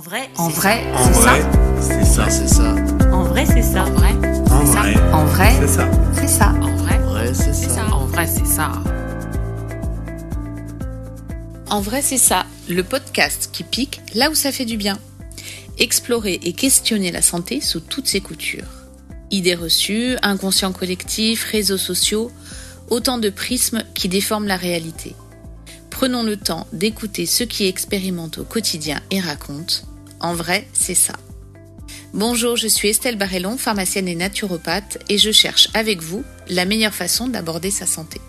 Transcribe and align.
En 0.00 0.02
vrai, 0.02 0.30
En 0.38 0.48
vrai, 0.48 0.82
En 0.94 1.04
c'est 1.04 1.10
vrai, 1.20 1.40
ça. 1.42 1.50
c'est 1.82 2.04
ça. 2.06 2.30
c'est 2.30 2.48
ça. 2.48 2.74
En 3.12 3.22
vrai, 3.24 3.44
c'est 3.44 3.60
ça. 3.62 3.84
En 3.84 3.90
vrai, 3.90 4.14
En 4.50 4.64
c'est 4.64 4.72
ça. 4.72 4.80
vrai, 4.80 5.12
En 5.12 5.24
vrai, 5.26 5.52
c'est 5.60 5.68
ça. 5.68 5.90
c'est 6.14 6.26
ça. 6.26 6.54
En 6.62 6.76
vrai, 6.76 7.34
c'est 7.34 7.52
ça. 7.54 7.86
En 7.92 8.06
vrai, 8.06 8.26
c'est 8.26 8.46
ça. 8.46 8.72
En 11.68 11.80
vrai, 11.82 12.00
c'est 12.00 12.16
ça. 12.16 12.46
Le 12.70 12.82
podcast 12.82 13.50
qui 13.52 13.62
pique 13.62 14.00
là 14.14 14.30
où 14.30 14.34
ça 14.34 14.52
fait 14.52 14.64
du 14.64 14.78
bien. 14.78 14.98
Explorer 15.78 16.40
et 16.44 16.54
questionner 16.54 17.12
la 17.12 17.20
santé 17.20 17.60
sous 17.60 17.80
toutes 17.80 18.08
ses 18.08 18.22
coutures. 18.22 18.64
Idées 19.30 19.54
reçues, 19.54 20.16
inconscient 20.22 20.72
collectif, 20.72 21.44
réseaux 21.44 21.76
sociaux, 21.76 22.30
autant 22.88 23.18
de 23.18 23.28
prismes 23.28 23.82
qui 23.92 24.08
déforment 24.08 24.46
la 24.46 24.56
réalité. 24.56 25.14
Prenons 25.90 26.22
le 26.22 26.38
temps 26.38 26.66
d'écouter 26.72 27.26
ceux 27.26 27.44
qui 27.44 27.66
expérimentent 27.66 28.38
au 28.38 28.44
quotidien 28.44 29.02
et 29.10 29.20
racontent. 29.20 29.74
En 30.20 30.34
vrai, 30.34 30.68
c'est 30.74 30.94
ça. 30.94 31.14
Bonjour, 32.12 32.56
je 32.56 32.68
suis 32.68 32.88
Estelle 32.88 33.16
Barrellon, 33.16 33.56
pharmacienne 33.56 34.08
et 34.08 34.14
naturopathe, 34.14 34.98
et 35.08 35.16
je 35.16 35.30
cherche 35.30 35.68
avec 35.74 36.02
vous 36.02 36.24
la 36.48 36.64
meilleure 36.64 36.94
façon 36.94 37.28
d'aborder 37.28 37.70
sa 37.70 37.86
santé. 37.86 38.20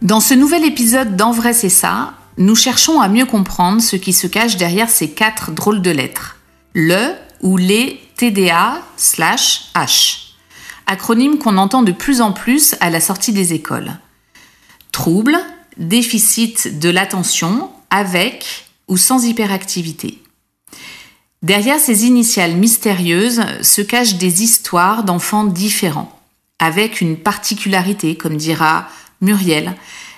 Dans 0.00 0.20
ce 0.20 0.34
nouvel 0.34 0.64
épisode 0.64 1.14
d'En 1.14 1.30
vrai 1.30 1.52
c'est 1.52 1.68
ça, 1.68 2.14
nous 2.38 2.56
cherchons 2.56 3.00
à 3.00 3.08
mieux 3.08 3.26
comprendre 3.26 3.80
ce 3.80 3.94
qui 3.94 4.12
se 4.12 4.26
cache 4.26 4.56
derrière 4.56 4.90
ces 4.90 5.10
quatre 5.10 5.52
drôles 5.52 5.80
de 5.80 5.90
lettres. 5.90 6.38
Le 6.74 7.12
ou 7.40 7.56
les 7.56 8.00
TDA 8.16 8.82
slash 8.96 9.70
H. 9.76 10.32
Acronyme 10.86 11.38
qu'on 11.38 11.56
entend 11.56 11.82
de 11.82 11.92
plus 11.92 12.20
en 12.20 12.32
plus 12.32 12.74
à 12.80 12.90
la 12.90 13.00
sortie 13.00 13.32
des 13.32 13.52
écoles. 13.52 13.92
Trouble, 14.92 15.38
déficit 15.78 16.78
de 16.78 16.90
l'attention 16.90 17.70
avec 17.90 18.66
ou 18.88 18.96
sans 18.96 19.24
hyperactivité. 19.24 20.22
Derrière 21.42 21.80
ces 21.80 22.06
initiales 22.06 22.54
mystérieuses 22.54 23.42
se 23.62 23.80
cachent 23.80 24.18
des 24.18 24.44
histoires 24.44 25.02
d'enfants 25.02 25.44
différents, 25.44 26.16
avec 26.58 27.00
une 27.00 27.16
particularité, 27.16 28.16
comme 28.16 28.36
dira 28.36 28.86
Muriel, 29.20 29.74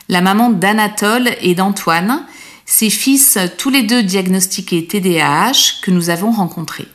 la 0.09 0.21
maman 0.21 0.51
d'Anatole 0.51 1.31
et 1.41 1.55
d'Antoine, 1.55 2.27
ses 2.67 2.91
fils 2.91 3.39
tous 3.57 3.71
les 3.71 3.83
deux 3.85 4.03
diagnostiqués 4.03 4.87
TDAH 4.87 5.81
que 5.83 5.91
nous 5.91 6.11
avons 6.11 6.31
rencontrés. 6.31 6.89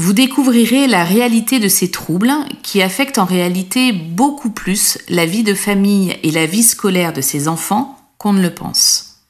Vous 0.00 0.12
découvrirez 0.12 0.86
la 0.86 1.02
réalité 1.02 1.58
de 1.58 1.66
ces 1.66 1.90
troubles 1.90 2.32
qui 2.62 2.82
affectent 2.82 3.18
en 3.18 3.24
réalité 3.24 3.90
beaucoup 3.90 4.48
plus 4.48 4.96
la 5.08 5.26
vie 5.26 5.42
de 5.42 5.54
famille 5.54 6.16
et 6.22 6.30
la 6.30 6.46
vie 6.46 6.62
scolaire 6.62 7.12
de 7.12 7.20
ces 7.20 7.48
enfants 7.48 7.98
qu'on 8.16 8.32
ne 8.32 8.40
le 8.40 8.54
pense. 8.54 9.24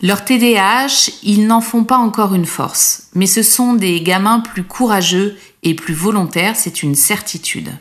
Leur 0.00 0.24
TDAH, 0.24 1.10
ils 1.24 1.48
n'en 1.48 1.60
font 1.60 1.82
pas 1.82 1.96
encore 1.96 2.32
une 2.32 2.46
force, 2.46 3.08
mais 3.16 3.26
ce 3.26 3.42
sont 3.42 3.74
des 3.74 4.00
gamins 4.02 4.38
plus 4.38 4.62
courageux 4.62 5.36
et 5.64 5.74
plus 5.74 5.94
volontaires, 5.94 6.54
c'est 6.54 6.84
une 6.84 6.94
certitude. 6.94 7.72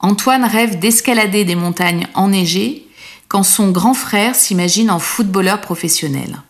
Antoine 0.00 0.44
rêve 0.44 0.80
d'escalader 0.80 1.44
des 1.44 1.54
montagnes 1.54 2.08
enneigées 2.14 2.88
quand 3.28 3.44
son 3.44 3.70
grand 3.70 3.94
frère 3.94 4.34
s'imagine 4.34 4.90
en 4.90 4.98
footballeur 4.98 5.60
professionnel. 5.60 6.42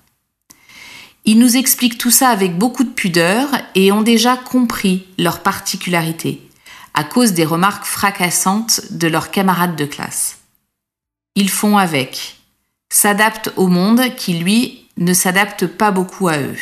Ils 1.25 1.39
nous 1.39 1.56
expliquent 1.56 1.98
tout 1.98 2.11
ça 2.11 2.28
avec 2.28 2.58
beaucoup 2.58 2.84
de 2.84 2.91
pudeur 2.91 3.48
et 3.75 3.92
ont 3.92 4.03
déjà 4.03 4.36
compris 4.36 5.06
leurs 5.19 5.41
particularités, 5.41 6.41
à 6.92 7.03
cause 7.03 7.33
des 7.33 7.47
remarques 7.47 7.86
fracassantes 7.86 8.92
de 8.92 9.08
leurs 9.08 9.31
camarades 9.31 9.77
de 9.77 9.86
classe. 9.86 10.39
Ils 11.34 11.50
font 11.50 11.78
avec, 11.78 12.36
s'adaptent 12.91 13.53
au 13.56 13.69
monde 13.69 14.14
qui, 14.16 14.34
lui, 14.34 14.86
ne 14.98 15.14
s'adapte 15.14 15.66
pas 15.66 15.91
beaucoup 15.91 16.28
à 16.28 16.39
eux. 16.39 16.58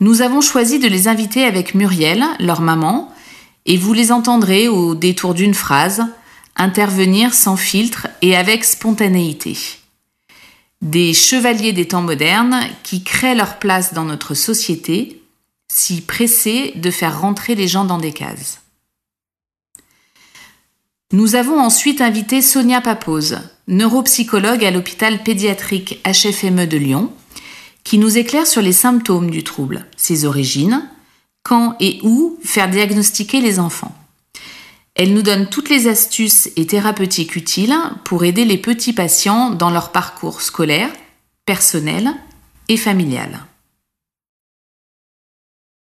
Nous 0.00 0.22
avons 0.22 0.40
choisi 0.40 0.78
de 0.78 0.86
les 0.86 1.08
inviter 1.08 1.44
avec 1.44 1.74
Muriel, 1.74 2.24
leur 2.38 2.60
maman, 2.60 3.12
et 3.66 3.76
vous 3.76 3.92
les 3.92 4.12
entendrez 4.12 4.68
au 4.68 4.94
détour 4.94 5.34
d'une 5.34 5.54
phrase 5.54 6.06
intervenir 6.54 7.34
sans 7.34 7.56
filtre 7.56 8.08
et 8.22 8.36
avec 8.36 8.64
spontanéité. 8.64 9.77
Des 10.80 11.12
chevaliers 11.12 11.72
des 11.72 11.88
temps 11.88 12.02
modernes 12.02 12.60
qui 12.84 13.02
créent 13.02 13.34
leur 13.34 13.58
place 13.58 13.94
dans 13.94 14.04
notre 14.04 14.34
société, 14.34 15.22
si 15.70 16.00
pressés 16.00 16.72
de 16.76 16.90
faire 16.90 17.20
rentrer 17.20 17.54
les 17.54 17.68
gens 17.68 17.84
dans 17.84 17.98
des 17.98 18.12
cases. 18.12 18.60
Nous 21.12 21.34
avons 21.34 21.58
ensuite 21.58 22.00
invité 22.00 22.42
Sonia 22.42 22.80
Papose, 22.80 23.38
neuropsychologue 23.66 24.64
à 24.64 24.70
l'hôpital 24.70 25.22
pédiatrique 25.22 26.00
HFME 26.04 26.66
de 26.66 26.76
Lyon, 26.76 27.12
qui 27.82 27.98
nous 27.98 28.18
éclaire 28.18 28.46
sur 28.46 28.60
les 28.60 28.72
symptômes 28.72 29.30
du 29.30 29.42
trouble, 29.42 29.86
ses 29.96 30.26
origines, 30.26 30.88
quand 31.42 31.76
et 31.80 31.98
où 32.02 32.38
faire 32.44 32.68
diagnostiquer 32.68 33.40
les 33.40 33.58
enfants. 33.58 33.94
Elle 35.00 35.14
nous 35.14 35.22
donne 35.22 35.48
toutes 35.48 35.70
les 35.70 35.86
astuces 35.86 36.50
et 36.56 36.66
thérapeutiques 36.66 37.36
utiles 37.36 37.76
pour 38.04 38.24
aider 38.24 38.44
les 38.44 38.58
petits 38.58 38.92
patients 38.92 39.50
dans 39.50 39.70
leur 39.70 39.92
parcours 39.92 40.42
scolaire, 40.42 40.90
personnel 41.46 42.12
et 42.68 42.76
familial. 42.76 43.46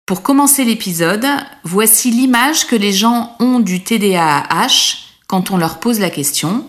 Pour 0.04 0.22
commencer 0.22 0.64
l'épisode, 0.64 1.26
voici 1.62 2.10
l'image 2.10 2.66
que 2.66 2.74
les 2.74 2.92
gens 2.92 3.36
ont 3.38 3.60
du 3.60 3.84
TDAH 3.84 4.96
quand 5.28 5.52
on 5.52 5.58
leur 5.58 5.78
pose 5.78 6.00
la 6.00 6.10
question 6.10 6.68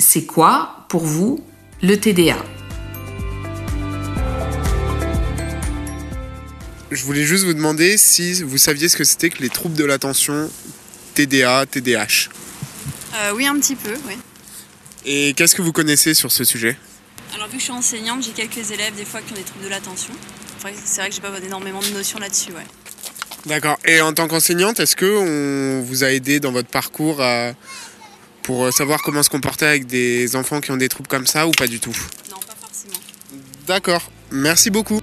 c'est 0.00 0.24
quoi 0.24 0.86
pour 0.88 1.04
vous 1.04 1.38
le 1.82 1.96
TDA 1.96 2.44
Je 6.90 7.04
voulais 7.04 7.22
juste 7.22 7.44
vous 7.44 7.54
demander 7.54 7.96
si 7.96 8.42
vous 8.42 8.58
saviez 8.58 8.88
ce 8.88 8.96
que 8.96 9.04
c'était 9.04 9.30
que 9.30 9.40
les 9.40 9.50
troubles 9.50 9.76
de 9.76 9.84
l'attention, 9.84 10.50
TDA, 11.14 11.66
TDAH. 11.66 12.28
Euh, 13.16 13.32
oui, 13.34 13.46
un 13.46 13.58
petit 13.58 13.76
peu, 13.76 13.94
oui. 14.06 14.14
Et 15.04 15.34
qu'est-ce 15.34 15.54
que 15.54 15.62
vous 15.62 15.72
connaissez 15.72 16.14
sur 16.14 16.30
ce 16.30 16.44
sujet? 16.44 16.76
Alors, 17.34 17.46
vu 17.46 17.54
que 17.54 17.58
je 17.58 17.64
suis 17.64 17.72
enseignante, 17.72 18.22
j'ai 18.24 18.32
quelques 18.32 18.70
élèves 18.70 18.94
des 18.96 19.04
fois 19.04 19.20
qui 19.22 19.32
ont 19.32 19.36
des 19.36 19.42
troubles 19.42 19.64
de 19.64 19.70
l'attention. 19.70 20.12
C'est 20.84 21.00
vrai 21.00 21.08
que 21.08 21.14
j'ai 21.14 21.20
pas 21.22 21.30
énormément 21.44 21.80
de 21.80 21.88
notions 21.88 22.18
là-dessus, 22.18 22.52
ouais. 22.52 22.66
D'accord. 23.46 23.78
Et 23.86 24.00
en 24.02 24.12
tant 24.12 24.28
qu'enseignante, 24.28 24.80
est-ce 24.80 24.94
que 24.96 25.06
on 25.06 25.82
vous 25.82 26.04
a 26.04 26.10
aidé 26.12 26.40
dans 26.40 26.52
votre 26.52 26.68
parcours 26.68 27.22
à- 27.22 27.52
pour 28.42 28.70
savoir 28.72 29.02
comment 29.02 29.22
se 29.22 29.30
comporter 29.30 29.64
avec 29.64 29.86
des 29.86 30.36
enfants 30.36 30.60
qui 30.60 30.70
ont 30.70 30.76
des 30.76 30.88
troubles 30.90 31.08
comme 31.08 31.26
ça 31.26 31.46
ou 31.46 31.52
pas 31.52 31.66
du 31.66 31.80
tout? 31.80 31.94
Non, 32.30 32.36
pas 32.40 32.54
forcément. 32.60 33.00
D'accord. 33.66 34.10
Merci 34.30 34.68
beaucoup. 34.70 35.00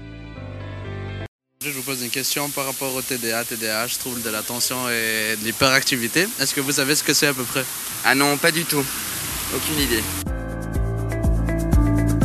Je 1.66 1.72
vous 1.72 1.81
pose 1.81 2.03
une 2.03 2.12
question 2.12 2.50
par 2.50 2.68
rapport 2.68 2.94
au 2.94 3.01
TDA, 3.01 3.44
TDAH, 3.44 3.88
trouble 4.00 4.22
de 4.22 4.29
l'attention 4.29 4.88
et 4.90 5.35
de 5.38 5.44
l'hyperactivité. 5.44 6.28
Est-ce 6.40 6.53
que 6.53 6.62
vous 6.62 6.73
savez 6.73 6.95
ce 6.95 7.03
que 7.03 7.16
c'est 7.16 7.25
à 7.25 7.34
peu 7.34 7.44
près? 7.44 7.66
Ah 8.06 8.13
non, 8.13 8.38
pas 8.38 8.51
du 8.51 8.63
tout. 8.63 8.85
Aucune 9.56 9.79
idée. 9.81 10.03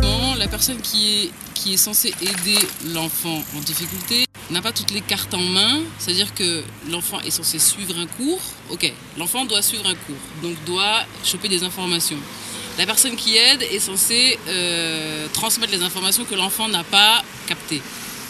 Non, 0.03 0.35
la 0.35 0.49
personne 0.49 0.83
qui 0.83 1.25
est, 1.25 1.31
qui 1.55 1.73
est 1.73 1.79
censée 1.79 2.13
aider 2.21 2.59
l'enfant 2.93 3.43
en 3.57 3.61
difficulté 3.61 4.27
n'a 4.51 4.61
pas 4.61 4.73
toutes 4.73 4.91
les 4.91 5.01
cartes 5.01 5.33
en 5.33 5.41
main. 5.41 5.81
C'est-à-dire 5.99 6.35
que 6.35 6.63
l'enfant 6.91 7.19
est 7.21 7.31
censé 7.31 7.59
suivre 7.59 7.99
un 7.99 8.07
cours. 8.07 8.43
Ok, 8.69 8.93
l'enfant 9.17 9.47
doit 9.47 9.63
suivre 9.63 9.87
un 9.87 9.95
cours, 9.95 10.43
donc 10.43 10.63
doit 10.67 11.07
choper 11.25 11.49
des 11.49 11.63
informations. 11.65 12.19
La 12.77 12.85
personne 12.85 13.17
qui 13.17 13.39
aide 13.39 13.63
est 13.63 13.81
censée 13.81 14.39
euh, 14.47 15.27
transmettre 15.33 15.73
les 15.73 15.83
informations 15.83 16.27
que 16.27 16.35
l'enfant 16.35 16.69
n'a 16.69 16.85
pas 16.85 17.25
captées. 17.47 17.81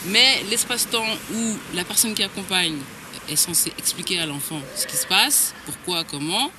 Mais 0.07 0.43
l'espace-temps 0.51 1.07
où 1.35 1.57
la 1.75 1.85
personne 1.85 2.15
qui 2.15 2.23
accompagne 2.23 2.77
est 3.29 3.37
censée 3.37 3.73
expliquer 3.79 4.21
à 4.21 4.27
l'enfant 4.27 4.61
ce 4.75 4.87
qui 4.87 4.97
se 4.97 5.07
passe, 5.07 5.55
pourquoi, 5.65 6.05
comment, 6.05 6.51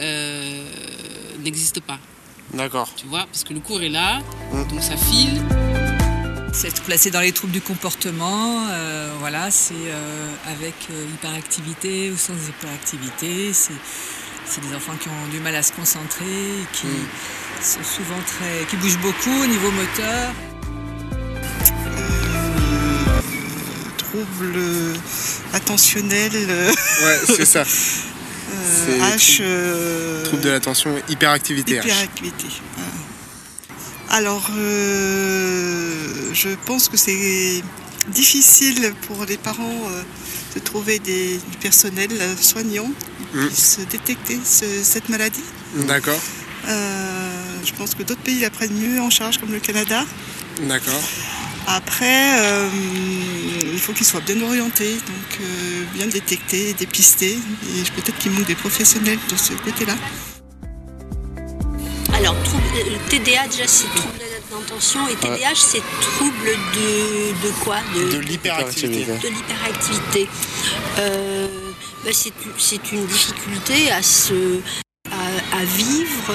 euh, 0.00 0.64
n'existe 1.40 1.80
pas 1.80 1.98
D'accord. 2.52 2.90
tu 2.94 3.06
vois, 3.06 3.26
parce 3.26 3.44
que 3.44 3.54
le 3.54 3.60
cours 3.60 3.82
est 3.82 3.88
là, 3.88 4.20
donc 4.70 4.82
ça 4.82 4.96
file. 4.96 5.42
C'est 6.52 6.68
être 6.68 6.82
placé 6.82 7.10
dans 7.10 7.20
les 7.20 7.32
troubles 7.32 7.52
du 7.52 7.60
comportement, 7.60 8.66
euh, 8.70 9.12
voilà, 9.18 9.50
c'est 9.50 9.74
euh, 9.74 10.34
avec 10.46 10.74
euh, 10.90 11.04
hyperactivité 11.14 12.10
ou 12.12 12.16
sans 12.16 12.34
hyperactivité, 12.34 13.52
c'est 13.52 13.74
c'est 14.46 14.60
des 14.60 14.74
enfants 14.76 14.92
qui 15.00 15.08
ont 15.08 15.28
du 15.32 15.40
mal 15.40 15.54
à 15.54 15.62
se 15.62 15.72
concentrer, 15.72 16.26
qui 16.72 16.86
sont 17.62 17.82
souvent 17.82 18.20
très, 18.26 18.66
qui 18.66 18.76
bougent 18.76 19.00
beaucoup 19.00 19.42
au 19.42 19.46
niveau 19.46 19.70
moteur. 19.70 20.32
Trouble 24.18 24.54
attentionnel 25.52 26.30
euh, 26.34 26.70
Ouais, 27.04 27.20
c'est 27.36 27.44
ça. 27.44 27.62
euh, 28.54 29.16
H 29.16 29.38
euh, 29.40 30.24
Trouble 30.24 30.42
de 30.42 30.50
l'attention, 30.50 30.94
hyperactivité. 31.08 31.76
Hyperactivité. 31.76 32.46
Alors, 34.10 34.48
euh, 34.56 36.30
je 36.32 36.50
pense 36.66 36.88
que 36.88 36.96
c'est 36.96 37.62
difficile 38.08 38.92
pour 39.08 39.24
les 39.24 39.36
parents 39.38 39.80
euh, 39.90 40.02
de 40.54 40.60
trouver 40.60 40.98
des, 41.00 41.38
du 41.50 41.56
personnel 41.60 42.10
euh, 42.12 42.34
soignant 42.40 42.84
qui 42.86 43.24
Mm. 43.36 43.46
puisse 43.48 43.78
détecter 43.90 44.38
ce- 44.44 44.84
cette 44.84 45.08
maladie. 45.08 45.42
D'accord. 45.88 46.20
Euh, 46.68 47.32
je 47.66 47.72
pense 47.72 47.96
que 47.96 48.04
d'autres 48.04 48.20
pays 48.20 48.38
la 48.38 48.50
prennent 48.50 48.78
mieux 48.78 49.00
en 49.00 49.10
charge, 49.10 49.38
comme 49.38 49.50
le 49.50 49.58
Canada. 49.58 50.04
D'accord. 50.62 51.02
Après, 51.66 52.38
euh, 52.40 52.68
il 53.72 53.78
faut 53.78 53.92
qu'ils 53.92 54.06
soient 54.06 54.20
bien 54.20 54.40
orientés, 54.42 54.94
donc 54.94 55.40
euh, 55.40 55.84
bien 55.94 56.06
détectés, 56.06 56.74
dépistés. 56.74 57.38
Et 57.76 57.90
peut-être 57.96 58.18
qu'il 58.18 58.32
manque 58.32 58.46
des 58.46 58.54
professionnels 58.54 59.18
de 59.30 59.36
ce 59.36 59.54
côté-là. 59.54 59.94
Alors, 62.14 62.40
trouble, 62.44 62.62
euh, 62.76 62.96
TDA, 63.08 63.48
déjà, 63.48 63.66
c'est 63.66 63.86
trouble 63.94 64.18
de 64.18 64.54
l'intention 64.54 65.08
et 65.08 65.14
TDAH, 65.16 65.54
c'est 65.56 65.82
trouble 66.00 66.50
de, 66.74 67.46
de 67.48 67.52
quoi? 67.64 67.76
De 67.94 68.18
l'hyperactivité. 68.18 69.04
de 69.06 69.28
l'hyperactivité. 69.28 70.28
Euh, 70.98 71.48
bah, 72.04 72.10
c'est 72.12 72.32
c'est 72.58 72.92
une 72.92 73.06
difficulté 73.06 73.90
à, 73.90 74.02
se, 74.02 74.60
à, 75.10 75.56
à 75.58 75.64
vivre 75.64 76.34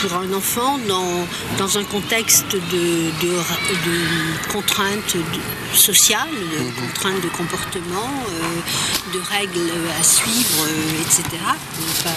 pour 0.00 0.14
un 0.14 0.32
enfant 0.32 0.78
dans, 0.88 1.26
dans 1.58 1.78
un 1.78 1.84
contexte 1.84 2.52
de, 2.52 2.58
de, 3.22 3.28
de 3.32 4.52
contraintes 4.52 5.16
sociales, 5.74 6.28
de 6.30 6.80
contraintes 6.80 7.20
de 7.22 7.28
comportement, 7.28 8.10
euh, 8.28 9.12
de 9.14 9.20
règles 9.30 9.70
à 9.98 10.02
suivre, 10.02 10.64
euh, 10.64 11.02
etc. 11.02 11.22
Enfin, 11.90 12.10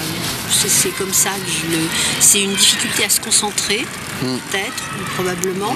c'est- 0.68 0.90
comme 0.98 1.14
ça 1.14 1.32
que 1.32 1.50
je 1.52 1.76
le. 1.76 1.84
C'est 2.20 2.42
une 2.42 2.54
difficulté 2.56 3.04
à 3.06 3.10
se 3.10 3.20
concentrer, 3.20 3.86
peut-être, 4.22 4.84
ou 5.00 5.04
probablement. 5.16 5.76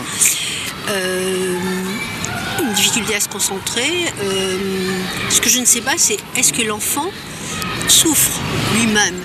Euh, 0.89 1.57
une 2.61 2.73
difficulté 2.73 3.15
à 3.15 3.19
se 3.19 3.27
concentrer. 3.29 4.05
Ce 5.29 5.41
que 5.41 5.49
je 5.49 5.59
ne 5.59 5.65
sais 5.65 5.81
pas, 5.81 5.95
c'est 5.97 6.17
est-ce 6.35 6.53
que 6.53 6.61
l'enfant 6.61 7.09
souffre 7.87 8.39
lui-même? 8.75 9.15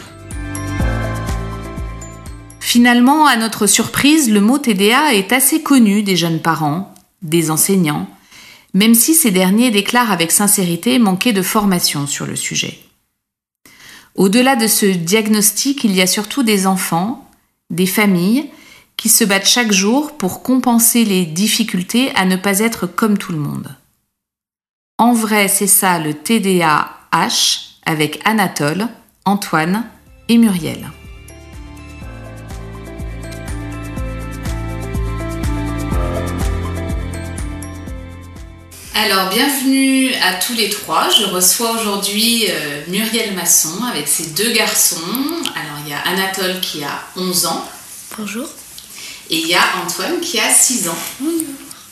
Finalement, 2.72 3.26
à 3.26 3.36
notre 3.36 3.66
surprise, 3.66 4.30
le 4.30 4.40
mot 4.40 4.56
TDA 4.56 5.12
est 5.12 5.34
assez 5.34 5.62
connu 5.62 6.02
des 6.02 6.16
jeunes 6.16 6.40
parents, 6.40 6.94
des 7.20 7.50
enseignants, 7.50 8.08
même 8.72 8.94
si 8.94 9.12
ces 9.12 9.30
derniers 9.30 9.70
déclarent 9.70 10.10
avec 10.10 10.32
sincérité 10.32 10.98
manquer 10.98 11.34
de 11.34 11.42
formation 11.42 12.06
sur 12.06 12.24
le 12.24 12.34
sujet. 12.34 12.78
Au-delà 14.14 14.56
de 14.56 14.66
ce 14.66 14.86
diagnostic, 14.86 15.84
il 15.84 15.94
y 15.94 16.00
a 16.00 16.06
surtout 16.06 16.42
des 16.42 16.66
enfants, 16.66 17.28
des 17.68 17.84
familles, 17.84 18.48
qui 18.96 19.10
se 19.10 19.24
battent 19.24 19.46
chaque 19.46 19.72
jour 19.72 20.16
pour 20.16 20.42
compenser 20.42 21.04
les 21.04 21.26
difficultés 21.26 22.10
à 22.14 22.24
ne 22.24 22.36
pas 22.36 22.60
être 22.60 22.86
comme 22.86 23.18
tout 23.18 23.32
le 23.32 23.38
monde. 23.38 23.76
En 24.96 25.12
vrai, 25.12 25.48
c'est 25.48 25.66
ça 25.66 25.98
le 25.98 26.14
TDAH 26.14 26.88
avec 27.84 28.22
Anatole, 28.24 28.88
Antoine 29.26 29.84
et 30.30 30.38
Muriel. 30.38 30.90
Alors, 38.94 39.30
bienvenue 39.30 40.12
à 40.22 40.34
tous 40.34 40.52
les 40.54 40.68
trois. 40.68 41.08
Je 41.10 41.24
reçois 41.24 41.72
aujourd'hui 41.72 42.46
euh, 42.50 42.82
Muriel 42.88 43.34
Masson 43.34 43.82
avec 43.90 44.06
ses 44.06 44.26
deux 44.28 44.52
garçons. 44.52 44.96
Alors, 45.54 45.78
il 45.84 45.90
y 45.90 45.94
a 45.94 46.00
Anatole 46.00 46.60
qui 46.60 46.84
a 46.84 47.02
11 47.16 47.46
ans 47.46 47.68
Bonjour. 48.18 48.46
et 49.30 49.36
il 49.38 49.46
y 49.48 49.54
a 49.54 49.62
Antoine 49.82 50.20
qui 50.20 50.38
a 50.38 50.52
6 50.52 50.88
ans. 50.88 50.98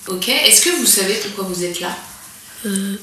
Ok, 0.08 0.28
est-ce 0.28 0.60
que 0.60 0.70
vous 0.70 0.86
savez 0.86 1.14
pourquoi 1.14 1.44
vous 1.44 1.64
êtes 1.64 1.80
là? 1.80 1.96
Euh, 2.66 2.96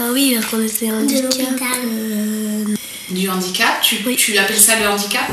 ah 0.00 0.08
oui, 0.12 0.34
parce 0.34 0.46
qu'on 0.50 0.62
était 0.64 0.90
handicap. 0.90 1.62
euh, 1.86 2.64
Du 3.10 3.28
handicap? 3.28 3.80
Tu, 3.80 4.02
tu 4.16 4.36
appelles 4.38 4.58
ça 4.60 4.78
le 4.80 4.88
handicap? 4.88 5.30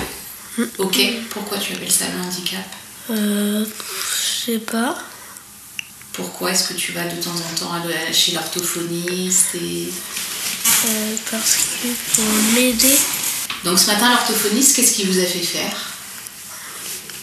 Ok, 0.77 0.99
pourquoi 1.31 1.57
tu 1.57 1.73
appelles 1.73 1.91
ça 1.91 2.05
le 2.15 2.21
handicap? 2.27 2.63
Euh, 3.09 3.65
je 3.65 4.51
sais 4.51 4.59
pas. 4.59 4.95
Pourquoi 6.13 6.51
est-ce 6.51 6.69
que 6.69 6.73
tu 6.73 6.91
vas 6.91 7.05
de 7.05 7.21
temps 7.21 7.31
en 7.31 7.55
temps 7.59 7.71
chez 8.11 8.33
l'orthophoniste 8.33 9.55
et... 9.55 9.87
euh, 10.85 11.15
parce 11.31 11.55
que 11.81 11.87
pour 12.15 12.25
m'aider, 12.53 12.97
Donc 13.63 13.79
ce 13.79 13.87
matin, 13.87 14.09
l'orthophoniste, 14.09 14.75
qu'est-ce 14.75 14.93
qu'il 14.93 15.07
vous 15.09 15.19
a 15.19 15.23
fait 15.25 15.39
faire? 15.39 15.87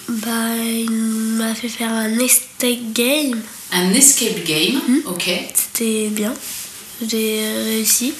Bah, 0.09 0.57
il 0.57 0.91
m'a 0.91 1.55
fait 1.55 1.69
faire 1.69 1.93
un 1.93 2.19
escape 2.19 2.93
game. 2.95 3.39
Un 3.73 3.93
escape 3.93 4.43
game, 4.45 4.81
ok. 5.05 5.29
C'était 5.55 6.09
bien. 6.09 6.33
J'ai 7.07 7.43
réussi. 7.65 8.15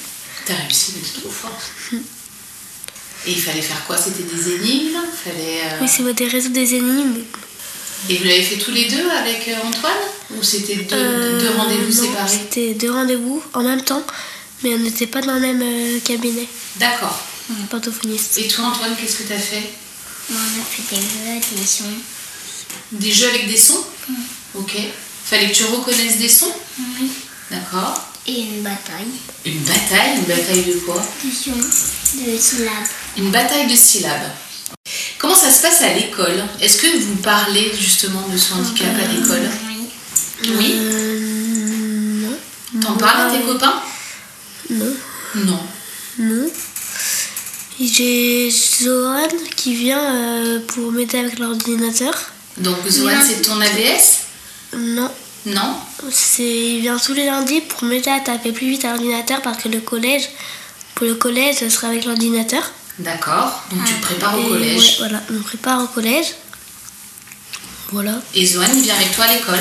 T'as 0.45 0.53
réussi, 0.53 0.93
mais 0.95 1.01
t'es 1.01 1.19
trop 1.21 1.31
fort. 1.31 1.59
Et 3.25 3.31
il 3.31 3.41
fallait 3.41 3.61
faire 3.61 3.83
quoi? 3.85 3.97
C'était 3.97 4.23
des 4.23 4.53
énigmes? 4.53 4.99
Fallait, 5.23 5.61
euh, 5.65 5.77
Oui, 5.81 5.87
c'est 5.89 6.13
des 6.13 6.27
réseaux 6.27 6.49
des 6.49 6.75
énigmes. 6.75 7.23
Et 8.07 8.17
vous 8.17 8.23
l'avez 8.23 8.43
fait 8.43 8.57
tous 8.57 8.71
les 8.71 8.85
deux 8.85 9.09
avec 9.09 9.47
euh, 9.49 9.55
Antoine 9.67 9.91
Ou 10.37 10.43
c'était 10.43 10.75
deux, 10.75 10.95
Euh, 10.95 11.39
deux 11.39 11.49
rendez-vous 11.57 11.91
séparés 11.91 12.31
C'était 12.31 12.73
deux 12.73 12.91
rendez-vous 12.91 13.43
en 13.53 13.63
même 13.63 13.83
temps, 13.83 14.03
mais 14.63 14.73
on 14.75 14.79
n'était 14.79 15.07
pas 15.07 15.21
dans 15.21 15.33
le 15.33 15.41
même 15.41 15.61
euh, 15.61 15.99
cabinet. 15.99 16.47
D'accord. 16.77 17.19
Orthophoniste. 17.73 18.37
Et 18.37 18.47
toi, 18.47 18.65
Antoine, 18.65 18.95
qu'est-ce 18.99 19.17
que 19.17 19.23
t'as 19.23 19.37
fait? 19.39 19.63
On 20.31 20.35
a 20.35 20.63
fait 20.69 20.95
des 20.95 21.01
jeux, 21.01 21.57
des 21.59 21.65
sons. 21.65 21.83
Des 22.91 23.11
jeux 23.11 23.29
avec 23.29 23.47
des 23.49 23.57
sons? 23.57 23.83
Ok. 24.55 24.75
Fallait 25.25 25.49
que 25.49 25.55
tu 25.55 25.65
reconnaisses 25.65 26.17
des 26.17 26.29
sons? 26.29 26.53
Oui. 26.99 27.09
D'accord. 27.51 27.95
Et 28.27 28.41
une 28.41 28.61
bataille. 28.61 29.07
Une 29.45 29.59
bataille? 29.61 30.17
Une 30.17 30.23
bataille 30.25 30.63
de 30.63 30.73
quoi? 30.85 31.03
De 31.23 31.29
sons, 31.31 31.51
de 31.57 32.37
syllabes. 32.37 32.87
Une 33.17 33.31
bataille 33.31 33.67
de 33.67 33.75
syllabes. 33.75 34.29
Comment 35.19 35.35
ça 35.35 35.51
se 35.51 35.61
passe 35.61 35.81
à 35.81 35.93
l'école? 35.93 36.41
Est-ce 36.61 36.77
que 36.81 36.97
vous 36.97 37.15
parlez 37.17 37.71
justement 37.77 38.25
de 38.29 38.37
ce 38.37 38.53
handicap 38.53 38.95
à 38.95 39.13
l'école? 39.13 39.49
Oui. 39.67 39.89
Oui. 40.57 40.73
Euh, 40.75 42.21
non. 42.23 42.81
T'en 42.81 42.93
parles 42.93 43.29
à 43.29 43.31
tes 43.31 43.41
copains? 43.41 43.81
Non. 44.69 44.93
Non. 45.35 45.59
Non. 46.19 46.49
J'ai 47.81 48.49
Zoran 48.49 49.27
qui 49.57 49.75
vient 49.75 50.15
euh, 50.15 50.59
pour 50.67 50.91
m'aider 50.91 51.19
avec 51.19 51.37
l'ordinateur. 51.39 52.13
Donc 52.57 52.77
Zoan, 52.87 53.17
c'est 53.25 53.41
ton 53.41 53.59
AVS 53.59 54.19
Non. 54.77 55.11
Non 55.45 55.75
C'est, 56.11 56.43
il 56.43 56.81
vient 56.81 56.97
tous 56.97 57.13
les 57.13 57.25
lundis 57.25 57.61
pour 57.61 57.83
m'aider 57.83 58.09
à 58.09 58.19
taper 58.19 58.51
plus 58.51 58.69
vite 58.69 58.85
à 58.85 58.89
l'ordinateur 58.91 59.41
parce 59.41 59.61
que 59.63 59.69
le 59.69 59.79
collège, 59.79 60.29
pour 60.95 61.07
le 61.07 61.15
collège, 61.15 61.55
ce 61.59 61.69
sera 61.69 61.87
avec 61.87 62.05
l'ordinateur. 62.05 62.63
D'accord. 62.99 63.63
Donc 63.71 63.85
tu 63.85 63.93
te 63.93 64.01
prépares 64.01 64.37
au 64.37 64.43
collège. 64.47 64.77
ouais, 64.77 64.95
voilà, 64.99 65.21
on 65.31 65.41
prépare 65.41 65.81
au 65.83 65.87
collège. 65.87 66.27
Voilà. 67.91 68.21
Et 68.35 68.45
Zoan, 68.45 68.67
il 68.75 68.81
vient 68.83 68.95
avec 68.95 69.15
toi 69.15 69.25
à 69.25 69.33
l'école 69.33 69.59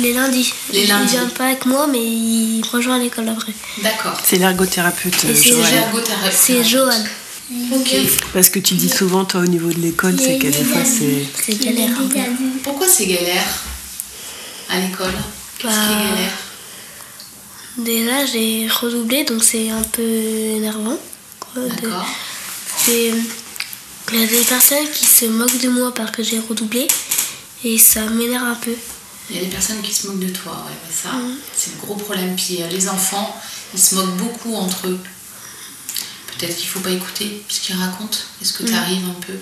Les 0.00 0.12
lundis. 0.12 0.52
Les 0.72 0.82
Il 0.82 0.88
lundis. 0.88 1.12
vient 1.12 1.26
pas 1.28 1.46
avec 1.46 1.64
moi, 1.66 1.86
mais 1.86 2.02
il 2.02 2.60
me 2.60 2.66
rejoint 2.68 2.96
à 2.96 2.98
l'école 2.98 3.28
après. 3.28 3.52
D'accord. 3.82 4.18
C'est 4.24 4.36
l'ergothérapeute, 4.38 5.14
c'est 6.32 6.64
Johan. 6.64 7.04
Ok. 7.72 7.94
Parce 8.32 8.48
que 8.48 8.58
tu 8.58 8.74
dis 8.74 8.88
souvent, 8.88 9.24
toi, 9.26 9.42
au 9.42 9.46
niveau 9.46 9.68
de 9.70 9.78
l'école, 9.78 10.18
c'est 10.18 10.38
que 10.38 10.46
des 10.48 10.64
fois, 10.64 10.82
c'est. 10.84 11.26
C'est 11.44 11.62
galère. 11.62 11.90
Pourquoi 12.64 12.88
c'est 12.88 13.06
galère 13.06 13.44
à 14.70 14.80
l'école? 14.80 15.12
Qu'est-ce 15.58 15.72
qui 15.72 15.78
est 15.92 15.96
Bah, 15.96 16.10
galère? 16.10 16.32
Déjà, 17.76 18.26
j'ai 18.26 18.66
redoublé, 18.68 19.24
donc 19.24 19.44
c'est 19.44 19.68
un 19.70 19.82
peu 19.82 20.02
énervant. 20.02 20.98
D'accord. 21.56 22.06
Il 22.88 23.20
y 24.12 24.22
a 24.22 24.26
des 24.26 24.44
personnes 24.44 24.88
qui 24.92 25.06
se 25.06 25.24
moquent 25.26 25.60
de 25.60 25.68
moi 25.68 25.94
parce 25.94 26.10
que 26.10 26.22
j'ai 26.22 26.38
redoublé 26.38 26.86
et 27.64 27.78
ça 27.78 28.02
m'énerve 28.06 28.44
un 28.46 28.54
peu. 28.56 28.74
Il 29.30 29.36
y 29.36 29.38
a 29.38 29.42
des 29.42 29.50
personnes 29.50 29.80
qui 29.80 29.94
se 29.94 30.06
moquent 30.06 30.18
de 30.20 30.28
toi, 30.28 30.52
ouais, 30.66 30.72
ouais, 30.72 30.94
ça, 30.94 31.12
Mm. 31.16 31.36
c'est 31.56 31.70
le 31.74 31.80
gros 31.80 31.94
problème. 31.96 32.36
Puis 32.36 32.62
euh, 32.62 32.68
les 32.68 32.88
enfants, 32.88 33.40
ils 33.72 33.80
se 33.80 33.94
moquent 33.94 34.16
beaucoup 34.16 34.54
entre 34.54 34.88
eux. 34.88 34.98
Peut-être 36.38 36.56
qu'il 36.56 36.68
faut 36.68 36.80
pas 36.80 36.90
écouter 36.90 37.42
ce 37.48 37.60
qu'ils 37.60 37.76
racontent. 37.76 38.18
Est-ce 38.42 38.52
que 38.52 38.64
Mm. 38.64 38.66
tu 38.66 38.74
arrives 38.74 39.04
un 39.08 39.20
peu? 39.20 39.32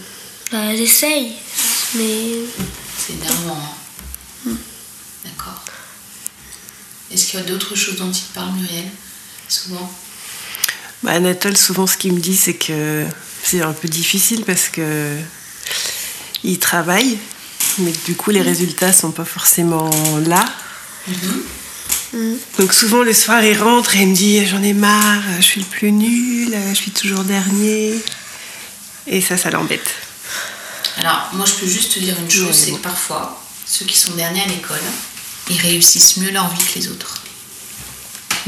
Bah, 0.53 0.77
J'essaye, 0.77 1.33
mais 1.95 2.45
C'est 2.99 3.15
énervant. 3.15 3.59
hein. 3.59 4.51
Mm. 4.51 4.57
D'accord. 5.25 5.65
Est-ce 7.11 7.27
qu'il 7.27 7.41
y 7.41 7.43
a 7.43 7.47
d'autres 7.47 7.75
choses 7.75 7.97
dont 7.97 8.11
il 8.13 8.21
te 8.23 8.35
parle, 8.35 8.53
Muriel? 8.53 8.89
Souvent 9.49 9.91
Bah, 11.03 11.13
Anatole, 11.13 11.57
souvent, 11.57 11.87
ce 11.87 11.97
qu'il 11.97 12.13
me 12.13 12.21
dit, 12.21 12.37
c'est 12.37 12.55
que 12.55 13.05
c'est 13.43 13.63
un 13.63 13.73
peu 13.73 13.89
difficile 13.89 14.45
parce 14.45 14.69
que 14.69 15.17
il 16.45 16.59
travaille, 16.59 17.19
mais 17.79 17.93
du 18.07 18.15
coup, 18.15 18.31
les 18.31 18.43
résultats 18.43 18.93
sont 18.93 19.13
pas 19.13 19.25
forcément 19.25 19.91
là. 20.27 20.45
Donc 22.59 22.75
souvent 22.75 23.03
le 23.03 23.15
soir 23.15 23.43
il 23.43 23.57
rentre 23.57 23.97
et 23.97 24.03
il 24.03 24.09
me 24.09 24.15
dit 24.15 24.47
j'en 24.47 24.63
ai 24.63 24.75
marre, 24.75 25.23
je 25.39 25.43
suis 25.43 25.61
le 25.61 25.67
plus 25.67 25.93
nul, 25.93 26.55
je 26.69 26.75
suis 26.75 26.91
toujours 26.91 27.25
dernier. 27.25 27.95
Et 29.07 29.21
ça, 29.21 29.37
ça 29.37 29.51
l'embête. 29.51 29.95
Alors, 30.99 31.31
moi, 31.33 31.45
je 31.47 31.55
peux 31.55 31.67
juste 31.67 31.95
te 31.95 31.99
dire 31.99 32.17
une 32.19 32.31
chose, 32.31 32.55
c'est 32.55 32.71
bon. 32.71 32.77
que 32.77 32.83
parfois, 32.83 33.43
ceux 33.67 33.85
qui 33.85 33.99
sont 33.99 34.13
derniers 34.13 34.43
à 34.43 34.47
l'école, 34.47 34.79
ils 35.51 35.61
réussissent 35.61 36.19
mieux 36.19 36.31
leur 36.31 36.49
vie 36.55 36.63
que 36.63 36.79
les 36.79 36.89
autres. 36.89 37.23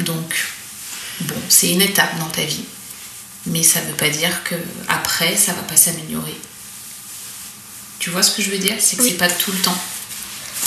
Donc, 0.00 0.46
bon, 1.20 1.34
c'est 1.48 1.70
une 1.70 1.82
étape 1.82 2.18
dans 2.18 2.28
ta 2.28 2.44
vie. 2.44 2.64
mais 3.46 3.62
ça 3.62 3.80
ne 3.82 3.86
veut 3.86 3.96
pas 3.96 4.08
dire 4.08 4.42
que 4.44 4.54
après 4.88 5.36
ça 5.36 5.52
va 5.52 5.62
pas 5.62 5.76
s'améliorer. 5.76 6.38
Tu 7.98 8.10
vois 8.10 8.22
ce 8.22 8.32
que 8.34 8.42
je 8.42 8.50
veux 8.50 8.58
dire? 8.58 8.76
C'est 8.80 8.96
que 8.96 9.02
c'est 9.02 9.12
pas 9.12 9.28
tout 9.30 9.52
le 9.52 9.58
temps. 9.58 9.78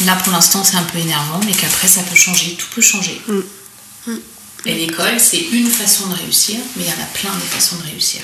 Là 0.06 0.16
pour 0.18 0.32
l'instant 0.32 0.64
c'est 0.64 0.78
un 0.78 0.84
peu 0.84 1.00
énervant, 1.00 1.40
mais 1.46 1.54
qu'après 1.54 1.88
ça 1.88 2.02
peut 2.04 2.16
changer, 2.16 2.56
tout 2.56 2.68
peut 2.74 2.82
changer. 2.82 3.22
Et 4.66 4.74
l'école 4.74 5.20
c'est 5.20 5.40
une 5.40 5.70
façon 5.70 6.08
de 6.08 6.16
réussir, 6.16 6.60
mais 6.76 6.84
il 6.84 6.90
y 6.90 6.94
en 6.94 7.04
a 7.04 7.08
plein 7.14 7.34
de 7.34 7.40
façons 7.42 7.78
de 7.78 7.84
réussir. 7.84 8.22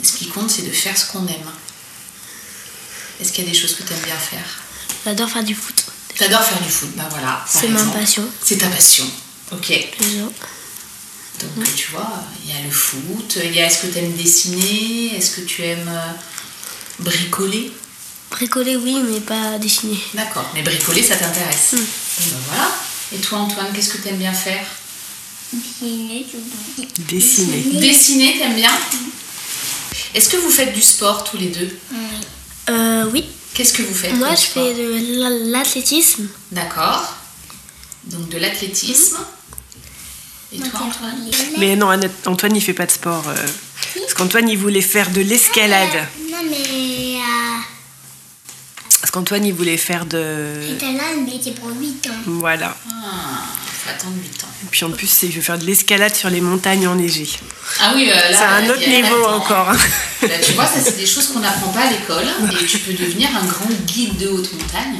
Et 0.00 0.06
ce 0.06 0.12
qui 0.12 0.28
compte 0.28 0.50
c'est 0.50 0.62
de 0.62 0.72
faire 0.72 0.96
ce 0.96 1.06
qu'on 1.06 1.26
aime. 1.26 1.50
Est-ce 3.20 3.32
qu'il 3.32 3.44
y 3.44 3.48
a 3.48 3.50
des 3.50 3.58
choses 3.58 3.74
que 3.74 3.82
tu 3.82 3.92
aimes 3.92 4.04
bien 4.04 4.16
faire? 4.16 4.60
J'adore 5.04 5.28
faire 5.28 5.42
du 5.44 5.54
foot. 5.54 5.84
T'adores 6.16 6.42
faire 6.44 6.60
du 6.60 6.70
foot, 6.70 6.90
bah 6.96 7.08
voilà. 7.10 7.44
C'est 7.48 7.68
ma 7.68 7.82
passion. 7.84 8.24
C'est 8.44 8.58
ta 8.58 8.68
passion. 8.68 9.04
Ok. 9.52 9.72
Toujours. 9.98 10.32
Donc 11.56 11.74
tu 11.76 11.90
vois, 11.92 12.10
il 12.44 12.50
y 12.50 12.56
a 12.56 12.60
le 12.62 12.70
foot, 12.70 13.38
il 13.44 13.54
y 13.54 13.60
a 13.60 13.66
est-ce 13.66 13.82
que 13.86 13.92
tu 13.92 13.98
aimes 13.98 14.12
dessiner, 14.16 15.16
est-ce 15.16 15.30
que 15.36 15.40
tu 15.42 15.62
aimes 15.62 15.88
euh, 15.88 16.12
bricoler? 17.00 17.70
Bricoler, 18.30 18.76
oui, 18.76 18.96
mais 19.08 19.20
pas 19.20 19.58
dessiner. 19.58 19.98
D'accord, 20.14 20.50
mais 20.54 20.62
bricoler 20.62 21.02
ça 21.02 21.16
t'intéresse. 21.16 21.74
Bon, 21.74 21.78
ben 22.30 22.36
voilà. 22.48 22.70
Et 23.14 23.18
toi 23.18 23.38
Antoine, 23.38 23.72
qu'est-ce 23.74 23.90
que 23.90 23.98
tu 24.02 24.08
aimes 24.08 24.18
bien 24.18 24.32
faire? 24.32 24.64
Dessiner. 27.08 27.60
Dessiner, 27.80 28.38
t'aimes 28.38 28.54
bien? 28.56 28.70
Est-ce 30.14 30.28
que 30.28 30.36
vous 30.36 30.50
faites 30.50 30.74
du 30.74 30.82
sport 30.82 31.24
tous 31.24 31.36
les 31.38 31.48
deux? 31.48 31.78
Euh, 32.70 33.04
oui. 33.12 33.24
Qu'est-ce 33.54 33.72
que 33.72 33.82
vous 33.82 33.94
faites 33.94 34.14
Moi, 34.14 34.34
je 34.34 34.42
fais 34.42 34.74
de 34.74 35.18
la- 35.20 35.58
l'athlétisme. 35.58 36.26
D'accord. 36.52 37.14
Donc 38.04 38.28
de 38.28 38.38
l'athlétisme. 38.38 39.16
Et 40.52 40.58
toi 40.58 40.80
Antoine 40.82 41.30
Mais 41.58 41.76
non, 41.76 41.88
Antoine, 42.26 42.56
il 42.56 42.62
fait 42.62 42.72
pas 42.72 42.86
de 42.86 42.90
sport. 42.90 43.24
euh, 43.28 43.34
parce 43.94 44.14
qu'Antoine, 44.14 44.48
il 44.48 44.56
voulait 44.58 44.80
faire 44.80 45.10
de 45.10 45.20
l'escalade. 45.20 46.06
Non, 46.30 46.38
mais 46.48 47.16
euh, 47.16 47.47
Parce 49.08 49.20
qu'Antoine, 49.22 49.46
il 49.46 49.54
voulait 49.54 49.78
faire 49.78 50.04
de. 50.04 50.76
là, 50.82 51.04
mais 51.24 51.40
c'est 51.42 51.54
pour 51.54 51.70
8 51.70 52.08
ans. 52.08 52.14
Voilà. 52.26 52.76
Ah, 52.90 53.46
faut 53.72 53.88
attendre 53.88 54.16
8 54.22 54.44
ans. 54.44 54.48
Et 54.64 54.66
puis 54.70 54.84
en 54.84 54.90
plus, 54.90 55.22
il 55.22 55.30
veut 55.30 55.40
faire 55.40 55.58
de 55.58 55.64
l'escalade 55.64 56.14
sur 56.14 56.28
les 56.28 56.42
montagnes 56.42 56.86
enneigées. 56.86 57.30
Ah 57.80 57.92
oui, 57.96 58.10
euh, 58.10 58.14
là, 58.14 58.36
C'est 58.36 58.44
un 58.44 58.68
autre 58.68 58.86
niveau 58.86 59.24
encore. 59.24 59.72
Là, 59.72 60.38
tu 60.44 60.52
vois, 60.52 60.66
ça 60.66 60.82
c'est 60.84 60.98
des 60.98 61.06
choses 61.06 61.28
qu'on 61.28 61.38
n'apprend 61.40 61.68
pas 61.72 61.86
à 61.86 61.90
l'école 61.90 62.26
et 62.60 62.66
tu 62.66 62.80
peux 62.80 62.92
devenir 62.92 63.30
un 63.34 63.46
grand 63.46 63.70
guide 63.86 64.18
de 64.18 64.28
haute 64.28 64.52
montagne 64.52 64.98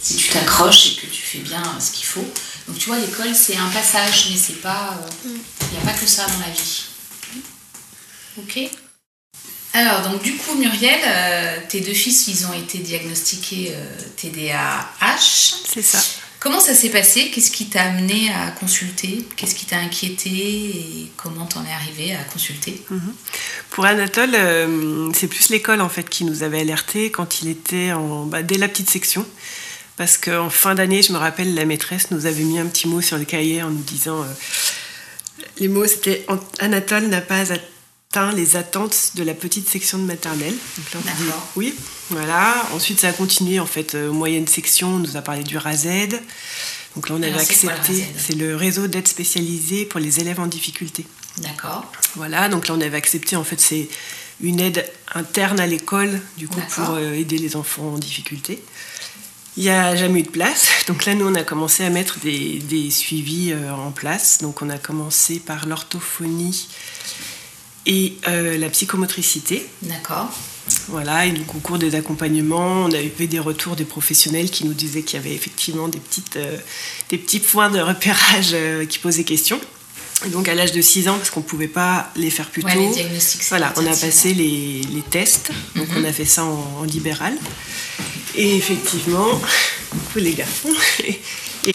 si 0.00 0.16
tu 0.16 0.30
t'accroches 0.30 0.86
et 0.86 0.94
que 0.94 1.06
tu 1.12 1.20
fais 1.20 1.40
bien 1.40 1.60
euh, 1.60 1.80
ce 1.80 1.90
qu'il 1.90 2.06
faut. 2.06 2.26
Donc 2.66 2.78
tu 2.78 2.86
vois, 2.88 2.98
l'école 2.98 3.34
c'est 3.34 3.58
un 3.58 3.68
passage, 3.68 4.28
mais 4.30 4.38
c'est 4.38 4.62
pas, 4.62 4.98
il 5.26 5.30
n'y 5.32 5.76
a 5.76 5.84
pas 5.84 5.98
que 5.98 6.06
ça 6.06 6.24
dans 6.24 6.38
la 6.38 6.50
vie. 6.50 6.84
Ok? 8.38 8.70
Alors 9.72 10.02
donc 10.08 10.22
du 10.22 10.34
coup 10.36 10.54
Muriel, 10.56 10.98
euh, 11.06 11.56
tes 11.68 11.80
deux 11.80 11.94
fils 11.94 12.26
ils 12.28 12.46
ont 12.46 12.52
été 12.52 12.78
diagnostiqués 12.78 13.72
euh, 13.74 13.96
TDAH. 14.16 15.18
C'est 15.72 15.82
ça. 15.82 16.02
Comment 16.40 16.58
ça 16.58 16.74
s'est 16.74 16.88
passé? 16.88 17.30
Qu'est-ce 17.30 17.50
qui 17.50 17.66
t'a 17.66 17.82
amené 17.82 18.32
à 18.32 18.50
consulter? 18.52 19.26
Qu'est-ce 19.36 19.54
qui 19.54 19.66
t'a 19.66 19.76
inquiété? 19.76 20.30
Et 20.30 21.12
comment 21.16 21.44
t'en 21.44 21.62
es 21.66 21.70
arrivé 21.72 22.14
à 22.14 22.24
consulter? 22.24 22.82
Mhm. 22.90 23.12
Pour 23.68 23.84
Anatole, 23.84 24.34
euh, 24.34 25.10
c'est 25.14 25.28
plus 25.28 25.50
l'école 25.50 25.82
en 25.82 25.90
fait 25.90 26.08
qui 26.08 26.24
nous 26.24 26.42
avait 26.42 26.60
alerté 26.60 27.10
quand 27.10 27.42
il 27.42 27.48
était 27.48 27.92
en, 27.92 28.24
bah, 28.24 28.42
dès 28.42 28.56
la 28.56 28.68
petite 28.68 28.88
section. 28.90 29.26
Parce 29.98 30.16
qu'en 30.16 30.48
fin 30.48 30.74
d'année, 30.74 31.02
je 31.02 31.12
me 31.12 31.18
rappelle, 31.18 31.54
la 31.54 31.66
maîtresse 31.66 32.10
nous 32.10 32.24
avait 32.24 32.42
mis 32.42 32.58
un 32.58 32.66
petit 32.66 32.88
mot 32.88 33.02
sur 33.02 33.18
le 33.18 33.26
cahier 33.26 33.62
en 33.62 33.68
nous 33.68 33.82
disant 33.82 34.22
euh, 34.22 35.44
les 35.58 35.68
mots 35.68 35.86
c'était 35.86 36.24
An- 36.28 36.40
Anatole 36.58 37.08
n'a 37.08 37.20
pas 37.20 37.52
atteint 37.52 37.60
les 38.34 38.56
attentes 38.56 39.12
de 39.14 39.22
la 39.22 39.34
petite 39.34 39.68
section 39.68 39.96
de 39.96 40.02
maternelle. 40.02 40.54
Donc 40.76 40.94
là, 40.94 41.00
on 41.00 41.22
dit 41.22 41.30
oui, 41.54 41.74
voilà. 42.10 42.66
Ensuite, 42.74 42.98
ça 42.98 43.10
a 43.10 43.12
continué 43.12 43.60
en 43.60 43.66
fait. 43.66 43.94
euh, 43.94 44.10
moyenne 44.10 44.48
section, 44.48 44.88
on 44.96 44.98
nous 44.98 45.16
a 45.16 45.22
parlé 45.22 45.44
du 45.44 45.56
RAZED. 45.56 46.20
Donc 46.96 47.08
là, 47.08 47.14
on 47.14 47.22
avait 47.22 47.28
Alors, 47.28 47.40
accepté. 47.40 48.04
C'est 48.18 48.34
le 48.34 48.56
réseau 48.56 48.88
d'aide 48.88 49.06
spécialisée 49.06 49.84
pour 49.84 50.00
les 50.00 50.18
élèves 50.18 50.40
en 50.40 50.48
difficulté. 50.48 51.06
D'accord. 51.38 51.86
Voilà, 52.16 52.48
donc 52.48 52.66
là 52.66 52.74
on 52.74 52.80
avait 52.80 52.96
accepté, 52.96 53.36
en 53.36 53.44
fait 53.44 53.60
c'est 53.60 53.88
une 54.40 54.58
aide 54.58 54.84
interne 55.14 55.60
à 55.60 55.66
l'école, 55.68 56.20
du 56.36 56.48
coup 56.48 56.60
pour 56.74 56.90
euh, 56.94 57.12
aider 57.14 57.38
les 57.38 57.54
enfants 57.54 57.92
en 57.94 57.98
difficulté. 57.98 58.60
Il 59.56 59.62
n'y 59.62 59.70
a 59.70 59.94
jamais 59.94 60.20
eu 60.20 60.22
de 60.24 60.30
place, 60.30 60.68
donc 60.88 61.04
là 61.06 61.14
nous 61.14 61.26
on 61.28 61.34
a 61.36 61.44
commencé 61.44 61.84
à 61.84 61.90
mettre 61.90 62.18
des, 62.18 62.58
des 62.58 62.90
suivis 62.90 63.52
euh, 63.52 63.72
en 63.72 63.92
place. 63.92 64.38
Donc 64.42 64.60
on 64.62 64.68
a 64.68 64.78
commencé 64.78 65.38
par 65.38 65.66
l'orthophonie 65.68 66.66
et 67.90 68.14
euh, 68.28 68.56
la 68.56 68.68
psychomotricité. 68.70 69.66
D'accord. 69.82 70.30
Voilà, 70.86 71.26
et 71.26 71.32
donc 71.32 71.52
au 71.56 71.58
cours 71.58 71.78
des 71.78 71.96
accompagnements, 71.96 72.84
on 72.84 72.92
a 72.92 73.02
eu 73.02 73.26
des 73.26 73.38
retours 73.40 73.74
des 73.74 73.84
professionnels 73.84 74.50
qui 74.50 74.64
nous 74.64 74.72
disaient 74.74 75.02
qu'il 75.02 75.18
y 75.18 75.22
avait 75.22 75.34
effectivement 75.34 75.88
des, 75.88 75.98
petites, 75.98 76.36
euh, 76.36 76.56
des 77.08 77.18
petits 77.18 77.40
points 77.40 77.70
de 77.70 77.80
repérage 77.80 78.50
euh, 78.52 78.86
qui 78.86 78.98
posaient 79.00 79.24
question. 79.24 79.60
Et 80.24 80.28
donc 80.28 80.48
à 80.48 80.54
l'âge 80.54 80.70
de 80.72 80.80
6 80.80 81.08
ans, 81.08 81.16
parce 81.16 81.30
qu'on 81.30 81.40
ne 81.40 81.44
pouvait 81.46 81.66
pas 81.66 82.12
les 82.14 82.30
faire 82.30 82.48
plus 82.50 82.62
Ouais, 82.62 82.74
tôt, 82.74 82.92
les 82.94 83.06
voilà, 83.48 83.72
on 83.76 83.84
a 83.86 83.96
passé 83.96 84.32
les, 84.34 84.82
les 84.94 85.02
tests, 85.10 85.50
donc 85.74 85.88
on 85.96 86.04
a 86.04 86.12
fait 86.12 86.26
ça 86.26 86.44
en, 86.44 86.76
en 86.80 86.84
libéral. 86.84 87.34
Et 88.36 88.54
effectivement, 88.56 89.40
les 90.14 90.34
garçons, 90.34 90.68
et- 91.04 91.20
et- 91.66 91.74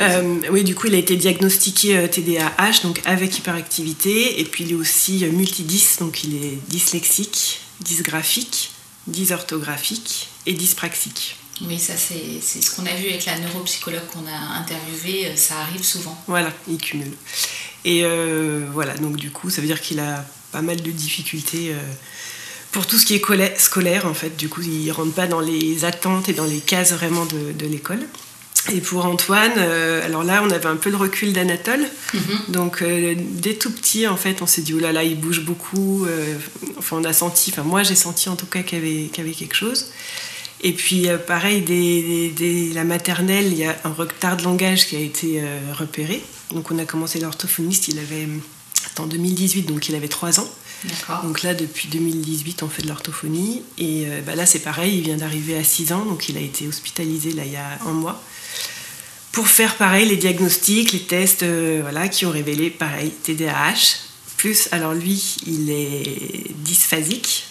euh, 0.00 0.40
oui, 0.50 0.64
du 0.64 0.74
coup, 0.74 0.86
il 0.86 0.94
a 0.94 0.98
été 0.98 1.16
diagnostiqué 1.16 1.96
euh, 1.96 2.08
TDAH, 2.08 2.82
donc 2.82 3.00
avec 3.04 3.38
hyperactivité, 3.38 4.40
et 4.40 4.44
puis 4.44 4.64
il 4.64 4.72
est 4.72 4.74
aussi 4.74 5.24
euh, 5.24 5.30
multidys, 5.30 5.96
donc 6.00 6.24
il 6.24 6.36
est 6.36 6.58
dyslexique, 6.68 7.60
dysgraphique, 7.80 8.72
dysorthographique 9.06 10.28
et 10.46 10.52
dyspraxique. 10.52 11.36
Oui, 11.60 11.78
ça 11.78 11.94
c'est 11.96 12.40
ce 12.40 12.74
qu'on 12.74 12.86
a 12.86 12.94
vu 12.94 13.08
avec 13.08 13.24
la 13.26 13.38
neuropsychologue 13.38 14.06
qu'on 14.12 14.26
a 14.26 14.58
interviewée, 14.58 15.26
euh, 15.26 15.36
ça 15.36 15.58
arrive 15.60 15.84
souvent. 15.84 16.16
Voilà, 16.26 16.52
il 16.68 16.78
cumule. 16.78 17.12
Et 17.84 18.04
euh, 18.04 18.66
voilà, 18.72 18.94
donc 18.94 19.16
du 19.16 19.30
coup, 19.30 19.50
ça 19.50 19.60
veut 19.60 19.66
dire 19.66 19.80
qu'il 19.80 20.00
a 20.00 20.24
pas 20.50 20.62
mal 20.62 20.80
de 20.80 20.90
difficultés 20.90 21.72
euh, 21.72 21.78
pour 22.72 22.86
tout 22.86 22.98
ce 22.98 23.06
qui 23.06 23.14
est 23.14 23.58
scolaire, 23.58 24.06
en 24.06 24.14
fait. 24.14 24.36
Du 24.36 24.48
coup, 24.48 24.62
il 24.62 24.90
rentre 24.90 25.12
pas 25.12 25.26
dans 25.26 25.40
les 25.40 25.84
attentes 25.84 26.28
et 26.28 26.32
dans 26.32 26.44
les 26.44 26.60
cases 26.60 26.92
vraiment 26.92 27.26
de, 27.26 27.52
de 27.52 27.66
l'école. 27.66 28.06
Et 28.70 28.80
pour 28.80 29.04
Antoine, 29.06 29.52
euh, 29.56 30.04
alors 30.06 30.22
là, 30.22 30.42
on 30.44 30.50
avait 30.50 30.66
un 30.66 30.76
peu 30.76 30.88
le 30.90 30.96
recul 30.96 31.32
d'Anatole. 31.32 31.84
Donc, 32.48 32.80
euh, 32.82 33.14
dès 33.18 33.54
tout 33.54 33.72
petit, 33.72 34.06
en 34.06 34.16
fait, 34.16 34.40
on 34.40 34.46
s'est 34.46 34.62
dit, 34.62 34.72
oh 34.74 34.78
là 34.78 34.92
là, 34.92 35.02
il 35.02 35.18
bouge 35.18 35.40
beaucoup. 35.40 36.04
euh, 36.06 36.36
enfin, 36.78 36.98
on 37.00 37.04
a 37.04 37.12
senti, 37.12 37.50
enfin, 37.52 37.64
moi, 37.64 37.82
j'ai 37.82 37.96
senti 37.96 38.28
en 38.28 38.36
tout 38.36 38.46
cas 38.46 38.62
qu'il 38.62 38.78
y 38.78 38.80
avait, 38.80 39.08
qu'il 39.08 39.18
y 39.24 39.26
avait 39.26 39.34
quelque 39.36 39.56
chose. 39.56 39.86
Et 40.62 40.72
puis, 40.72 41.08
pareil, 41.26 41.62
dès, 41.62 42.02
dès- 42.02 42.30
dès 42.68 42.72
la 42.72 42.84
maternelle, 42.84 43.46
il 43.46 43.58
y 43.58 43.64
a 43.64 43.76
un 43.84 43.90
retard 43.92 44.36
de 44.36 44.44
langage 44.44 44.86
qui 44.86 44.94
a 44.94 45.00
été 45.00 45.42
repéré. 45.76 46.22
Donc, 46.54 46.70
on 46.70 46.78
a 46.78 46.84
commencé 46.84 47.18
l'orthophoniste, 47.18 47.88
il 47.88 47.98
avait, 47.98 48.28
en 48.98 49.06
2018, 49.06 49.62
donc 49.62 49.88
il 49.88 49.96
avait 49.96 50.06
3 50.08 50.38
ans. 50.38 50.48
Donc 51.22 51.42
là, 51.42 51.54
depuis 51.54 51.88
2018, 51.88 52.62
on 52.62 52.68
fait 52.68 52.82
de 52.82 52.88
l'orthophonie. 52.88 53.62
Et 53.78 54.04
euh, 54.06 54.20
bah 54.22 54.34
là, 54.34 54.46
c'est 54.46 54.60
pareil, 54.60 54.98
il 54.98 55.02
vient 55.02 55.16
d'arriver 55.16 55.56
à 55.56 55.64
6 55.64 55.92
ans, 55.92 56.04
donc 56.04 56.28
il 56.28 56.36
a 56.36 56.40
été 56.40 56.66
hospitalisé 56.66 57.32
là, 57.32 57.44
il 57.44 57.52
y 57.52 57.56
a 57.56 57.78
un 57.86 57.92
mois. 57.92 58.22
Pour 59.32 59.48
faire 59.48 59.76
pareil, 59.76 60.08
les 60.08 60.16
diagnostics, 60.16 60.92
les 60.92 61.02
tests 61.02 61.42
euh, 61.42 61.78
voilà, 61.82 62.08
qui 62.08 62.26
ont 62.26 62.30
révélé 62.30 62.68
pareil, 62.70 63.10
TDAH. 63.10 63.98
Plus, 64.36 64.68
alors 64.72 64.92
lui, 64.92 65.36
il 65.46 65.70
est 65.70 66.52
dysphasique, 66.56 67.44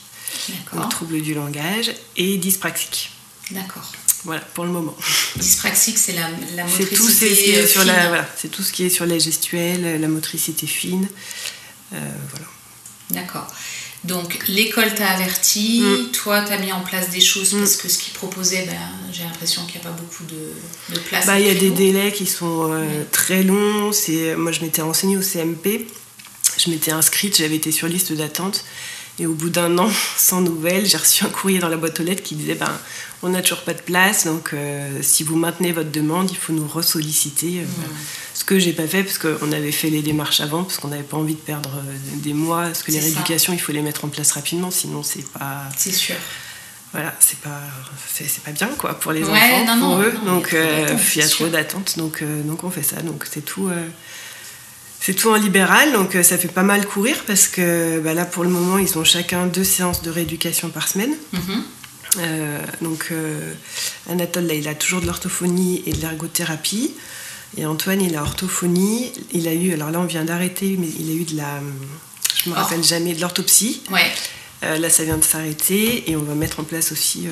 donc 0.73 0.89
trouble 0.89 1.21
du 1.21 1.33
langage, 1.33 1.91
et 2.17 2.37
dyspraxique. 2.37 3.11
D'accord. 3.51 3.91
Voilà, 4.23 4.41
pour 4.41 4.65
le 4.65 4.71
moment. 4.71 4.95
Dyspraxique, 5.37 5.97
c'est 5.97 6.13
la, 6.13 6.29
motricité 6.29 6.95
tout, 6.95 7.09
c'est 7.09 7.33
ce 7.33 7.43
qui 7.43 7.51
est 7.51 7.63
euh, 7.63 7.67
sur 7.67 7.81
fine. 7.81 7.91
la, 7.91 8.07
voilà, 8.09 8.29
c'est 8.37 8.49
tout 8.49 8.61
ce 8.61 8.71
qui 8.71 8.83
est 8.83 8.89
sur 8.89 9.05
la 9.05 9.17
gestuelle, 9.17 9.99
la 9.99 10.07
motricité 10.07 10.67
fine. 10.67 11.07
Euh, 11.93 12.11
voilà. 12.29 12.45
D'accord. 13.11 13.47
Donc 14.03 14.39
l'école 14.47 14.93
t'a 14.95 15.09
averti, 15.09 15.81
Mm. 15.83 16.11
toi 16.11 16.41
t'as 16.41 16.57
mis 16.57 16.71
en 16.71 16.81
place 16.81 17.11
des 17.11 17.21
choses 17.21 17.51
parce 17.53 17.75
que 17.75 17.87
ce 17.87 17.99
qu'ils 17.99 18.13
proposaient, 18.13 18.65
ben, 18.65 18.73
j'ai 19.13 19.23
l'impression 19.23 19.63
qu'il 19.67 19.79
n'y 19.79 19.85
a 19.85 19.89
pas 19.91 19.95
beaucoup 19.95 20.23
de, 20.23 20.95
de 20.95 20.99
place. 21.01 21.27
Bah, 21.27 21.39
il 21.39 21.45
y 21.45 21.49
a 21.49 21.53
des 21.53 21.69
délais 21.69 22.11
qui 22.11 22.25
sont 22.25 22.71
euh, 22.71 23.03
très 23.11 23.43
longs. 23.43 23.91
C'est, 23.91 24.35
moi, 24.35 24.51
je 24.51 24.61
m'étais 24.61 24.81
renseignée 24.81 25.17
au 25.17 25.21
CMP. 25.21 25.87
Je 26.57 26.69
m'étais 26.71 26.91
inscrite, 26.91 27.37
j'avais 27.37 27.55
été 27.57 27.71
sur 27.71 27.87
liste 27.87 28.11
d'attente. 28.13 28.65
Et 29.19 29.27
au 29.27 29.33
bout 29.33 29.49
d'un 29.49 29.77
an, 29.83 29.89
sans 30.17 30.41
nouvelles, 30.41 30.87
j'ai 30.87 30.97
reçu 30.97 31.23
un 31.23 31.29
courrier 31.29 31.59
dans 31.59 31.69
la 31.69 31.77
boîte 31.77 31.99
aux 31.99 32.03
lettres 32.03 32.23
qui 32.23 32.33
disait 32.33 32.55
ben, 32.55 32.75
on 33.21 33.29
n'a 33.29 33.43
toujours 33.43 33.61
pas 33.63 33.75
de 33.75 33.81
place, 33.81 34.25
donc 34.25 34.49
euh, 34.53 34.97
si 35.03 35.23
vous 35.23 35.35
maintenez 35.35 35.73
votre 35.73 35.91
demande, 35.91 36.31
il 36.31 36.37
faut 36.37 36.53
nous 36.53 36.67
ressolliciter. 36.67 37.59
Euh, 37.59 37.65
voilà. 37.77 37.93
Ce 38.41 38.43
que 38.43 38.57
j'ai 38.57 38.73
pas 38.73 38.87
fait 38.87 39.03
parce 39.03 39.19
qu'on 39.19 39.51
avait 39.51 39.71
fait 39.71 39.91
les 39.91 40.01
démarches 40.01 40.39
avant, 40.39 40.63
parce 40.63 40.77
qu'on 40.79 40.87
n'avait 40.87 41.03
pas 41.03 41.15
envie 41.17 41.35
de 41.35 41.39
perdre 41.39 41.69
euh, 41.77 41.95
des 42.23 42.33
mois, 42.33 42.63
parce 42.63 42.81
que 42.81 42.91
les 42.91 42.97
ça. 42.97 43.03
rééducations, 43.05 43.53
il 43.53 43.59
faut 43.61 43.71
les 43.71 43.83
mettre 43.83 44.03
en 44.03 44.07
place 44.07 44.31
rapidement, 44.31 44.71
sinon 44.71 45.03
c'est 45.03 45.27
pas. 45.29 45.69
C'est 45.77 45.91
sûr. 45.91 46.15
Voilà, 46.91 47.13
c'est 47.19 47.37
pas, 47.39 47.61
c'est, 48.11 48.43
pas 48.43 48.51
bien 48.51 48.67
quoi 48.79 48.99
pour 48.99 49.11
les 49.11 49.23
Ouais, 49.23 49.29
enfants, 49.29 49.65
non, 49.67 49.79
pour 49.79 49.89
non, 49.97 50.01
eux. 50.01 50.13
non, 50.25 50.35
donc 50.37 50.49
il 50.53 50.57
y 50.57 50.59
a 50.59 50.65
trop 50.65 50.75
euh, 50.75 50.79
d'attentes, 50.87 51.15
il 51.15 51.19
y 51.19 51.21
a 51.21 51.27
c'est 51.27 51.29
trop 51.29 51.43
sûr. 51.45 51.51
d'attentes, 51.51 51.97
donc, 51.99 52.21
euh, 52.23 52.41
donc 52.43 52.63
on 52.63 52.71
fait 52.71 52.83
ça. 52.83 52.95
Donc 53.03 53.27
c'est 53.31 53.45
tout, 53.45 53.67
euh, 53.69 53.87
C'est 54.99 55.13
tout 55.13 55.29
en 55.29 55.35
libéral, 55.35 55.93
donc 55.93 56.17
ça 56.23 56.37
fait 56.39 56.47
pas 56.47 56.63
mal 56.63 56.85
courir 56.87 57.23
parce 57.27 57.47
que 57.47 57.99
bah, 58.03 58.13
là 58.13 58.25
pour 58.25 58.43
le 58.43 58.49
moment 58.49 58.77
ils 58.79 58.97
ont 58.97 59.03
chacun 59.03 59.45
deux 59.45 59.63
séances 59.63 60.01
de 60.01 60.09
rééducation 60.09 60.69
par 60.69 60.87
semaine. 60.87 61.13
Mhm. 61.33 61.63
Euh, 62.19 62.59
donc 62.81 63.07
euh, 63.11 63.53
Anatole 64.09 64.45
là, 64.47 64.53
il 64.55 64.67
a 64.67 64.75
toujours 64.75 64.99
de 64.99 65.05
l'orthophonie 65.05 65.81
et 65.85 65.93
de 65.93 66.01
l'ergothérapie. 66.01 66.91
Et 67.57 67.65
Antoine 67.65 68.01
il 68.01 68.15
a 68.15 68.21
orthophonie. 68.21 69.11
Il 69.33 69.47
a 69.47 69.53
eu, 69.53 69.73
alors 69.73 69.91
là 69.91 69.99
on 69.99 70.05
vient 70.05 70.23
d'arrêter, 70.25 70.75
mais 70.79 70.87
il 70.99 71.09
a 71.09 71.13
eu 71.13 71.23
de 71.25 71.35
la, 71.37 71.59
je 72.43 72.49
me 72.49 72.55
Or- 72.55 72.61
rappelle 72.63 72.83
jamais, 72.83 73.13
de 73.13 73.21
l'orthopsie. 73.21 73.81
Ouais. 73.91 74.09
Euh, 74.63 74.77
là 74.77 74.89
ça 74.91 75.03
vient 75.03 75.17
de 75.17 75.23
s'arrêter 75.23 76.09
et 76.09 76.15
on 76.15 76.21
va 76.21 76.35
mettre 76.35 76.59
en 76.59 76.63
place 76.63 76.91
aussi 76.91 77.25
euh, 77.27 77.31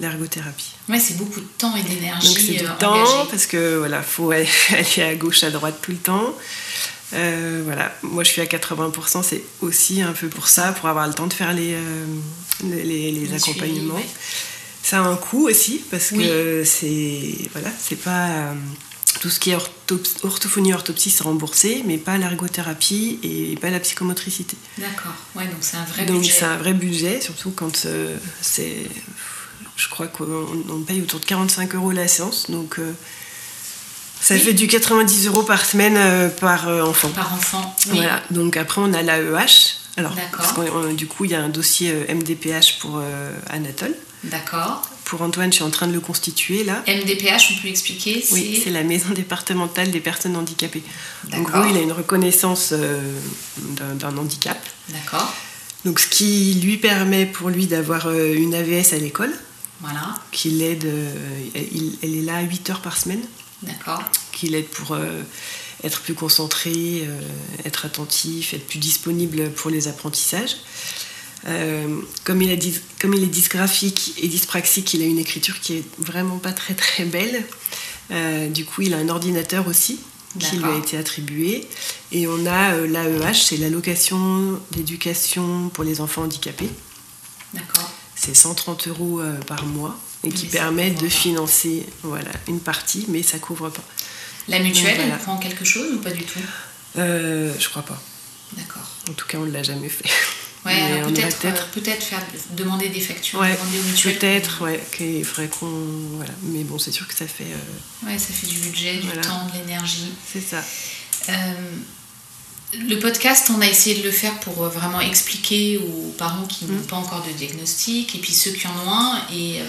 l'ergothérapie. 0.00 0.70
Ouais, 0.88 0.98
c'est 0.98 1.18
beaucoup 1.18 1.40
de 1.40 1.46
temps 1.58 1.76
et 1.76 1.80
Donc 1.82 1.88
c'est 1.90 1.94
d'énergie 1.96 2.56
du 2.56 2.64
euh, 2.64 2.76
temps 2.78 3.26
parce 3.30 3.46
que 3.46 3.76
voilà, 3.76 4.02
faut 4.02 4.30
aller 4.32 4.48
à 4.98 5.14
gauche, 5.14 5.44
à 5.44 5.50
droite 5.50 5.78
tout 5.82 5.90
le 5.90 5.98
temps. 5.98 6.34
Euh, 7.12 7.62
voilà, 7.64 7.94
moi 8.02 8.24
je 8.24 8.30
suis 8.30 8.40
à 8.40 8.46
80%, 8.46 9.22
c'est 9.22 9.42
aussi 9.60 10.00
un 10.00 10.12
peu 10.12 10.28
pour 10.28 10.48
ça, 10.48 10.72
pour 10.72 10.88
avoir 10.88 11.06
le 11.06 11.12
temps 11.12 11.26
de 11.26 11.32
faire 11.34 11.52
les, 11.52 11.76
les, 12.64 12.82
les- 12.84 13.10
les 13.12 13.26
Le 13.26 13.34
accompagnements. 13.34 13.96
suivi, 13.96 14.08
ouais. 14.08 14.08
Ça 14.82 15.00
a 15.00 15.02
un 15.02 15.16
coût 15.16 15.48
aussi 15.48 15.82
parce 15.90 16.12
Oui. 16.12 16.24
que 16.24 16.62
c'est 16.64 17.34
voilà, 17.52 17.68
c'est 17.78 18.00
pas 18.00 18.54
tout 19.18 19.30
ce 19.30 19.40
qui 19.40 19.50
est 19.50 19.56
orthop- 19.56 20.24
orthophonie, 20.24 20.72
orthopsie, 20.72 21.10
c'est 21.10 21.24
remboursé, 21.24 21.82
mais 21.86 21.98
pas 21.98 22.16
l'ergothérapie 22.18 23.18
et 23.22 23.56
pas 23.60 23.70
la 23.70 23.80
psychomotricité. 23.80 24.56
D'accord. 24.78 25.12
Ouais, 25.34 25.44
donc 25.46 25.56
c'est 25.60 25.76
un 25.76 25.84
vrai 25.84 26.04
Donc 26.06 26.20
budget. 26.20 26.32
c'est 26.32 26.44
un 26.44 26.56
vrai 26.56 26.72
budget, 26.74 27.20
surtout 27.20 27.50
quand 27.50 27.86
euh, 27.86 28.16
c'est. 28.40 28.76
Je 29.76 29.88
crois 29.88 30.06
qu'on 30.08 30.46
on 30.68 30.80
paye 30.82 31.00
autour 31.02 31.20
de 31.20 31.24
45 31.24 31.74
euros 31.74 31.90
la 31.92 32.06
séance, 32.08 32.50
donc 32.50 32.78
euh, 32.78 32.92
ça 34.20 34.34
Oui. 34.34 34.40
fait 34.40 34.52
du 34.52 34.66
90 34.66 35.26
euros 35.26 35.42
par 35.42 35.64
semaine 35.64 35.96
euh, 35.96 36.28
par 36.28 36.68
enfant. 36.86 37.08
Par 37.08 37.32
enfant. 37.32 37.74
Oui. 37.86 37.92
Voilà, 37.96 38.22
donc 38.30 38.56
après 38.56 38.80
on 38.82 38.92
a 38.92 39.02
l'AEH. 39.02 39.76
Alors, 39.96 40.14
D'accord. 40.14 40.54
parce 40.54 40.70
on- 40.72 40.92
du 40.92 41.06
coup, 41.06 41.24
il 41.24 41.32
y 41.32 41.34
a 41.34 41.40
un 41.42 41.48
dossier 41.48 41.92
MDPH 42.08 42.78
pour 42.78 43.02
Anatole. 43.48 43.94
D'accord. 44.24 44.82
Pour 45.10 45.22
Antoine, 45.22 45.50
je 45.50 45.56
suis 45.56 45.64
en 45.64 45.70
train 45.70 45.88
de 45.88 45.92
le 45.92 45.98
constituer 45.98 46.62
là. 46.62 46.84
MDPH, 46.86 47.50
on 47.58 47.62
peut 47.62 47.66
expliquer 47.68 48.24
Oui, 48.30 48.60
c'est- 48.62 48.70
la 48.70 48.84
maison 48.84 49.08
départementale 49.12 49.90
des 49.90 49.98
personnes 49.98 50.36
handicapées. 50.36 50.84
En 51.32 51.40
gros, 51.40 51.64
il 51.68 51.76
a 51.76 51.80
une 51.80 51.90
reconnaissance 51.90 52.68
euh, 52.70 53.12
d'un- 53.58 54.16
handicap. 54.16 54.56
D'accord. 54.90 55.34
Donc, 55.84 55.98
ce 55.98 56.06
qui 56.06 56.54
lui 56.62 56.76
permet 56.76 57.26
pour 57.26 57.48
lui 57.48 57.66
d'avoir 57.66 58.06
euh, 58.06 58.34
une 58.34 58.54
AVS 58.54 58.92
à 58.92 58.98
l'école, 58.98 59.32
Voilà. 59.80 60.14
qui 60.30 60.50
l'aide, 60.50 60.84
euh, 60.84 61.12
il- 61.56 61.98
elle 62.04 62.14
est 62.14 62.22
là 62.22 62.40
8 62.42 62.70
heures 62.70 62.80
par 62.80 62.96
semaine, 62.96 63.22
D'accord. 63.64 64.00
qui 64.30 64.46
l'aide 64.46 64.68
pour 64.68 64.96
être 65.82 66.02
plus 66.02 66.14
concentré, 66.14 67.08
être 67.64 67.84
attentif, 67.84 68.54
être 68.54 68.68
plus 68.68 68.78
disponible 68.78 69.50
pour 69.50 69.70
les 69.72 69.88
apprentissages. 69.88 70.54
Euh, 71.46 72.00
comme, 72.24 72.42
il 72.42 72.50
a 72.50 72.56
dys- 72.56 72.80
comme 73.00 73.14
il 73.14 73.22
est 73.22 73.26
dysgraphique 73.28 74.14
et 74.18 74.28
dyspraxique, 74.28 74.92
il 74.94 75.02
a 75.02 75.06
une 75.06 75.18
écriture 75.18 75.58
qui 75.60 75.76
est 75.78 75.84
vraiment 75.98 76.38
pas 76.38 76.52
très 76.52 76.74
très 76.74 77.04
belle. 77.04 77.44
Euh, 78.10 78.48
du 78.48 78.64
coup, 78.64 78.82
il 78.82 78.92
a 78.94 78.98
un 78.98 79.08
ordinateur 79.08 79.66
aussi 79.68 80.00
qui 80.38 80.56
lui 80.58 80.64
a 80.70 80.76
été 80.76 80.96
attribué. 80.96 81.66
Et 82.12 82.26
on 82.28 82.46
a 82.46 82.74
euh, 82.74 82.86
l'AEH, 82.86 83.34
c'est 83.34 83.56
l'allocation 83.56 84.60
d'éducation 84.72 85.70
pour 85.70 85.82
les 85.84 86.00
enfants 86.00 86.22
handicapés. 86.22 86.68
D'accord. 87.54 87.90
C'est 88.14 88.34
130 88.34 88.88
euros 88.88 89.20
euh, 89.20 89.34
par 89.46 89.64
mois 89.64 89.98
et 90.22 90.28
qui 90.30 90.44
Mais 90.46 90.50
permet 90.52 90.90
de 90.90 91.08
financer 91.08 91.86
voilà, 92.02 92.30
une 92.48 92.60
partie, 92.60 93.06
mais 93.08 93.22
ça 93.22 93.38
couvre 93.38 93.70
pas. 93.70 93.82
La 94.48 94.58
mutuelle, 94.58 94.84
Donc, 94.88 94.96
voilà. 94.96 95.14
elle 95.14 95.20
prend 95.20 95.36
quelque 95.38 95.64
chose 95.64 95.94
ou 95.94 95.98
pas 95.98 96.10
du 96.10 96.22
tout? 96.24 96.38
Euh, 96.98 97.52
je 97.58 97.68
crois 97.68 97.82
pas. 97.82 98.00
D'accord. 98.56 98.88
En 99.08 99.12
tout 99.14 99.26
cas, 99.26 99.38
on 99.38 99.46
ne 99.46 99.52
l'a 99.52 99.62
jamais 99.62 99.88
fait. 99.88 100.08
Ouais, 100.66 101.02
peut-être 101.06 101.38
euh, 101.46 101.52
peut-être 101.72 102.02
faire 102.02 102.22
demander 102.50 102.90
des 102.90 103.00
factures, 103.00 103.38
Ouais, 103.40 103.54
demander 103.56 103.78
aux 103.78 103.82
mutuelles. 103.82 104.18
peut-être, 104.18 104.62
ouais, 104.62 104.84
qu'il 104.96 105.24
faudrait 105.24 105.48
qu'on. 105.48 105.66
Voilà. 106.16 106.32
Mais 106.42 106.64
bon, 106.64 106.78
c'est 106.78 106.92
sûr 106.92 107.08
que 107.08 107.14
ça 107.14 107.26
fait. 107.26 107.44
euh, 107.44 108.06
Ouais, 108.06 108.18
ça 108.18 108.26
fait 108.34 108.46
du 108.46 108.58
budget, 108.58 108.96
du 108.98 109.06
Voilà. 109.06 109.22
temps, 109.22 109.46
de 109.46 109.58
l'énergie. 109.58 110.12
c'est 110.30 110.42
ça. 110.46 110.62
Euh, 111.30 111.32
le 112.78 112.96
podcast, 112.98 113.48
on 113.56 113.60
a 113.62 113.66
essayé 113.66 113.96
de 114.00 114.04
le 114.04 114.12
faire 114.12 114.38
pour 114.40 114.62
euh, 114.64 114.68
vraiment 114.68 115.00
expliquer 115.00 115.78
aux 115.78 116.14
parents 116.18 116.46
qui 116.46 116.66
n'ont 116.66 116.82
pas 116.82 116.96
encore 116.96 117.24
de 117.26 117.32
diagnostic 117.32 118.14
et 118.14 118.18
puis 118.18 118.32
ceux 118.34 118.50
qui 118.52 118.66
en 118.68 118.72
ont 118.86 118.90
un. 118.92 119.22
Et 119.32 119.60
euh, 119.60 119.64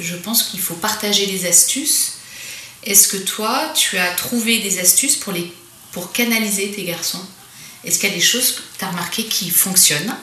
je 0.00 0.14
pense 0.16 0.44
qu'il 0.44 0.60
faut 0.60 0.74
partager 0.74 1.26
les 1.26 1.46
astuces. 1.46 2.12
Est-ce 2.84 3.08
que 3.08 3.16
toi, 3.16 3.72
tu 3.74 3.98
as 3.98 4.12
trouvé 4.12 4.60
des 4.60 4.78
astuces 4.78 5.16
pour, 5.16 5.32
les, 5.32 5.52
pour 5.92 6.12
canaliser 6.12 6.70
tes 6.70 6.84
garçons? 6.84 7.20
Est-ce 7.84 7.98
qu'il 7.98 8.08
y 8.08 8.12
a 8.12 8.14
des 8.14 8.20
choses 8.22 8.52
que 8.52 8.60
tu 8.78 8.84
as 8.84 8.88
remarquées 8.88 9.24
qui 9.24 9.50
fonctionnent? 9.50 10.16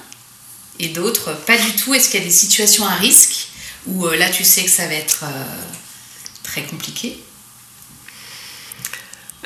Et 0.79 0.89
d'autres 0.89 1.33
pas 1.45 1.57
du 1.57 1.75
tout 1.75 1.93
Est-ce 1.93 2.09
qu'il 2.09 2.19
y 2.19 2.23
a 2.23 2.25
des 2.25 2.31
situations 2.31 2.85
à 2.85 2.95
risque 2.95 3.47
où 3.87 4.05
euh, 4.05 4.15
là 4.15 4.29
tu 4.29 4.43
sais 4.43 4.63
que 4.63 4.69
ça 4.69 4.87
va 4.87 4.93
être 4.93 5.23
euh, 5.23 5.43
très 6.43 6.63
compliqué? 6.63 7.19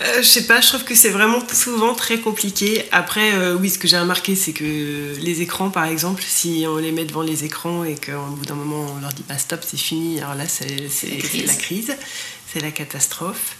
Euh, 0.01 0.21
je 0.21 0.27
sais 0.27 0.45
pas, 0.45 0.61
je 0.61 0.69
trouve 0.69 0.85
que 0.85 0.95
c'est 0.95 1.09
vraiment 1.09 1.39
souvent 1.51 1.93
très 1.93 2.19
compliqué. 2.19 2.85
Après, 2.91 3.33
euh, 3.33 3.57
oui, 3.59 3.69
ce 3.69 3.77
que 3.77 3.87
j'ai 3.87 3.99
remarqué, 3.99 4.33
c'est 4.35 4.53
que 4.53 5.13
les 5.19 5.41
écrans, 5.41 5.69
par 5.69 5.85
exemple, 5.85 6.23
si 6.25 6.63
on 6.67 6.77
les 6.77 6.93
met 6.93 7.03
devant 7.03 7.21
les 7.21 7.43
écrans 7.43 7.83
et 7.83 7.95
qu'au 7.95 8.35
bout 8.35 8.45
d'un 8.45 8.55
moment 8.55 8.93
on 8.95 9.01
leur 9.01 9.11
dit 9.11 9.23
pas 9.23 9.37
stop, 9.37 9.61
c'est 9.67 9.77
fini, 9.77 10.19
alors 10.21 10.35
là, 10.35 10.47
c'est 10.47 10.67
la 10.67 11.17
crise. 11.17 11.47
la 11.47 11.55
crise, 11.55 11.95
c'est 12.51 12.61
la 12.61 12.71
catastrophe. 12.71 13.57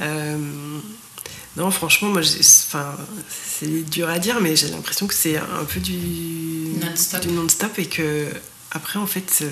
Euh, 0.00 0.38
non, 1.56 1.70
franchement, 1.70 2.08
moi, 2.10 2.20
enfin, 2.22 2.96
c'est 3.58 3.88
dur 3.90 4.08
à 4.08 4.18
dire, 4.18 4.40
mais 4.40 4.56
j'ai 4.56 4.68
l'impression 4.68 5.06
que 5.06 5.14
c'est 5.14 5.36
un 5.36 5.64
peu 5.72 5.80
du 5.80 5.94
Non-stop. 7.30 7.78
et 7.78 7.86
que 7.86 8.28
après, 8.72 8.98
en 8.98 9.06
fait, 9.06 9.38
euh, 9.42 9.50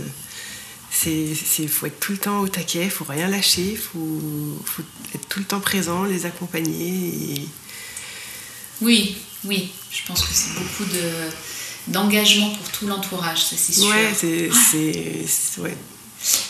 c'est 0.91 1.29
c'est- 1.35 1.67
faut 1.67 1.87
être 1.87 1.99
tout 2.01 2.13
le 2.13 2.19
temps 2.19 2.41
au 2.41 2.49
taquet, 2.49 2.89
faut 2.91 3.05
rien 3.05 3.29
lâcher, 3.29 3.75
faut, 3.77 4.21
faut 4.65 4.83
être 5.15 5.29
tout 5.29 5.39
le 5.41 5.45
temps 5.47 5.61
présent, 5.61 6.05
les 6.05 6.27
accompagner. 6.27 7.35
Et... 7.37 7.49
Oui, 8.83 9.17
oui, 9.45 9.71
je 9.91 10.01
pense 10.07 10.23
que 10.23 10.33
c'est 10.35 10.55
beaucoup 10.55 10.85
de 10.85 11.31
d'engagement 11.87 12.51
pour 12.51 12.69
tout 12.71 12.87
l'entourage, 12.87 13.45
ça 13.45 13.57
c'est 13.59 13.73
sûr. 13.75 13.89
Ouais, 13.89 14.13
c'est 14.19 14.51
c'est- 14.71 15.27
c'est- 15.29 15.61
ouais. 15.61 15.77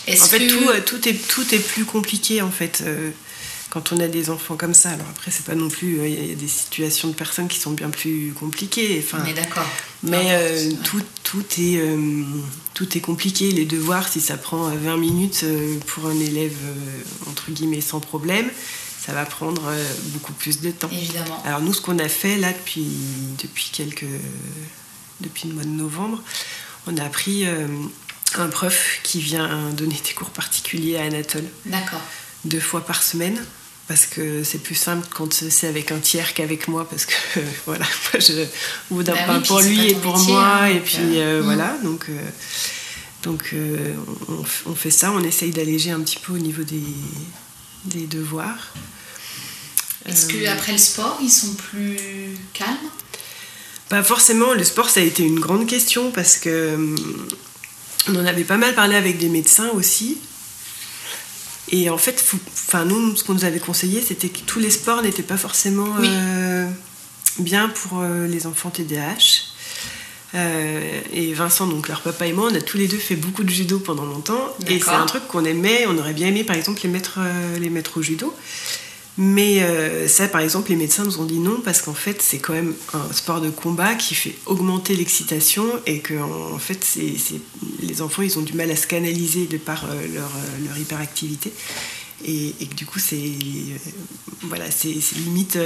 En 0.07 0.25
fait, 0.25 0.39
que- 0.39 0.49
tout, 0.49 0.69
euh, 0.69 0.79
tout, 0.85 1.09
est, 1.09 1.27
tout 1.27 1.53
est 1.53 1.59
plus 1.59 1.83
compliqué 1.83 2.41
en 2.41 2.51
fait 2.51 2.81
euh, 2.85 3.11
quand 3.75 3.91
on 3.91 3.99
a 3.99 4.07
des 4.07 4.29
enfants 4.29 4.55
comme 4.55 4.73
ça. 4.73 4.91
Alors 4.91 5.05
après, 5.09 5.31
c'est 5.31 5.43
pas 5.45 5.53
non 5.53 5.67
plus. 5.67 5.99
euh, 5.99 6.07
Il 6.07 6.29
y 6.29 6.31
a 6.31 6.35
des 6.35 6.47
situations 6.47 7.09
de 7.09 7.13
personnes 7.13 7.49
qui 7.49 7.59
sont 7.59 7.71
bien 7.71 7.89
plus 7.89 8.31
compliquées. 8.33 9.03
Enfin, 9.05 9.21
On 9.21 9.27
est 9.27 9.33
d'accord. 9.33 9.65
Mais 10.01 10.27
euh, 10.29 10.71
tout, 10.85 11.01
tout, 11.23 11.43
est, 11.59 11.75
euh, 11.77 12.23
tout 12.73 12.97
est 12.97 13.01
compliqué. 13.01 13.51
Les 13.51 13.65
devoirs, 13.65 14.07
si 14.07 14.21
ça 14.21 14.37
prend 14.37 14.67
euh, 14.69 14.75
20 14.81 14.95
minutes 14.95 15.45
pour 15.87 16.05
un 16.05 16.17
élève, 16.17 16.55
entre 17.29 17.51
guillemets, 17.51 17.81
sans 17.81 17.99
problème, 17.99 18.49
ça 19.05 19.11
va 19.11 19.25
prendre 19.25 19.61
beaucoup 20.13 20.31
plus 20.31 20.61
de 20.61 20.71
temps. 20.71 20.89
Évidemment. 20.93 21.43
Alors 21.43 21.59
nous, 21.59 21.73
ce 21.73 21.81
qu'on 21.81 21.99
a 21.99 22.07
fait 22.07 22.37
là 22.37 22.53
depuis, 22.53 22.87
depuis 23.43 23.71
quelques... 23.73 24.05
depuis 25.19 25.49
le 25.49 25.53
mois 25.53 25.63
de 25.65 25.69
novembre, 25.69 26.23
on 26.87 26.95
a 26.97 27.09
pris 27.09 27.45
euh, 27.45 27.67
un 28.35 28.47
prof 28.47 28.99
qui 29.03 29.19
vient 29.19 29.69
donner 29.71 29.99
des 30.07 30.13
cours 30.13 30.29
particuliers 30.29 30.97
à 30.97 31.03
Anatole 31.03 31.45
D'accord. 31.65 32.01
deux 32.45 32.59
fois 32.61 32.85
par 32.85 33.03
semaine 33.03 33.43
parce 33.87 34.05
que 34.07 34.43
c'est 34.43 34.57
plus 34.63 34.75
simple 34.75 35.07
quand 35.13 35.31
c'est 35.33 35.67
avec 35.67 35.91
un 35.91 35.99
tiers 35.99 36.33
qu'avec 36.33 36.67
moi 36.67 36.87
parce 36.89 37.05
que 37.05 37.13
voilà 37.65 37.85
moi 37.85 38.19
je 38.19 38.45
au 38.91 38.95
bout 38.95 39.03
d'un 39.03 39.13
Bah 39.13 39.37
oui, 39.37 39.47
pour 39.47 39.61
lui 39.61 39.87
et 39.89 39.95
pour 39.95 40.17
métier, 40.17 40.33
moi 40.33 40.47
hein, 40.61 40.65
et 40.67 40.79
puis 40.79 40.97
euh, 41.19 41.39
euh, 41.39 41.41
mm. 41.41 41.43
voilà 41.45 41.77
donc 41.83 42.05
euh, 42.09 42.19
donc 43.23 43.49
euh, 43.53 43.93
on, 44.29 44.71
on 44.71 44.75
fait 44.75 44.91
ça 44.91 45.11
on 45.11 45.23
essaye 45.23 45.51
d'alléger 45.51 45.91
un 45.91 45.99
petit 46.01 46.17
peu 46.17 46.33
au 46.33 46.37
niveau 46.39 46.63
des 46.63 46.81
des 47.85 48.07
devoirs 48.07 48.73
Est-ce 50.07 50.25
que 50.27 50.37
Euh, 50.37 50.51
après 50.51 50.71
le 50.71 50.77
sport, 50.77 51.17
ils 51.21 51.29
sont 51.31 51.53
plus 51.53 51.97
calmes? 52.53 52.89
Pas 53.89 54.03
forcément, 54.03 54.53
le 54.53 54.63
sport 54.63 54.89
ça 54.89 54.99
a 54.99 55.03
été 55.03 55.23
une 55.23 55.39
grande 55.39 55.67
question 55.67 56.11
parce 56.11 56.37
que 56.37 56.73
hum, 56.75 56.95
on 58.07 58.15
en 58.15 58.25
avait 58.25 58.43
pas 58.43 58.57
mal 58.57 58.73
parlé 58.75 58.95
avec 58.95 59.17
des 59.17 59.29
médecins 59.29 59.69
aussi. 59.69 60.17
Et 61.71 61.89
en 61.89 61.97
fait, 61.97 62.19
faut- 62.19 62.37
enfin, 62.67 62.85
nous, 62.85 63.15
ce 63.15 63.23
qu'on 63.23 63.33
nous 63.33 63.45
avait 63.45 63.59
conseillé, 63.59 64.01
c'était 64.01 64.29
que 64.29 64.39
tous 64.45 64.59
les 64.59 64.69
sports 64.69 65.01
n'étaient 65.01 65.23
pas 65.23 65.37
forcément 65.37 65.87
Oui. 65.99 66.07
euh, 66.09 66.67
bien 67.39 67.69
pour 67.69 68.01
euh, 68.01 68.27
les 68.27 68.45
enfants 68.47 68.69
TDAH. 68.69 69.45
Euh, 70.35 70.99
et 71.13 71.33
Vincent, 71.33 71.65
donc 71.67 71.87
leur 71.87 72.01
papa 72.01 72.27
et 72.27 72.33
moi, 72.33 72.49
on 72.51 72.55
a 72.55 72.61
tous 72.61 72.77
les 72.77 72.87
deux 72.87 72.97
fait 72.97 73.15
beaucoup 73.15 73.43
de 73.43 73.49
judo 73.49 73.79
pendant 73.79 74.05
longtemps. 74.05 74.53
Et 74.67 74.79
c'est 74.79 74.89
un 74.89 75.05
truc 75.05 75.27
qu'on 75.27 75.45
aimait, 75.45 75.85
on 75.87 75.97
aurait 75.97 76.13
bien 76.13 76.27
aimé 76.27 76.43
par 76.43 76.55
exemple 76.57 76.81
les 76.83 76.89
mettre, 76.89 77.19
les 77.59 77.69
mettre 77.69 77.97
au 77.97 78.01
judo. 78.01 78.33
Mais 79.17 79.61
euh, 79.63 80.07
ça, 80.09 80.27
par 80.27 80.41
exemple, 80.41 80.69
les 80.71 80.75
médecins 80.75 81.05
nous 81.05 81.19
ont 81.19 81.25
dit 81.25 81.39
non 81.39 81.61
parce 81.63 81.81
qu'en 81.81 81.93
fait, 81.93 82.21
c'est 82.21 82.39
quand 82.39 82.51
même 82.53 82.73
un 82.93 83.13
sport 83.13 83.39
de 83.39 83.49
combat 83.49 83.95
qui 83.95 84.13
fait 84.13 84.35
augmenter 84.45 84.93
l'excitation 84.95 85.63
et 85.85 85.99
que 85.99 86.15
en 86.15 86.59
fait, 86.59 86.83
c'est, 86.83 87.13
c'est- 87.17 87.39
les 87.81 88.01
enfants, 88.01 88.23
ils 88.23 88.37
ont 88.37 88.41
du 88.41 88.53
mal 88.53 88.69
à 88.71 88.75
se 88.75 88.87
canaliser 88.87 89.45
de 89.45 89.57
par 89.57 89.85
euh, 89.85 89.93
leur, 90.13 90.25
euh, 90.25 90.67
leur 90.67 90.77
hyperactivité. 90.77 91.53
Et, 92.25 92.53
et 92.59 92.65
que 92.65 92.75
du 92.75 92.85
coup, 92.85 92.99
c'est, 92.99 93.15
euh, 93.15 93.77
voilà, 94.43 94.65
c'est, 94.69 94.95
c'est 94.99 95.17
limite. 95.19 95.57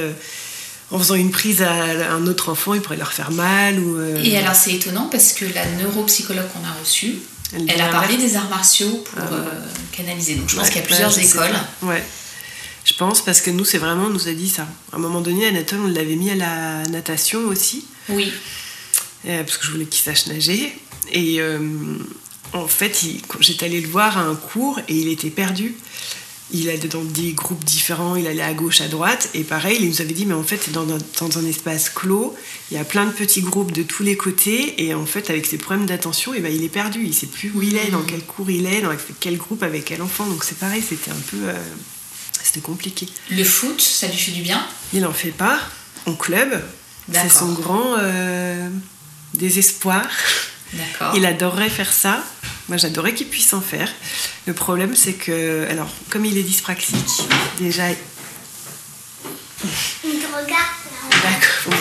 en 0.91 0.99
faisant 0.99 1.15
une 1.15 1.31
prise 1.31 1.61
à 1.63 1.71
un 2.13 2.27
autre 2.27 2.49
enfant, 2.49 2.73
il 2.75 2.81
pourrait 2.81 2.97
leur 2.97 3.13
faire 3.13 3.31
mal. 3.31 3.79
Ou, 3.79 3.97
euh, 3.97 4.21
Et 4.23 4.37
alors 4.37 4.55
c'est 4.55 4.73
étonnant 4.73 5.07
parce 5.11 5.33
que 5.33 5.45
la 5.55 5.65
neuropsychologue 5.81 6.47
qu'on 6.53 6.67
a 6.67 6.73
reçue, 6.79 7.15
Elle 7.67 7.81
a 7.81 7.87
parlé 7.89 8.15
des 8.17 8.35
arts 8.35 8.49
martiaux 8.49 9.03
pour 9.05 9.17
Ah 9.23 9.33
euh, 9.33 9.43
canaliser. 9.91 10.35
Donc 10.35 10.49
je 10.49 10.55
pense 10.55 10.65
Ouais, 10.65 10.71
qu'il 10.71 10.81
y 10.81 10.83
a 10.83 10.87
plusieurs 10.87 11.11
sais 11.11 11.25
écoles. 11.25 11.55
Ouais. 11.81 12.03
Je 12.89 12.95
pense 12.95 13.23
parce 13.23 13.39
que 13.41 13.51
nous, 13.51 13.65
c'est 13.65 13.77
vraiment, 13.77 14.05
on 14.05 14.09
nous 14.09 14.27
a 14.27 14.33
dit 14.33 14.49
ça. 14.49 14.67
À 14.91 14.95
un 14.95 14.99
moment 14.99 15.21
donné, 15.21 15.45
Anatole, 15.45 15.79
on 15.83 15.87
l'avait 15.87 16.15
mis 16.15 16.31
à 16.31 16.35
la 16.35 16.83
natation 16.87 17.39
aussi. 17.47 17.85
Oui. 18.09 18.31
Euh, 19.27 19.43
parce 19.43 19.57
que 19.57 19.65
je 19.67 19.71
voulais 19.71 19.85
qu'il 19.85 20.01
sache 20.01 20.25
nager. 20.25 20.73
Et 21.11 21.39
euh, 21.39 21.59
en 22.53 22.67
fait, 22.67 23.03
il- 23.03 23.21
quand 23.27 23.37
j'étais 23.41 23.67
allée 23.67 23.79
le 23.81 23.87
voir 23.87 24.17
à 24.17 24.21
un 24.21 24.33
cours 24.35 24.79
et 24.87 24.95
il 24.95 25.07
était 25.09 25.29
perdu. 25.29 25.75
Il 26.51 26.67
allait 26.67 26.87
dans 26.87 27.03
des 27.03 27.33
groupes 27.33 27.63
différents, 27.63 28.15
il 28.15 28.25
allait 28.25 28.41
à 28.41 28.55
gauche, 28.55 28.81
à 28.81 28.87
droite. 28.87 29.29
Et 29.35 29.43
pareil, 29.43 29.77
il 29.81 29.87
nous 29.87 30.01
avait 30.01 30.13
dit, 30.15 30.25
mais 30.25 30.33
en 30.33 30.41
fait, 30.41 30.59
c'est 30.65 30.71
dans 30.71 30.89
un, 30.91 30.97
dans 31.19 31.37
un 31.37 31.45
espace 31.45 31.91
clos, 31.91 32.35
il 32.71 32.77
y 32.77 32.79
a 32.79 32.83
plein 32.83 33.05
de 33.05 33.11
petits 33.11 33.41
groupes 33.43 33.71
de 33.71 33.83
tous 33.83 34.01
les 34.01 34.17
côtés. 34.17 34.83
Et 34.83 34.95
en 34.95 35.05
fait, 35.05 35.29
avec 35.29 35.45
ses 35.45 35.59
problèmes 35.59 35.85
d'attention, 35.85 36.33
eh 36.35 36.39
ben, 36.39 36.51
il 36.51 36.63
est 36.63 36.69
perdu. 36.69 37.03
Il 37.05 37.13
sait 37.13 37.27
plus 37.27 37.51
où 37.53 37.61
il 37.61 37.77
est, 37.77 37.91
dans 37.91 38.01
quel 38.01 38.21
cours 38.25 38.49
il 38.49 38.65
est, 38.65 38.81
dans 38.81 38.95
quel 39.19 39.37
groupe, 39.37 39.61
avec 39.61 39.85
quel 39.85 40.01
enfant. 40.01 40.25
Donc 40.25 40.43
c'est 40.43 40.57
pareil, 40.57 40.81
c'était 40.81 41.11
un 41.11 41.21
peu... 41.29 41.37
euh, 41.43 41.53
c'était 42.43 42.61
compliqué. 42.61 43.07
Le 43.29 43.43
foot, 43.43 43.81
ça 43.81 44.07
lui 44.07 44.17
fait 44.17 44.31
du 44.31 44.41
bien. 44.41 44.65
Il 44.93 45.05
en 45.05 45.13
fait 45.13 45.31
pas 45.31 45.59
en 46.05 46.13
club. 46.13 46.61
C'est 47.11 47.29
son 47.29 47.53
grand 47.53 47.95
euh, 47.97 48.69
désespoir. 49.33 50.05
D'accord. 50.73 51.15
Il 51.15 51.25
adorerait 51.25 51.69
faire 51.69 51.91
ça. 51.91 52.23
Moi, 52.67 52.77
j'adorais 52.77 53.15
qu'il 53.15 53.27
puisse 53.27 53.53
en 53.53 53.61
faire. 53.61 53.91
Le 54.45 54.53
problème, 54.53 54.95
c'est 54.95 55.13
que, 55.13 55.67
alors, 55.69 55.89
comme 56.09 56.25
il 56.25 56.37
est 56.37 56.43
dyspraxique, 56.43 57.23
déjà. 57.59 57.85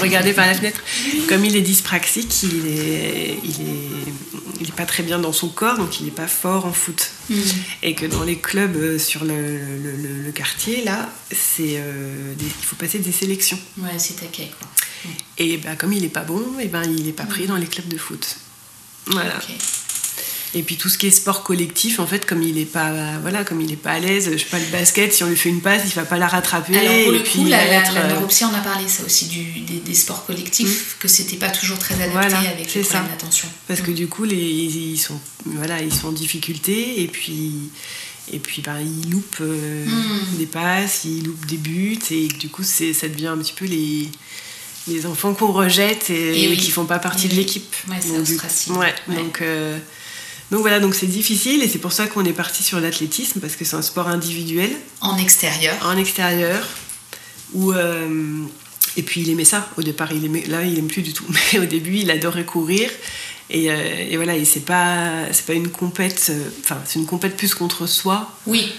Regardez 0.00 0.32
par 0.32 0.46
la 0.46 0.54
fenêtre. 0.54 0.80
Comme 1.28 1.44
il 1.44 1.56
est 1.56 1.60
dyspraxique, 1.62 2.42
il 2.42 2.66
est, 2.66 3.38
il 3.44 3.50
est, 3.50 4.12
il 4.60 4.68
est 4.68 4.72
pas 4.76 4.86
très 4.86 5.02
bien 5.02 5.18
dans 5.18 5.32
son 5.32 5.48
corps, 5.48 5.76
donc 5.78 6.00
il 6.00 6.04
n'est 6.06 6.10
pas 6.12 6.26
fort 6.28 6.66
en 6.66 6.72
foot. 6.72 7.10
Mm. 7.30 7.40
Et 7.82 7.94
que 7.94 8.06
dans 8.06 8.22
les 8.24 8.38
clubs 8.38 8.76
euh, 8.76 8.98
sur 8.98 9.24
le, 9.24 9.34
le- 9.36 9.96
le- 9.96 10.22
le 10.24 10.32
quartier, 10.32 10.82
là, 10.84 11.08
c'est, 11.30 11.76
euh, 11.78 12.34
des- 12.34 12.44
il 12.44 12.64
faut 12.64 12.76
passer 12.76 12.98
des 12.98 13.12
sélections. 13.12 13.58
Ouais, 13.78 13.98
c'est 13.98 14.14
taquet 14.20 14.50
quoi. 14.58 14.68
Et 15.38 15.58
ben, 15.58 15.76
comme 15.76 15.92
il 15.92 16.02
n'est 16.02 16.08
pas 16.08 16.24
bon, 16.24 16.42
et 16.60 16.66
ben, 16.66 16.82
il 16.84 17.04
n'est 17.04 17.12
pas 17.12 17.24
pris 17.26 17.46
dans 17.46 17.56
les 17.56 17.66
clubs 17.66 17.88
de 17.88 17.98
foot. 17.98 18.36
Voilà. 19.06 19.38
Et 20.54 20.62
puis 20.62 20.76
tout 20.76 20.88
ce 20.88 20.96
qui 20.96 21.06
est 21.06 21.10
sport 21.10 21.42
collectif, 21.42 22.00
en 22.00 22.06
fait, 22.06 22.24
comme 22.24 22.42
il 22.42 22.56
est 22.56 22.64
pas, 22.64 22.90
voilà, 23.20 23.44
comme 23.44 23.60
il 23.60 23.70
est 23.70 23.76
pas 23.76 23.90
à 23.92 23.98
l'aise, 23.98 24.30
je 24.32 24.38
sais 24.38 24.46
pas 24.46 24.58
le 24.58 24.64
basket, 24.72 25.12
si 25.12 25.22
on 25.22 25.28
lui 25.28 25.36
fait 25.36 25.50
une 25.50 25.60
passe, 25.60 25.82
il 25.84 25.92
va 25.92 26.04
pas 26.06 26.16
la 26.16 26.26
rattraper. 26.26 26.78
Alors 26.78 27.04
pour 27.04 27.14
et 27.14 27.18
le 27.18 27.22
coup, 27.24 27.44
la, 27.44 27.66
la, 27.66 27.72
être, 27.82 27.92
la 27.92 28.00
euh, 28.06 28.56
a 28.56 28.60
parlé 28.64 28.88
ça 28.88 29.02
aussi 29.04 29.26
du, 29.26 29.42
des, 29.60 29.80
des 29.80 29.94
sports 29.94 30.24
collectifs, 30.24 30.96
que 30.98 31.06
c'était 31.06 31.36
pas 31.36 31.50
toujours 31.50 31.78
très 31.78 31.94
adapté 31.96 32.12
Voilà, 32.12 32.38
avec 32.50 32.72
les 32.74 32.80
problèmes 32.82 33.08
d'attention. 33.10 33.48
Parce 33.66 33.82
que 33.82 33.90
du 33.90 34.06
coup, 34.08 34.24
les, 34.24 34.36
ils 34.36 34.96
sont, 34.98 35.20
voilà, 35.44 35.82
ils 35.82 35.92
sont 35.92 36.08
en 36.08 36.12
difficulté 36.12 37.02
et 37.02 37.08
puis, 37.08 37.52
et 38.32 38.38
puis 38.38 38.62
ben, 38.62 38.78
ils 38.80 39.10
loupent 39.10 39.40
euh, 39.42 39.84
Mm. 39.84 40.38
des 40.38 40.46
passes, 40.46 41.04
ils 41.04 41.24
loupent 41.24 41.44
des 41.46 41.56
buts 41.58 41.98
et 42.10 42.28
du 42.28 42.48
coup, 42.48 42.62
c'est, 42.62 42.94
ça 42.94 43.08
devient 43.08 43.26
un 43.28 43.38
petit 43.38 43.52
peu 43.54 43.66
les, 43.66 44.08
les 44.88 45.04
enfants 45.06 45.34
qu'on 45.34 45.52
rejette 45.52 46.08
et, 46.10 46.44
Et 46.44 46.48
oui. 46.48 46.56
qui 46.56 46.70
font 46.70 46.86
pas 46.86 46.98
partie 46.98 47.26
Et 47.26 47.30
de 47.30 47.34
l'équipe. 47.34 47.74
Ouais, 47.88 47.96
c'est 48.00 48.16
Donc, 48.72 48.78
Ouais. 48.78 48.94
donc, 49.14 49.42
euh, 49.42 49.78
donc 50.50 50.60
voilà, 50.60 50.80
donc 50.80 50.94
c'est 50.94 51.06
difficile 51.06 51.62
et 51.62 51.68
c'est 51.68 51.78
pour 51.78 51.92
ça 51.92 52.06
qu'on 52.06 52.24
est 52.24 52.32
parti 52.32 52.62
sur 52.62 52.80
l'athlétisme 52.80 53.40
parce 53.40 53.54
que 53.56 53.64
c'est 53.64 53.76
un 53.76 53.82
sport 53.82 54.08
individuel. 54.08 54.70
En 55.00 55.18
extérieur. 55.18 55.74
En 55.84 55.96
extérieur. 55.96 56.66
Où, 57.54 57.72
euh, 57.72 58.08
et 58.96 59.02
puis 59.02 59.20
il 59.22 59.30
aimait 59.30 59.44
ça 59.44 59.68
au 59.76 59.82
départ. 59.82 60.12
Il 60.12 60.24
aimait, 60.24 60.44
là, 60.46 60.64
il 60.64 60.78
aime 60.78 60.88
plus 60.88 61.02
du 61.02 61.12
tout. 61.12 61.24
Mais 61.52 61.58
au 61.60 61.64
début, 61.66 61.96
il 61.98 62.10
adorait 62.10 62.44
courir. 62.44 62.90
Et, 63.50 63.70
euh, 63.70 63.76
et 64.10 64.16
voilà, 64.16 64.36
et 64.36 64.44
c'est 64.44 64.60
pas, 64.64 65.24
c'est 65.32 65.46
pas 65.46 65.54
une 65.54 65.68
compète. 65.68 66.26
euh, 66.30 66.48
Enfin, 66.62 66.78
c'est 66.84 66.98
une 66.98 67.06
compète 67.06 67.36
plus 67.36 67.54
contre 67.54 67.86
soi. 67.86 68.30
Oui. 68.46 68.72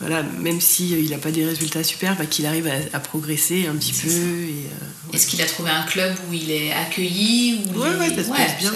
Voilà, 0.00 0.22
même 0.22 0.60
si 0.60 0.94
euh, 0.94 0.98
il 0.98 1.10
n'a 1.10 1.18
pas 1.18 1.30
des 1.30 1.44
résultats 1.46 1.82
super, 1.82 2.16
bah, 2.16 2.26
qu'il 2.26 2.44
arrive 2.44 2.66
à, 2.66 2.96
à 2.96 3.00
progresser 3.00 3.66
un 3.66 3.74
petit 3.76 3.92
peu. 3.92 4.08
Et, 4.10 5.14
Est-ce 5.16 5.26
qu'il 5.26 5.40
a 5.40 5.46
trouvé 5.46 5.70
un 5.70 5.82
club 5.84 6.14
où 6.28 6.34
il 6.34 6.50
est 6.50 6.72
accueilli 6.72 7.60
où 7.74 7.78
Ouais, 7.80 7.94
ouais, 7.96 8.08
ça 8.14 8.22
se 8.24 8.28
passe 8.28 8.58
bien, 8.58 8.72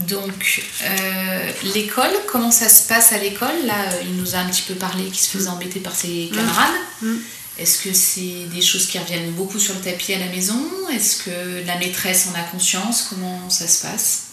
Donc, 0.00 0.62
euh, 0.82 1.52
l'école, 1.74 2.10
comment 2.26 2.50
ça 2.50 2.68
se 2.68 2.86
passe 2.86 3.12
à 3.12 3.18
l'école 3.18 3.64
Là, 3.64 3.92
euh, 3.92 4.02
il 4.02 4.16
nous 4.16 4.34
a 4.34 4.38
un 4.38 4.48
petit 4.48 4.62
peu 4.62 4.74
parlé 4.74 5.04
qu'il 5.04 5.18
se 5.18 5.30
faisait 5.30 5.48
embêter 5.48 5.80
par 5.80 5.94
ses 5.94 6.30
camarades. 6.34 6.74
Mm. 7.00 7.16
Est-ce 7.58 7.82
que 7.82 7.92
c'est 7.94 8.44
des 8.54 8.60
choses 8.60 8.86
qui 8.86 8.98
reviennent 8.98 9.30
beaucoup 9.32 9.58
sur 9.58 9.74
le 9.74 9.80
tapis 9.80 10.12
à 10.12 10.18
la 10.18 10.26
maison 10.26 10.60
Est-ce 10.92 11.22
que 11.22 11.66
la 11.66 11.78
maîtresse 11.78 12.28
en 12.28 12.38
a 12.38 12.42
conscience 12.42 13.06
Comment 13.08 13.48
ça 13.48 13.66
se 13.66 13.86
passe 13.86 14.24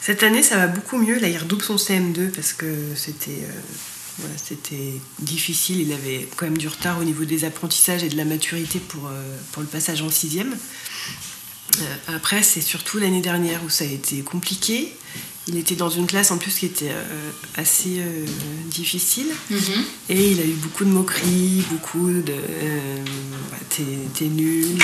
Cette 0.00 0.22
année, 0.22 0.42
ça 0.42 0.56
va 0.56 0.66
beaucoup 0.66 0.96
mieux. 0.96 1.18
Là, 1.18 1.28
il 1.28 1.36
redouble 1.36 1.62
son 1.62 1.76
CM2 1.76 2.30
parce 2.30 2.54
que 2.54 2.94
c'était 2.96 3.42
euh, 3.42 3.60
voilà, 4.18 4.34
c'était 4.42 4.94
difficile. 5.18 5.80
Il 5.80 5.92
avait 5.92 6.26
quand 6.36 6.46
même 6.46 6.58
du 6.58 6.68
retard 6.68 6.98
au 6.98 7.04
niveau 7.04 7.26
des 7.26 7.44
apprentissages 7.44 8.02
et 8.02 8.08
de 8.08 8.16
la 8.16 8.24
maturité 8.24 8.78
pour, 8.78 9.06
euh, 9.06 9.36
pour 9.52 9.62
le 9.62 9.68
passage 9.68 10.00
en 10.00 10.10
sixième. 10.10 10.56
Euh, 11.80 12.16
après, 12.16 12.42
c'est 12.42 12.60
surtout 12.60 12.98
l'année 12.98 13.20
dernière 13.20 13.62
où 13.64 13.68
ça 13.68 13.84
a 13.84 13.88
été 13.88 14.20
compliqué. 14.22 14.92
Il 15.48 15.56
était 15.56 15.76
dans 15.76 15.88
une 15.88 16.06
classe 16.06 16.30
en 16.30 16.36
plus 16.36 16.54
qui 16.58 16.66
était 16.66 16.90
euh, 16.90 17.30
assez 17.56 18.00
euh, 18.00 18.24
difficile. 18.66 19.28
Et 20.10 20.32
il 20.32 20.40
a 20.40 20.44
eu 20.44 20.52
beaucoup 20.52 20.84
de 20.84 20.90
moqueries, 20.90 21.64
beaucoup 21.70 22.10
de. 22.10 22.32
euh, 22.32 22.96
bah, 23.50 23.56
t'es, 23.70 24.24
nul. 24.26 24.76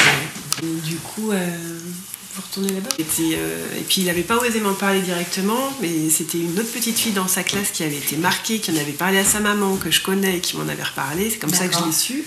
Et 0.62 0.88
du 0.88 0.96
coup, 0.96 1.32
vous 1.32 2.42
retournez 2.42 2.72
là-bas. 2.72 2.88
Et, 2.98 3.04
puis, 3.04 4.00
il 4.00 4.04
n'avait 4.06 4.22
pas 4.22 4.38
osé 4.38 4.60
m'en 4.60 4.72
parler 4.72 5.02
directement, 5.02 5.70
mais 5.82 6.08
c'était 6.08 6.38
une 6.38 6.58
autre 6.58 6.72
petite 6.72 6.98
fille 6.98 7.12
dans 7.12 7.28
sa 7.28 7.42
classe 7.42 7.70
qui 7.70 7.82
avait 7.82 7.98
été 7.98 8.16
marquée, 8.16 8.58
qui 8.58 8.70
en 8.70 8.76
avait 8.76 8.92
parlé 8.92 9.18
à 9.18 9.24
sa 9.24 9.40
maman, 9.40 9.76
que 9.76 9.90
je 9.90 10.00
connais, 10.00 10.40
qui 10.40 10.56
m'en 10.56 10.66
avait 10.66 10.82
reparlé. 10.82 11.28
C'est 11.28 11.38
comme 11.38 11.52
ça 11.52 11.68
que 11.68 11.76
je 11.76 11.84
l'ai 11.84 11.92
su. 11.92 12.24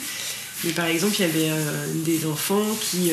Mais 0.63 0.73
par 0.73 0.85
exemple, 0.85 1.15
il 1.17 1.21
y 1.21 1.25
avait 1.25 1.51
des 2.05 2.27
enfants 2.27 2.77
qui. 2.81 3.11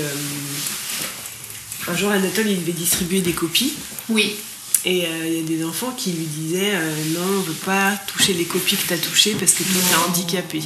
Euh, 1.88 1.92
un 1.92 1.96
jour, 1.96 2.10
Anatole, 2.10 2.48
il 2.50 2.60
devait 2.60 2.72
distribuer 2.72 3.20
des 3.20 3.32
copies. 3.32 3.74
Oui. 4.08 4.36
Et 4.84 5.06
euh, 5.06 5.26
il 5.26 5.34
y 5.34 5.40
a 5.40 5.42
des 5.58 5.64
enfants 5.64 5.92
qui 5.96 6.12
lui 6.12 6.26
disaient 6.26 6.72
euh, 6.74 6.94
non, 7.16 7.38
on 7.38 7.40
veut 7.40 7.52
pas 7.54 7.92
toucher 8.06 8.34
les 8.34 8.44
copies 8.44 8.76
que 8.76 8.86
tu 8.88 8.92
as 8.92 8.98
touchées 8.98 9.34
parce 9.38 9.52
que 9.52 9.62
toi 9.62 9.80
t'es 9.88 9.96
handicapé. 10.10 10.58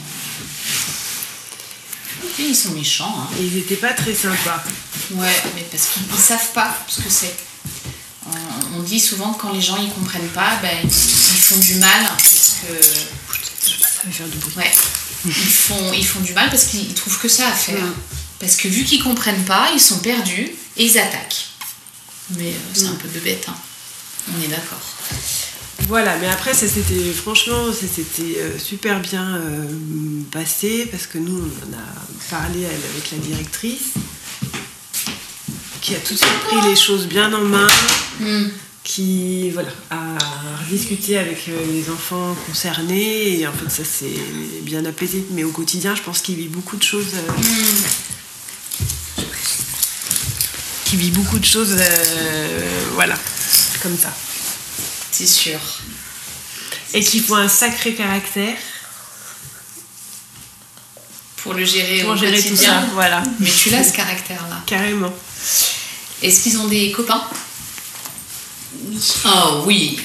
Et 2.40 2.42
ils 2.42 2.56
sont 2.56 2.72
méchants. 2.72 3.14
hein. 3.16 3.28
Et 3.38 3.44
ils 3.44 3.54
n'étaient 3.54 3.76
pas 3.76 3.92
très 3.92 4.14
sympas. 4.14 4.62
Ouais, 5.12 5.42
mais 5.54 5.62
parce 5.70 5.86
qu'ils 5.86 6.02
ne 6.12 6.16
savent 6.20 6.52
pas 6.52 6.76
ce 6.88 7.00
que 7.00 7.08
c'est. 7.10 7.34
On, 8.26 8.78
on 8.78 8.82
dit 8.82 8.98
souvent 9.00 9.32
que 9.32 9.40
quand 9.42 9.52
les 9.52 9.60
gens 9.62 9.76
ils 9.80 9.90
comprennent 9.92 10.28
pas, 10.28 10.58
ben, 10.62 10.76
ils, 10.82 10.88
ils 10.88 11.40
font 11.40 11.58
du 11.58 11.74
mal 11.76 12.04
parce 12.18 12.56
que. 12.62 12.86
Ça 12.88 14.02
va 14.04 14.10
faire 14.12 14.26
du 14.28 14.38
bruit. 14.38 14.52
Ouais. 14.56 14.72
Ils 15.26 15.32
font, 15.32 15.92
ils 15.92 16.06
font 16.06 16.20
du 16.20 16.32
mal 16.32 16.50
parce 16.50 16.64
qu'ils 16.64 16.92
trouvent 16.94 17.18
que 17.20 17.28
ça 17.28 17.48
à 17.48 17.52
faire. 17.52 17.76
Parce 18.40 18.56
que 18.56 18.68
vu 18.68 18.84
qu'ils 18.84 19.02
comprennent 19.02 19.44
pas, 19.44 19.70
ils 19.74 19.80
sont 19.80 19.98
perdus 19.98 20.50
et 20.76 20.84
ils 20.84 20.98
attaquent. 20.98 21.46
Mais 22.36 22.48
euh, 22.50 22.70
c'est 22.74 22.86
un 22.86 22.94
peu 22.94 23.08
de 23.08 23.20
bête, 23.20 23.46
hein. 23.48 23.54
on 24.36 24.42
est 24.42 24.48
d'accord. 24.48 24.80
Voilà, 25.86 26.16
mais 26.18 26.28
après, 26.28 26.52
ça 26.52 26.66
c'était 26.68 27.12
franchement, 27.12 27.72
ça 27.72 27.86
s'était 27.86 28.38
euh, 28.38 28.58
super 28.58 29.00
bien 29.00 29.36
euh, 29.36 29.64
passé 30.30 30.86
parce 30.90 31.06
que 31.06 31.18
nous, 31.18 31.36
on 31.38 31.68
en 31.70 31.78
a 31.78 31.84
parlé 32.30 32.64
avec 32.66 33.10
la 33.12 33.18
directrice 33.18 33.92
qui 35.80 35.94
a 35.94 35.98
tout 35.98 36.12
de 36.12 36.18
suite 36.18 36.40
pris 36.46 36.68
les 36.68 36.76
choses 36.76 37.06
bien 37.06 37.32
en 37.32 37.40
main, 37.40 37.68
qui 38.84 39.50
voilà, 39.50 39.70
a 39.90 40.18
discuté 40.68 41.16
avec 41.16 41.46
les 41.46 41.88
enfants 41.88 42.36
concernés 42.46 43.38
et 43.40 43.46
en 43.46 43.52
fait, 43.52 43.70
ça 43.70 43.84
s'est 43.84 44.20
bien 44.62 44.84
apaisé. 44.84 45.24
Mais 45.30 45.44
au 45.44 45.50
quotidien, 45.50 45.94
je 45.94 46.02
pense 46.02 46.20
qu'il 46.20 46.36
vit 46.36 46.48
beaucoup 46.48 46.76
de 46.76 46.82
choses. 46.82 47.14
euh, 47.14 47.32
qui 50.88 50.96
vit 50.96 51.10
beaucoup 51.10 51.38
de 51.38 51.44
choses, 51.44 51.76
euh, 51.78 52.84
voilà, 52.94 53.14
comme 53.82 53.96
ça. 53.98 54.10
C'est 55.12 55.26
sûr. 55.26 55.58
Et 56.94 57.04
qui 57.04 57.20
font 57.20 57.34
un 57.36 57.48
sacré 57.48 57.92
caractère. 57.94 58.56
Pour 61.42 61.52
le 61.52 61.64
gérer 61.66 62.00
Pour 62.00 62.12
au 62.12 62.16
gérer 62.16 62.42
tout 62.42 62.56
ça, 62.56 62.86
voilà. 62.94 63.22
Mais 63.38 63.50
tu 63.50 63.68
l'as 63.68 63.84
ce 63.84 63.92
caractère-là. 63.96 64.62
Carrément. 64.64 65.12
Est-ce 66.22 66.42
qu'ils 66.42 66.58
ont 66.58 66.68
des 66.68 66.90
copains? 66.90 67.22
Oh 69.26 69.64
oui. 69.66 70.00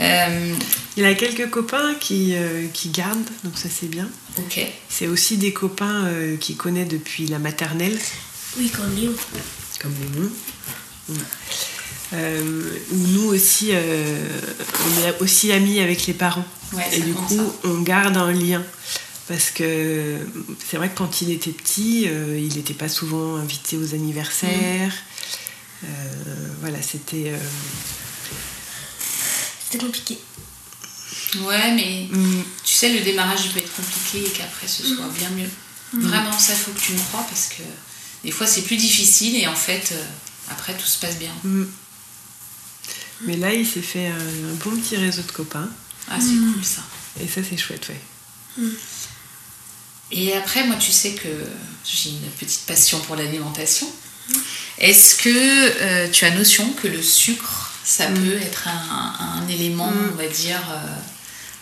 Euh, 0.00 0.54
Il 0.98 1.04
a 1.06 1.14
quelques 1.14 1.48
copains 1.48 1.94
qui, 1.94 2.34
euh, 2.34 2.66
qui 2.74 2.90
gardent, 2.90 3.30
donc 3.42 3.56
ça 3.56 3.68
c'est 3.70 3.88
bien. 3.88 4.08
Ok. 4.36 4.60
C'est 4.90 5.06
aussi 5.06 5.38
des 5.38 5.54
copains 5.54 6.04
euh, 6.04 6.36
qu'il 6.36 6.58
connaît 6.58 6.84
depuis 6.84 7.26
la 7.26 7.38
maternelle. 7.38 7.98
Oui, 8.58 8.68
comme 8.68 8.94
Léo. 8.94 9.14
Comme 9.82 9.94
Léon. 10.14 10.30
Euh, 12.14 12.78
où 12.92 12.96
nous 12.96 13.24
aussi, 13.34 13.70
euh, 13.72 14.28
on 14.86 15.06
est 15.08 15.18
aussi 15.20 15.50
amis 15.50 15.80
avec 15.80 16.06
les 16.06 16.12
parents. 16.14 16.44
Ouais, 16.74 16.86
Et 16.92 17.00
du 17.00 17.14
coup, 17.14 17.36
ça. 17.36 17.42
on 17.64 17.80
garde 17.80 18.16
un 18.16 18.32
lien. 18.32 18.62
Parce 19.28 19.50
que 19.50 20.18
c'est 20.68 20.76
vrai 20.76 20.90
que 20.90 20.98
quand 20.98 21.22
il 21.22 21.30
était 21.30 21.52
petit, 21.52 22.06
euh, 22.08 22.38
il 22.38 22.54
n'était 22.56 22.74
pas 22.74 22.88
souvent 22.88 23.36
invité 23.36 23.76
aux 23.78 23.94
anniversaires. 23.94 24.92
Euh, 25.84 25.88
voilà, 26.60 26.82
c'était. 26.82 27.30
euh, 27.32 27.38
C'était 29.70 29.84
compliqué. 29.84 30.18
Ouais, 31.40 31.74
mais 31.74 32.08
mm, 32.10 32.42
tu 32.62 32.74
sais, 32.74 32.92
le 32.92 33.00
démarrage 33.00 33.50
peut 33.52 33.58
être 33.60 33.74
compliqué 33.74 34.26
et 34.26 34.30
qu'après 34.30 34.66
ce 34.68 34.82
soit 34.84 35.08
bien 35.16 35.30
mieux. 35.30 35.48
Mm. 35.94 36.08
Vraiment, 36.08 36.38
ça 36.38 36.52
faut 36.54 36.72
que 36.72 36.80
tu 36.80 36.92
me 36.92 36.98
crois 36.98 37.24
parce 37.28 37.46
que 37.48 37.62
des 38.24 38.30
fois 38.30 38.46
c'est 38.46 38.62
plus 38.62 38.76
difficile 38.76 39.36
et 39.36 39.46
en 39.46 39.56
fait, 39.56 39.92
euh, 39.92 40.04
après 40.50 40.74
tout 40.74 40.86
se 40.86 40.98
passe 40.98 41.16
bien. 41.16 41.32
mm. 41.44 41.64
Mais 43.24 43.36
là, 43.36 43.52
il 43.54 43.64
s'est 43.64 43.82
fait 43.82 44.08
un, 44.08 44.16
un 44.16 44.54
bon 44.64 44.76
petit 44.76 44.96
réseau 44.96 45.22
de 45.22 45.30
copains. 45.30 45.68
Ah, 46.10 46.18
c'est 46.18 46.34
cool 46.34 46.64
ça. 46.64 46.82
Et 47.22 47.28
ça, 47.28 47.40
c'est 47.48 47.56
chouette, 47.56 47.88
ouais. 47.88 48.64
Et 50.10 50.34
après, 50.34 50.66
moi, 50.66 50.74
tu 50.76 50.90
sais 50.90 51.12
que 51.12 51.28
j'ai 51.84 52.10
une 52.10 52.30
petite 52.40 52.62
passion 52.62 52.98
pour 53.00 53.14
l'alimentation. 53.14 53.86
Est-ce 54.78 55.14
que 55.16 55.28
euh, 55.30 56.08
tu 56.10 56.24
as 56.24 56.30
notion 56.32 56.68
que 56.82 56.88
le 56.88 57.00
sucre, 57.00 57.70
ça 57.84 58.06
peut 58.06 58.36
être 58.40 58.66
un, 58.68 59.42
un 59.42 59.48
élément, 59.48 59.92
on 60.12 60.16
va 60.16 60.26
dire, 60.26 60.60
euh, 60.70 60.96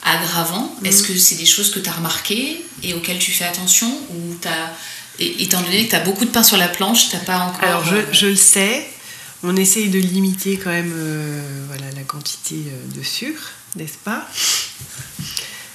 aggravant? 0.03 0.75
Est-ce 0.83 1.03
que 1.03 1.17
c'est 1.17 1.37
des 1.37 1.47
choses 1.47 1.71
que 1.71 1.79
tu 1.81 1.89
as 1.91 1.93
remarquées 1.93 2.65
et 2.83 2.95
auxquelles 2.95 3.19
tu 3.19 3.33
fais 3.33 3.45
attention 3.45 3.91
Ou 4.11 4.35
t'as, 4.41 4.71
et- 5.19 5.43
étant 5.43 5.61
donné 5.63 5.85
que 5.87 5.91
tu 5.91 5.97
as 5.97 6.01
beaucoup 6.01 6.25
de 6.25 6.31
pain 6.31 6.43
sur 6.43 6.57
la 6.57 6.69
planche, 6.69 7.11
tu 7.11 7.17
pas 7.19 7.39
encore. 7.41 7.63
Alors, 7.65 7.85
je, 7.85 7.97
euh, 7.97 8.03
je 8.13 8.27
le 8.27 8.37
sais. 8.37 8.87
On 9.43 9.57
essaye 9.57 9.89
de 9.89 9.99
limiter 9.99 10.59
quand 10.59 10.71
même 10.71 10.93
euh, 10.95 11.41
voilà, 11.69 11.87
la 11.97 12.03
quantité 12.03 12.57
euh, 12.57 12.99
de 12.99 13.03
sucre, 13.03 13.51
n'est-ce 13.77 13.97
pas? 14.05 14.29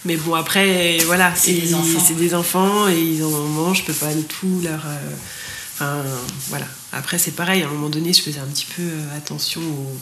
Mais 0.05 0.17
bon, 0.17 0.35
après, 0.35 0.99
voilà, 1.05 1.33
C'est 1.35 1.53
des 1.53 1.73
enfants. 1.73 2.03
c'est 2.07 2.13
des 2.15 2.35
enfants 2.35 2.87
et 2.87 2.99
ils 3.01 3.23
en 3.23 3.29
mangent, 3.31 3.79
je 3.79 3.83
peux 3.85 3.93
pas 3.93 4.11
tout 4.39 4.61
leur. 4.63 4.85
Enfin, 5.73 6.03
voilà. 6.49 6.67
Après, 6.93 7.17
c'est 7.17 7.31
pareil, 7.31 7.63
à 7.63 7.65
un 7.65 7.69
moment 7.71 7.89
donné, 7.89 8.13
je 8.13 8.21
faisais 8.21 8.39
un 8.39 8.45
petit 8.45 8.67
peu 8.77 8.83
attention 9.17 9.61
aux, 9.61 9.97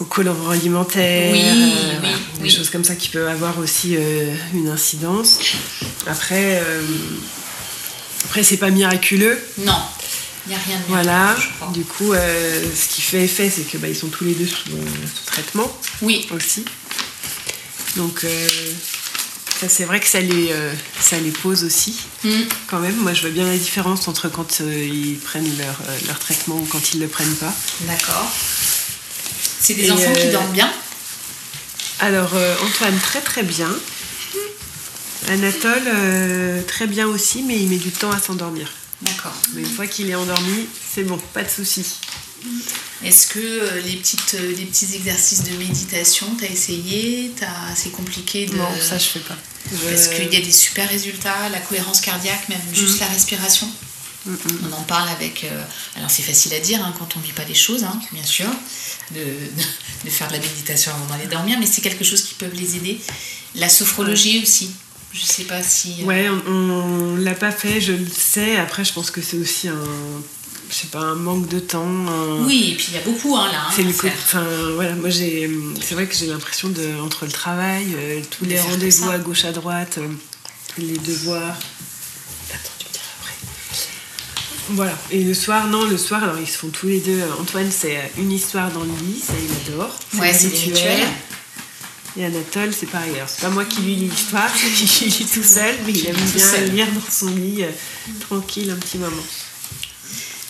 aux 0.00 0.04
colorants 0.04 0.50
alimentaires, 0.50 1.32
Oui, 1.32 1.42
euh, 1.46 1.52
oui, 1.54 1.72
voilà, 2.00 2.16
des 2.38 2.42
oui. 2.42 2.50
choses 2.50 2.70
comme 2.70 2.82
ça 2.84 2.96
qui 2.96 3.08
peuvent 3.08 3.28
avoir 3.28 3.56
aussi 3.60 3.94
euh, 3.96 4.34
une 4.52 4.68
incidence. 4.68 5.38
Après, 6.08 6.60
euh, 6.60 6.82
après 8.24 8.42
c'est 8.42 8.56
pas 8.56 8.70
miraculeux. 8.70 9.38
Non, 9.58 9.78
il 10.46 10.50
n'y 10.50 10.54
a 10.56 10.58
rien 10.58 10.78
de 10.78 10.82
Voilà, 10.88 11.36
du 11.72 11.84
coup, 11.84 12.12
euh, 12.12 12.64
ce 12.74 12.88
qui 12.88 13.00
fait 13.00 13.24
effet, 13.24 13.48
c'est 13.48 13.62
que 13.62 13.78
bah, 13.78 13.88
ils 13.88 13.96
sont 13.96 14.08
tous 14.08 14.24
les 14.24 14.34
deux 14.34 14.46
sous, 14.46 14.70
euh, 14.70 14.84
sous 15.14 15.24
traitement. 15.24 15.72
Oui. 16.00 16.26
Aussi. 16.32 16.64
Donc, 17.96 18.24
euh, 18.24 18.48
ça, 19.60 19.68
c'est 19.68 19.84
vrai 19.84 20.00
que 20.00 20.06
ça 20.08 20.20
les, 20.20 20.48
euh, 20.50 20.72
ça 21.00 21.16
les 21.18 21.30
pose 21.30 21.62
aussi. 21.62 21.96
Mm. 22.24 22.30
Quand 22.66 22.80
même, 22.80 22.96
moi, 22.96 23.14
je 23.14 23.20
vois 23.20 23.30
bien 23.30 23.46
la 23.46 23.56
différence 23.56 24.08
entre 24.08 24.28
quand 24.28 24.60
ils 24.60 25.18
prennent 25.18 25.56
leur, 25.58 25.80
leur 26.08 26.18
traitement 26.18 26.56
ou 26.56 26.64
quand 26.64 26.92
ils 26.92 27.00
le 27.00 27.06
prennent 27.06 27.36
pas. 27.36 27.54
D'accord. 27.82 28.28
C'est 29.60 29.74
des 29.74 29.86
Et, 29.86 29.90
enfants 29.92 30.12
qui 30.12 30.28
dorment 30.30 30.52
bien 30.52 30.72
Alors, 32.00 32.34
Antoine, 32.64 32.98
très 32.98 33.20
très 33.20 33.44
bien. 33.44 33.70
Anatole, 35.28 35.82
euh, 35.86 36.62
très 36.62 36.86
bien 36.86 37.06
aussi, 37.06 37.42
mais 37.42 37.58
il 37.58 37.68
met 37.68 37.76
du 37.78 37.90
temps 37.90 38.10
à 38.10 38.18
s'endormir. 38.20 38.68
D'accord. 39.02 39.34
Mais 39.54 39.62
une 39.62 39.70
fois 39.70 39.86
qu'il 39.86 40.10
est 40.10 40.14
endormi, 40.14 40.66
c'est 40.94 41.04
bon, 41.04 41.18
pas 41.32 41.42
de 41.42 41.48
souci. 41.50 41.84
Est-ce 43.04 43.28
que 43.28 43.38
euh, 43.38 43.80
les, 43.80 43.96
petites, 43.96 44.34
euh, 44.34 44.54
les 44.56 44.64
petits 44.64 44.94
exercices 44.94 45.44
de 45.44 45.56
méditation, 45.56 46.26
t'as 46.38 46.46
essayé 46.46 47.32
T'as- 47.38 47.46
C'est 47.76 47.90
compliqué 47.90 48.46
de... 48.46 48.56
Non, 48.56 48.68
ça, 48.80 48.98
je 48.98 49.04
fais 49.04 49.20
pas. 49.20 49.36
Parce 49.88 50.10
Je- 50.10 50.16
qu'il 50.16 50.32
y 50.32 50.36
a 50.36 50.44
des 50.44 50.52
super 50.52 50.88
résultats, 50.88 51.48
la 51.50 51.60
cohérence 51.60 52.00
cardiaque, 52.00 52.48
même 52.48 52.60
juste 52.74 53.00
la 53.00 53.06
respiration. 53.06 53.68
On 54.26 54.72
en 54.72 54.82
parle 54.82 55.08
avec... 55.08 55.44
euh, 55.44 55.64
alors 55.96 56.10
c'est 56.10 56.22
facile 56.22 56.54
à 56.54 56.60
dire 56.60 56.80
hein, 56.84 56.94
quand 56.98 57.16
on 57.16 57.20
ne 57.20 57.24
vit 57.24 57.32
pas 57.32 57.44
les 57.44 57.54
choses, 57.56 57.82
hein, 57.84 57.98
bien 58.12 58.22
sûr, 58.24 58.46
de- 59.12 59.20
de 60.04 60.10
faire 60.10 60.28
de 60.28 60.34
la 60.34 60.38
méditation 60.38 60.92
avant 60.92 61.06
d'aller 61.06 61.28
dormir, 61.28 61.58
mais 61.58 61.66
c'est 61.66 61.80
quelque 61.80 62.04
chose 62.04 62.22
qui 62.22 62.34
peut 62.34 62.50
les 62.54 62.76
aider. 62.76 63.00
La 63.56 63.68
sophrologie 63.68 64.40
aussi. 64.42 64.70
Je 65.12 65.24
sais 65.24 65.44
pas 65.44 65.62
si... 65.62 65.96
euh, 66.02 66.04
Ouais, 66.06 66.26
on, 66.46 66.50
on 66.50 67.16
l'a 67.16 67.34
pas 67.34 67.52
fait, 67.52 67.80
je 67.80 67.92
le 67.92 68.06
sais. 68.08 68.56
Après, 68.56 68.84
je 68.84 68.92
pense 68.92 69.10
que 69.10 69.20
c'est 69.20 69.36
aussi 69.36 69.68
un, 69.68 69.76
je 70.70 70.74
sais 70.74 70.86
pas, 70.86 71.00
un 71.00 71.14
manque 71.14 71.48
de 71.48 71.58
temps. 71.58 71.84
un- 71.86 72.44
Oui, 72.46 72.70
et 72.72 72.74
puis 72.76 72.86
il 72.90 72.94
y 72.94 72.98
a 72.98 73.02
beaucoup 73.02 73.36
hein, 73.36 73.48
là. 73.52 73.58
hein, 73.68 73.72
C'est 73.74 73.82
le 73.82 73.90
à 73.90 73.92
co- 73.92 74.06
faire. 74.08 74.12
Enfin, 74.24 74.46
voilà, 74.74 74.94
moi 74.94 75.10
j'ai, 75.10 75.50
c'est 75.82 75.94
vrai 75.94 76.06
que 76.06 76.14
j'ai 76.14 76.26
l'impression 76.26 76.68
de 76.70 76.98
entre 77.02 77.26
le 77.26 77.32
travail, 77.32 77.86
euh, 77.94 78.20
tous 78.30 78.44
De 78.46 78.50
les 78.50 78.60
rendez-vous 78.60 79.10
à 79.10 79.18
gauche 79.18 79.44
à 79.44 79.52
droite, 79.52 79.98
euh, 79.98 80.08
les 80.78 80.96
devoirs. 80.96 81.56
Attends, 82.50 82.70
tu 82.78 82.86
me 82.86 82.92
diras 82.92 83.04
après. 83.20 83.34
Voilà. 84.70 84.98
Et 85.10 85.24
le 85.24 85.34
soir, 85.34 85.66
non, 85.66 85.84
le 85.84 85.98
soir, 85.98 86.24
alors 86.24 86.38
ils 86.38 86.48
se 86.48 86.56
font 86.56 86.68
tous 86.68 86.86
les 86.86 87.00
deux. 87.00 87.20
euh, 87.20 87.26
Antoine, 87.38 87.70
c'est 87.70 88.10
une 88.16 88.32
histoire 88.32 88.70
dans 88.70 88.80
le 88.84 88.92
lit, 89.04 89.20
ça 89.20 89.34
il 89.38 89.74
adore. 89.74 89.94
Ouais, 90.14 90.32
c'est 90.32 90.48
des 90.48 90.56
rituels. 90.56 91.00
Et 92.16 92.24
Anatole, 92.26 92.72
c'est 92.74 92.86
pareil. 92.86 93.14
Alors, 93.16 93.28
c'est 93.28 93.40
pas 93.42 93.48
moi 93.50 93.64
qui 93.64 93.80
lui 93.82 93.94
lis 93.96 94.08
l'histoire, 94.08 94.50
il 95.02 95.08
lit 95.08 95.26
tout 95.32 95.42
seul, 95.42 95.76
mais 95.86 95.92
il 95.92 96.06
aime 96.08 96.16
bien 96.16 96.60
lire 96.66 96.86
dans 96.92 97.10
son 97.10 97.28
lit, 97.34 97.62
euh, 97.64 97.70
tranquille, 98.20 98.70
un 98.70 98.76
petit 98.76 98.98
moment. 98.98 99.22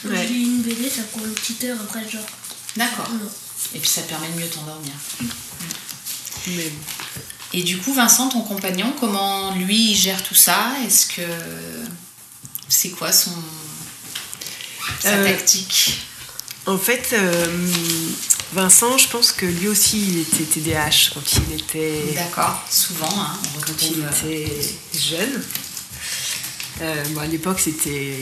Quand 0.03 0.09
Ouais. 0.09 0.27
je 0.27 0.33
lis 0.33 0.43
une 0.43 0.63
BD, 0.63 0.91
ça 0.91 1.03
prend 1.13 1.25
une 1.25 1.33
petite 1.35 1.63
heure 1.65 1.79
après, 1.81 2.01
genre. 2.11 2.27
D'accord. 2.77 3.09
Non. 3.13 3.31
Et 3.75 3.79
puis 3.79 3.89
ça 3.89 4.03
permet 4.03 4.29
de 4.31 4.41
mieux 4.41 4.49
t'endormir. 4.49 4.93
Mais 6.49 6.73
Et 7.53 7.63
du 7.63 7.79
coup, 7.79 7.93
Vincent, 7.95 8.29
ton 8.29 8.41
compagnon, 8.41 8.93
comment 8.99 9.55
lui 9.55 9.93
il 9.93 9.97
gère 9.97 10.21
tout 10.25 10.35
ça? 10.35 10.73
Est-ce 10.85 11.07
que 11.07 11.23
c'est 12.69 12.89
quoi 12.91 13.13
son 13.13 13.31
sa 15.01 15.11
Euh, 15.11 15.25
tactique? 15.25 16.01
En 16.67 16.79
fait, 16.79 17.11
euh, 17.13 17.69
Vincent, 18.53 18.99
je 18.99 19.09
pense 19.09 19.33
que 19.33 19.47
lui 19.47 19.69
aussi, 19.69 19.99
il 19.99 20.19
était 20.19 20.45
TDAH 20.45 21.11
quand 21.15 21.23
il 21.49 21.59
était, 21.59 22.13
D'accord, 22.15 22.63
souvent, 22.69 23.09
hein, 23.11 23.33
on 23.57 23.61
quand 23.61 23.83
il 23.83 24.03
euh, 24.03 24.11
était 24.11 24.55
jeune. 24.95 25.43
Euh, 26.83 27.05
bon, 27.15 27.21
à 27.21 27.27
l'époque, 27.27 27.61
c'était 27.61 28.21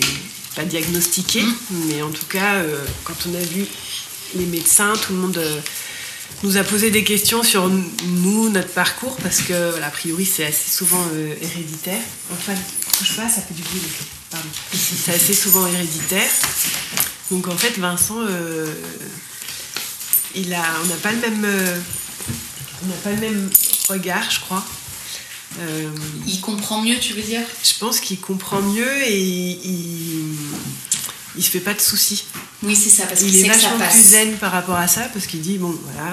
pas 0.55 0.65
diagnostiqué, 0.65 1.43
Mm. 1.43 1.55
mais 1.89 2.03
en 2.03 2.11
tout 2.11 2.27
cas, 2.27 2.57
euh, 2.57 2.85
quand 3.05 3.15
on 3.29 3.35
a 3.35 3.41
vu 3.41 3.67
les 4.37 4.47
médecins, 4.47 4.93
tout 5.03 5.15
le 5.15 5.19
monde 5.19 5.39
euh, 5.39 5.61
nous 6.45 6.57
a 6.57 6.63
posé 6.63 6.93
des 6.93 7.03
questions 7.03 7.43
sur 7.43 7.69
nous, 7.69 8.51
notre 8.51 8.69
parcours, 8.71 9.17
parce 9.17 9.41
que, 9.41 9.71
voilà, 9.71 9.89
a 9.89 9.91
priori, 9.91 10.25
c'est 10.25 10.45
assez 10.47 10.71
souvent 10.71 11.05
héréditaire. 11.43 12.03
Enfin, 12.33 12.53
touche 12.97 13.17
pas, 13.17 13.29
ça 13.29 13.41
fait 13.43 13.55
du 13.55 13.63
bruit, 13.63 13.81
pardon. 14.31 14.47
C'est 14.73 15.13
assez 15.13 15.35
souvent 15.35 15.67
héréditaire. 15.67 16.31
Donc, 17.33 17.49
en 17.49 17.57
fait, 17.57 17.77
Vincent, 17.79 18.21
il 20.35 20.53
a, 20.55 20.63
on 20.83 20.87
n'a 20.87 20.97
pas 20.97 21.13
le 21.13 21.19
même, 21.19 21.45
euh, 21.45 21.79
on 22.83 22.87
n'a 22.87 22.95
pas 22.97 23.11
le 23.11 23.17
même 23.19 23.51
regard, 23.89 24.31
je 24.31 24.41
crois. 24.41 24.65
Euh, 25.61 25.91
Il 26.27 26.41
comprend 26.41 26.81
mieux, 26.83 26.99
tu 26.99 27.13
veux 27.15 27.23
dire? 27.23 27.43
je 27.65 27.79
pense 27.79 27.99
qu'il 28.01 28.21
comprend 28.21 28.61
mieux 28.63 29.03
et 29.07 29.19
il, 29.21 30.35
il 31.37 31.43
se 31.45 31.51
fait 31.51 31.61
pas 31.61 31.75
de 31.75 31.81
soucis. 31.81 32.25
Oui, 32.63 32.77
c'est 32.77 32.91
ça, 32.91 33.07
parce 33.07 33.21
il 33.23 33.31
qu'il 33.33 33.37
est 33.37 33.43
sait 33.43 33.49
que 33.49 33.55
ça 33.55 33.61
vachement 33.71 33.79
passe. 33.79 33.95
plus 33.95 34.03
zen 34.05 34.37
par 34.37 34.53
rapport 34.53 34.77
à 34.77 34.87
ça 34.87 35.03
parce 35.13 35.27
qu'il 35.27 35.41
dit 35.41 35.59
bon 35.59 35.75
voilà, 35.85 36.13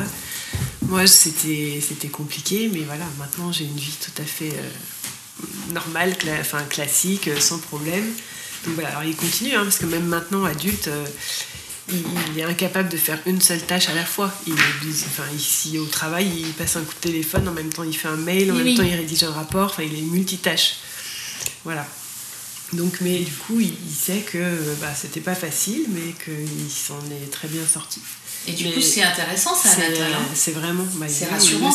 moi 0.87 1.05
c'était 1.05 1.83
c'était 1.87 2.07
compliqué 2.07 2.69
mais 2.73 2.81
voilà 2.81 3.03
maintenant 3.19 3.51
j'ai 3.51 3.65
une 3.65 3.75
vie 3.77 3.93
tout 4.03 4.21
à 4.21 4.25
fait 4.25 4.53
euh, 4.53 5.73
normale, 5.73 6.13
cla- 6.13 6.39
enfin 6.41 6.63
classique, 6.63 7.29
sans 7.39 7.59
problème. 7.59 8.05
Donc 8.65 8.73
voilà, 8.75 8.89
alors 8.89 9.03
il 9.03 9.15
continue 9.15 9.53
hein, 9.55 9.63
parce 9.63 9.77
que 9.77 9.85
même 9.85 10.05
maintenant 10.07 10.45
adulte. 10.45 10.87
euh, 10.87 11.05
il, 11.89 12.03
il 12.33 12.39
est 12.39 12.43
incapable 12.43 12.89
de 12.89 12.97
faire 12.97 13.19
une 13.25 13.39
seule 13.41 13.61
tâche 13.65 13.89
à 13.89 13.93
la 13.93 14.05
fois. 14.05 14.33
Il 14.45 14.53
est 14.53 14.85
busy- 14.85 15.05
enfin, 15.07 15.23
ici 15.35 15.77
au 15.79 15.85
travail, 15.85 16.27
il 16.39 16.53
passe 16.53 16.75
un 16.75 16.81
coup 16.81 16.93
de 16.93 16.99
téléphone, 16.99 17.47
en 17.47 17.53
même 17.53 17.71
temps 17.71 17.83
il 17.83 17.95
fait 17.95 18.07
un 18.09 18.17
mail, 18.17 18.51
en 18.51 18.55
Oui, 18.55 18.63
même 18.63 18.75
temps 18.77 18.83
il 18.83 18.95
rédige 18.95 19.23
un 19.23 19.31
rapport, 19.31 19.69
enfin 19.71 19.83
il 19.83 19.93
est 19.97 20.01
multitâche. 20.01 20.75
Voilà. 21.63 21.87
Donc, 22.73 22.97
mais 22.99 23.19
du 23.19 23.31
coup, 23.31 23.59
il, 23.61 23.67
il 23.87 23.95
sait 23.95 24.19
que 24.29 24.37
euh, 24.37 24.75
bah, 24.81 24.93
c'était 24.99 25.21
pas 25.21 25.35
facile, 25.35 25.85
mais 25.89 26.13
qu'il 26.23 26.69
s'en 26.69 26.99
est 27.11 27.31
très 27.31 27.47
bien 27.47 27.65
sorti. 27.65 28.01
Et 28.45 28.51
du 28.51 28.65
Mais 28.65 28.73
coup, 28.73 28.81
c'est 28.81 29.03
intéressant, 29.03 29.55
ça, 29.55 29.69
c'est- 29.69 30.01
hein 30.01 30.19
C'est 30.35 30.51
vraiment. 30.51 30.85
bah, 30.95 31.05
C'est 31.07 31.25
il- 31.25 31.29
rassurant. 31.31 31.73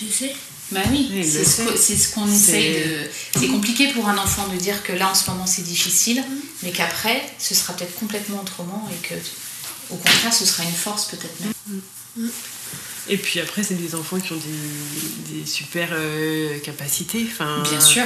Il 0.00 0.06
le 0.06 0.12
sait. 0.12 0.34
Bah 0.72 0.80
oui, 0.90 1.10
c'est 1.24 1.44
ce 1.96 2.14
qu'on 2.14 2.26
essaye 2.32 2.84
de. 2.84 2.96
C'est 3.38 3.48
compliqué 3.48 3.88
pour 3.92 4.08
un 4.08 4.16
enfant 4.18 4.46
de 4.48 4.56
dire 4.56 4.82
que 4.82 4.92
là 4.92 5.10
en 5.10 5.14
ce 5.14 5.28
moment 5.30 5.46
c'est 5.46 5.62
difficile, 5.62 6.20
Mm. 6.20 6.34
mais 6.62 6.70
qu'après 6.70 7.22
ce 7.38 7.54
sera 7.54 7.72
peut-être 7.74 7.94
complètement 7.98 8.40
autrement 8.40 8.88
et 8.92 9.06
que 9.08 9.14
au 9.90 9.96
contraire 9.96 10.32
ce 10.32 10.44
sera 10.46 10.62
une 10.64 10.72
force 10.72 11.06
peut-être 11.06 11.40
même. 11.40 12.30
Et 13.08 13.16
puis 13.16 13.40
après, 13.40 13.62
c'est 13.64 13.74
des 13.74 13.94
enfants 13.96 14.20
qui 14.20 14.32
ont 14.32 14.36
des, 14.36 15.40
des 15.40 15.46
super 15.46 15.88
euh, 15.92 16.58
capacités. 16.60 17.26
Enfin, 17.32 17.62
Bien 17.68 17.80
sûr. 17.80 18.04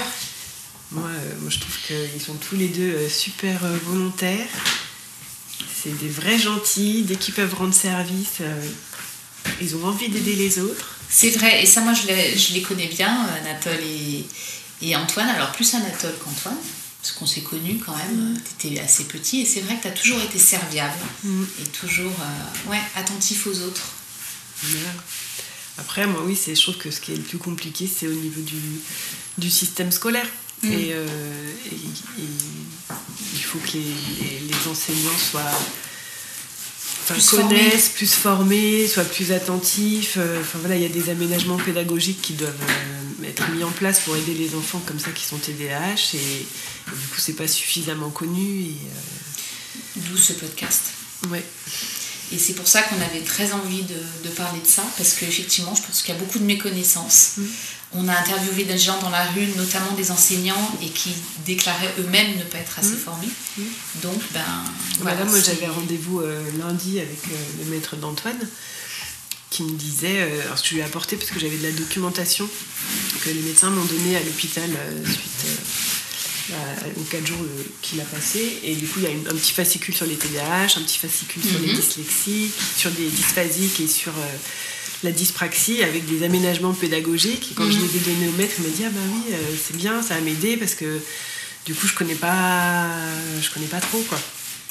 Moi, 0.92 1.04
euh, 1.06 1.32
moi, 1.40 1.50
je 1.50 1.58
trouve 1.58 1.74
qu'ils 1.86 2.20
sont 2.22 2.34
tous 2.34 2.56
les 2.56 2.68
deux 2.68 2.94
euh, 2.94 3.08
super 3.08 3.60
volontaires. 3.86 4.46
C'est 5.82 5.96
des 5.98 6.08
vrais 6.08 6.38
gentils. 6.38 7.02
Dès 7.02 7.16
qu'ils 7.16 7.34
peuvent 7.34 7.54
rendre 7.54 7.74
service, 7.74 8.40
Ils 9.60 9.76
ont 9.76 9.84
envie 9.86 10.08
d'aider 10.08 10.34
les 10.34 10.58
autres. 10.58 10.96
C'est 11.10 11.30
vrai, 11.30 11.62
et 11.62 11.66
ça, 11.66 11.80
moi, 11.82 11.92
je 11.94 12.06
les, 12.08 12.36
je 12.38 12.54
les 12.54 12.62
connais 12.62 12.86
bien, 12.88 13.26
Anatole 13.40 13.80
et, 13.82 14.24
et 14.82 14.96
Antoine. 14.96 15.28
Alors, 15.28 15.52
plus 15.52 15.74
Anatole 15.74 16.14
qu'Antoine, 16.24 16.56
parce 17.00 17.12
qu'on 17.14 17.26
s'est 17.26 17.42
connus 17.42 17.78
quand 17.84 17.94
même. 17.96 18.38
Tu 18.58 18.68
étais 18.68 18.80
assez 18.80 19.04
petit, 19.04 19.42
et 19.42 19.46
c'est 19.46 19.60
vrai 19.60 19.76
que 19.76 19.82
tu 19.82 19.88
as 19.88 19.92
toujours 19.92 20.20
été 20.22 20.38
serviable 20.38 20.98
Mm. 21.22 21.44
et 21.62 21.66
toujours 21.68 22.12
euh, 22.20 22.70
ouais, 22.70 22.80
attentif 22.96 23.46
aux 23.46 23.58
autres. 23.60 23.82
Après, 25.78 26.06
moi, 26.06 26.22
oui, 26.24 26.38
je 26.46 26.60
trouve 26.60 26.76
que 26.78 26.90
ce 26.90 27.00
qui 27.00 27.12
est 27.12 27.16
le 27.16 27.22
plus 27.22 27.38
compliqué, 27.38 27.86
c'est 27.92 28.06
au 28.06 28.12
niveau 28.12 28.40
du, 28.40 28.60
du 29.38 29.50
système 29.50 29.90
scolaire. 29.92 30.26
Mm. 30.62 30.72
Et, 30.72 30.88
euh, 30.92 31.06
et- 31.70 31.74
et 32.22 32.26
il 33.34 33.42
faut 33.42 33.58
que 33.58 33.72
les, 33.74 33.80
les- 33.80 34.40
les 34.48 34.68
enseignants 34.70 35.18
soient. 35.30 35.60
Plus 37.06 37.30
connaissent, 37.30 37.88
plus 37.90 38.12
formés, 38.14 38.86
soient 38.88 39.04
plus 39.04 39.32
attentifs. 39.32 40.14
Euh, 40.18 40.40
Enfin 40.40 40.58
voilà, 40.60 40.76
il 40.76 40.82
y 40.82 40.86
a 40.86 40.88
des 40.88 41.10
aménagements 41.10 41.58
pédagogiques 41.58 42.22
qui 42.22 42.32
doivent 42.34 42.52
euh, 43.22 43.28
être 43.28 43.48
mis 43.50 43.62
en 43.64 43.70
place 43.70 44.00
pour 44.00 44.16
aider 44.16 44.34
les 44.34 44.54
enfants 44.54 44.82
comme 44.86 44.98
ça 44.98 45.10
qui 45.10 45.24
sont 45.24 45.36
TDAH 45.38 46.14
et, 46.14 46.16
et 46.16 46.46
du 46.90 47.06
coup 47.08 47.18
c'est 47.18 47.34
pas 47.36 47.48
suffisamment 47.48 48.10
connu 48.10 48.62
et 48.62 48.70
euh, 48.70 50.00
D'où 50.08 50.16
ce 50.16 50.32
podcast. 50.32 50.82
ouais. 51.30 51.44
Et 52.32 52.38
c'est 52.38 52.54
pour 52.54 52.66
ça 52.68 52.82
qu'on 52.82 53.00
avait 53.00 53.20
très 53.20 53.52
envie 53.52 53.82
de, 53.82 54.28
de 54.28 54.28
parler 54.34 54.60
de 54.60 54.66
ça, 54.66 54.82
parce 54.96 55.12
qu'effectivement, 55.14 55.74
je 55.74 55.82
pense 55.82 56.02
qu'il 56.02 56.14
y 56.14 56.16
a 56.16 56.20
beaucoup 56.20 56.38
de 56.38 56.44
méconnaissances. 56.44 57.32
On 57.96 58.08
a 58.08 58.12
interviewé 58.18 58.64
des 58.64 58.76
gens 58.78 58.98
dans 59.00 59.10
la 59.10 59.24
rue, 59.26 59.46
notamment 59.56 59.92
des 59.92 60.10
enseignants, 60.10 60.70
et 60.82 60.88
qui 60.88 61.10
déclaraient 61.46 61.94
eux-mêmes 62.00 62.36
ne 62.38 62.42
pas 62.44 62.58
être 62.58 62.78
assez 62.78 62.94
Mm. 62.94 62.98
formés. 62.98 63.28
Donc, 64.02 64.20
ben. 64.32 64.40
Voilà, 65.00 65.16
voilà, 65.16 65.30
moi 65.30 65.38
j'avais 65.40 65.68
rendez-vous 65.68 66.20
euh, 66.20 66.42
lundi 66.58 66.98
avec 66.98 67.18
euh, 67.28 67.64
le 67.64 67.70
maître 67.70 67.94
d'Antoine 67.96 68.40
qui 69.50 69.62
me 69.62 69.76
disait, 69.76 70.22
euh, 70.22 70.42
alors 70.46 70.56
je 70.56 70.74
lui 70.74 70.80
ai 70.80 70.82
apporté 70.82 71.14
parce 71.16 71.30
que 71.30 71.38
j'avais 71.38 71.56
de 71.56 71.62
la 71.62 71.70
documentation 71.70 72.48
que 73.22 73.28
les 73.30 73.40
médecins 73.42 73.70
m'ont 73.70 73.84
donnée 73.84 74.16
à 74.16 74.20
l'hôpital 74.20 74.68
euh, 74.68 75.04
suite 75.06 75.46
aux 76.96 77.02
4 77.04 77.26
jours 77.26 77.38
euh, 77.42 77.62
qu'il 77.82 78.00
a 78.00 78.04
passé. 78.04 78.58
Et 78.64 78.74
du 78.74 78.86
coup, 78.86 79.00
il 79.00 79.04
y 79.04 79.06
a 79.06 79.10
une- 79.10 79.26
un 79.28 79.34
petit 79.34 79.52
fascicule 79.52 79.94
sur 79.94 80.06
les 80.06 80.14
TDAH, 80.16 80.76
un 80.78 80.82
petit 80.82 80.98
fascicule 80.98 81.42
sur 81.42 81.58
les 81.60 81.68
Mhm. 81.68 81.74
dyslexiques, 81.80 82.52
sur 82.76 82.90
des 82.90 83.08
dysphasiques 83.08 83.80
et 83.80 83.88
sur 83.88 84.12
euh, 84.12 84.36
la 85.02 85.10
dyspraxie 85.12 85.82
avec 85.82 86.06
des 86.06 86.24
aménagements 86.24 86.72
pédagogiques. 86.72 87.52
Et 87.52 87.54
quand 87.54 87.70
je 87.70 87.78
Mhm. 87.78 87.88
les 87.92 87.96
ai 87.96 88.00
donnés 88.00 88.28
au 88.28 88.32
maître, 88.32 88.54
il 88.58 88.64
m'a 88.64 88.70
dit, 88.70 88.84
ah 88.86 88.90
bah 88.90 89.00
oui, 89.14 89.32
euh, 89.32 89.36
c'est 89.66 89.76
bien, 89.76 90.02
ça 90.02 90.14
va 90.14 90.20
m'aider 90.20 90.56
parce 90.56 90.74
que 90.74 91.00
du 91.66 91.74
coup, 91.74 91.86
je 91.86 91.94
connais 91.94 92.14
pas, 92.14 92.88
je 93.40 93.50
connais 93.50 93.66
pas 93.66 93.80
trop 93.80 94.00
quoi. 94.08 94.20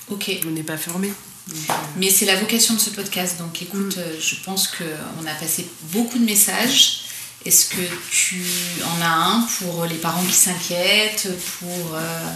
Ok. 0.09 0.29
On 0.45 0.51
n'est 0.51 0.63
pas 0.63 0.77
formé. 0.77 1.07
Euh, 1.09 1.53
Mais 1.97 2.09
c'est 2.09 2.25
la 2.25 2.35
vocation 2.39 2.73
de 2.75 2.79
ce 2.79 2.89
podcast. 2.91 3.37
Donc 3.39 3.61
écoute, 3.61 3.95
euh, 3.97 4.15
je 4.21 4.35
pense 4.45 4.67
qu'on 4.69 5.25
a 5.27 5.33
passé 5.33 5.65
beaucoup 5.91 6.17
de 6.19 6.23
messages. 6.25 7.01
Est-ce 7.45 7.69
que 7.69 7.81
tu 8.09 8.41
en 8.85 9.01
as 9.01 9.09
un 9.09 9.47
pour 9.59 9.85
les 9.85 9.95
parents 9.95 10.23
qui 10.23 10.33
s'inquiètent 10.33 11.27
Pour 11.59 11.95
euh, 11.95 12.29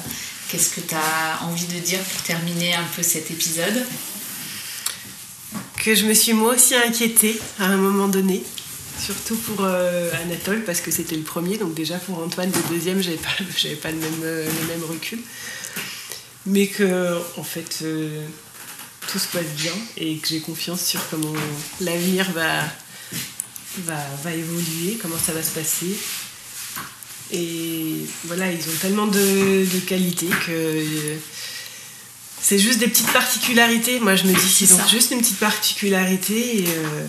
qu'est-ce 0.50 0.70
que 0.72 0.82
tu 0.82 0.96
as 0.96 1.46
envie 1.46 1.66
de 1.68 1.80
dire 1.80 2.00
pour 2.00 2.22
terminer 2.24 2.74
un 2.76 2.84
peu 2.96 3.04
cet 3.04 3.32
épisode? 3.32 3.86
Que 5.78 5.96
je 5.96 6.06
me 6.06 6.14
suis 6.14 6.34
moi 6.34 6.56
aussi 6.56 6.76
inquiétée 6.76 7.40
à 7.60 7.66
un 7.68 7.78
moment 7.78 8.10
donné, 8.10 8.44
surtout 9.00 9.38
pour 9.38 9.64
euh, 9.64 10.12
Anatole 10.24 10.64
parce 10.66 10.82
que 10.82 10.92
c'était 10.92 11.16
le 11.16 11.24
premier, 11.24 11.58
donc 11.58 11.74
déjà 11.74 11.98
pour 12.00 12.20
Antoine 12.20 12.52
le 12.52 12.76
deuxième, 12.76 13.02
j'avais 13.02 13.16
pas, 13.16 13.30
pas 13.82 13.92
le 13.92 13.98
même, 13.98 14.22
euh, 14.24 14.46
le 14.46 14.68
même 14.68 14.84
recul, 14.90 15.20
mais 16.46 16.68
que 16.68 17.18
en 17.38 17.44
fait 17.44 17.86
tout 19.08 19.20
se 19.20 19.28
passe 19.28 19.48
bien 19.56 19.72
et 19.96 20.18
que 20.18 20.28
j'ai 20.28 20.42
confiance 20.42 20.84
sur 20.84 21.00
comment 21.10 21.34
l'avenir 21.80 22.30
va, 22.34 22.66
va, 23.86 23.98
va 24.24 24.32
évoluer, 24.34 24.98
comment 25.02 25.18
ça 25.18 25.34
va 25.34 25.42
se 25.44 25.52
passer. 25.52 25.98
Et 27.32 28.06
voilà, 28.26 28.52
ils 28.52 28.60
ont 28.62 28.78
tellement 28.82 29.08
de, 29.08 29.66
de 29.66 29.80
qualités 29.86 30.28
que 30.46 30.52
euh, 30.52 31.16
c'est 32.42 32.58
juste 32.60 32.80
des 32.80 32.88
petites 32.88 33.12
particularités. 33.12 34.00
Moi, 34.00 34.16
je 34.16 34.24
me 34.24 34.34
dis, 34.34 34.50
C'est 34.66 34.74
ont 34.74 34.78
ça. 34.78 34.88
juste 34.88 35.12
une 35.12 35.20
petite 35.20 35.40
particularité. 35.40 36.60
Et, 36.64 36.68
euh, 36.68 37.06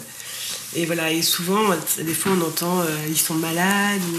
et 0.74 0.86
voilà, 0.86 1.12
et 1.12 1.22
souvent, 1.22 1.62
des 2.00 2.14
fois, 2.14 2.32
on 2.32 2.40
entend 2.42 2.80
euh, 2.80 2.86
ils 3.08 3.16
sont 3.18 3.34
malades 3.34 4.02
ou. 4.02 4.18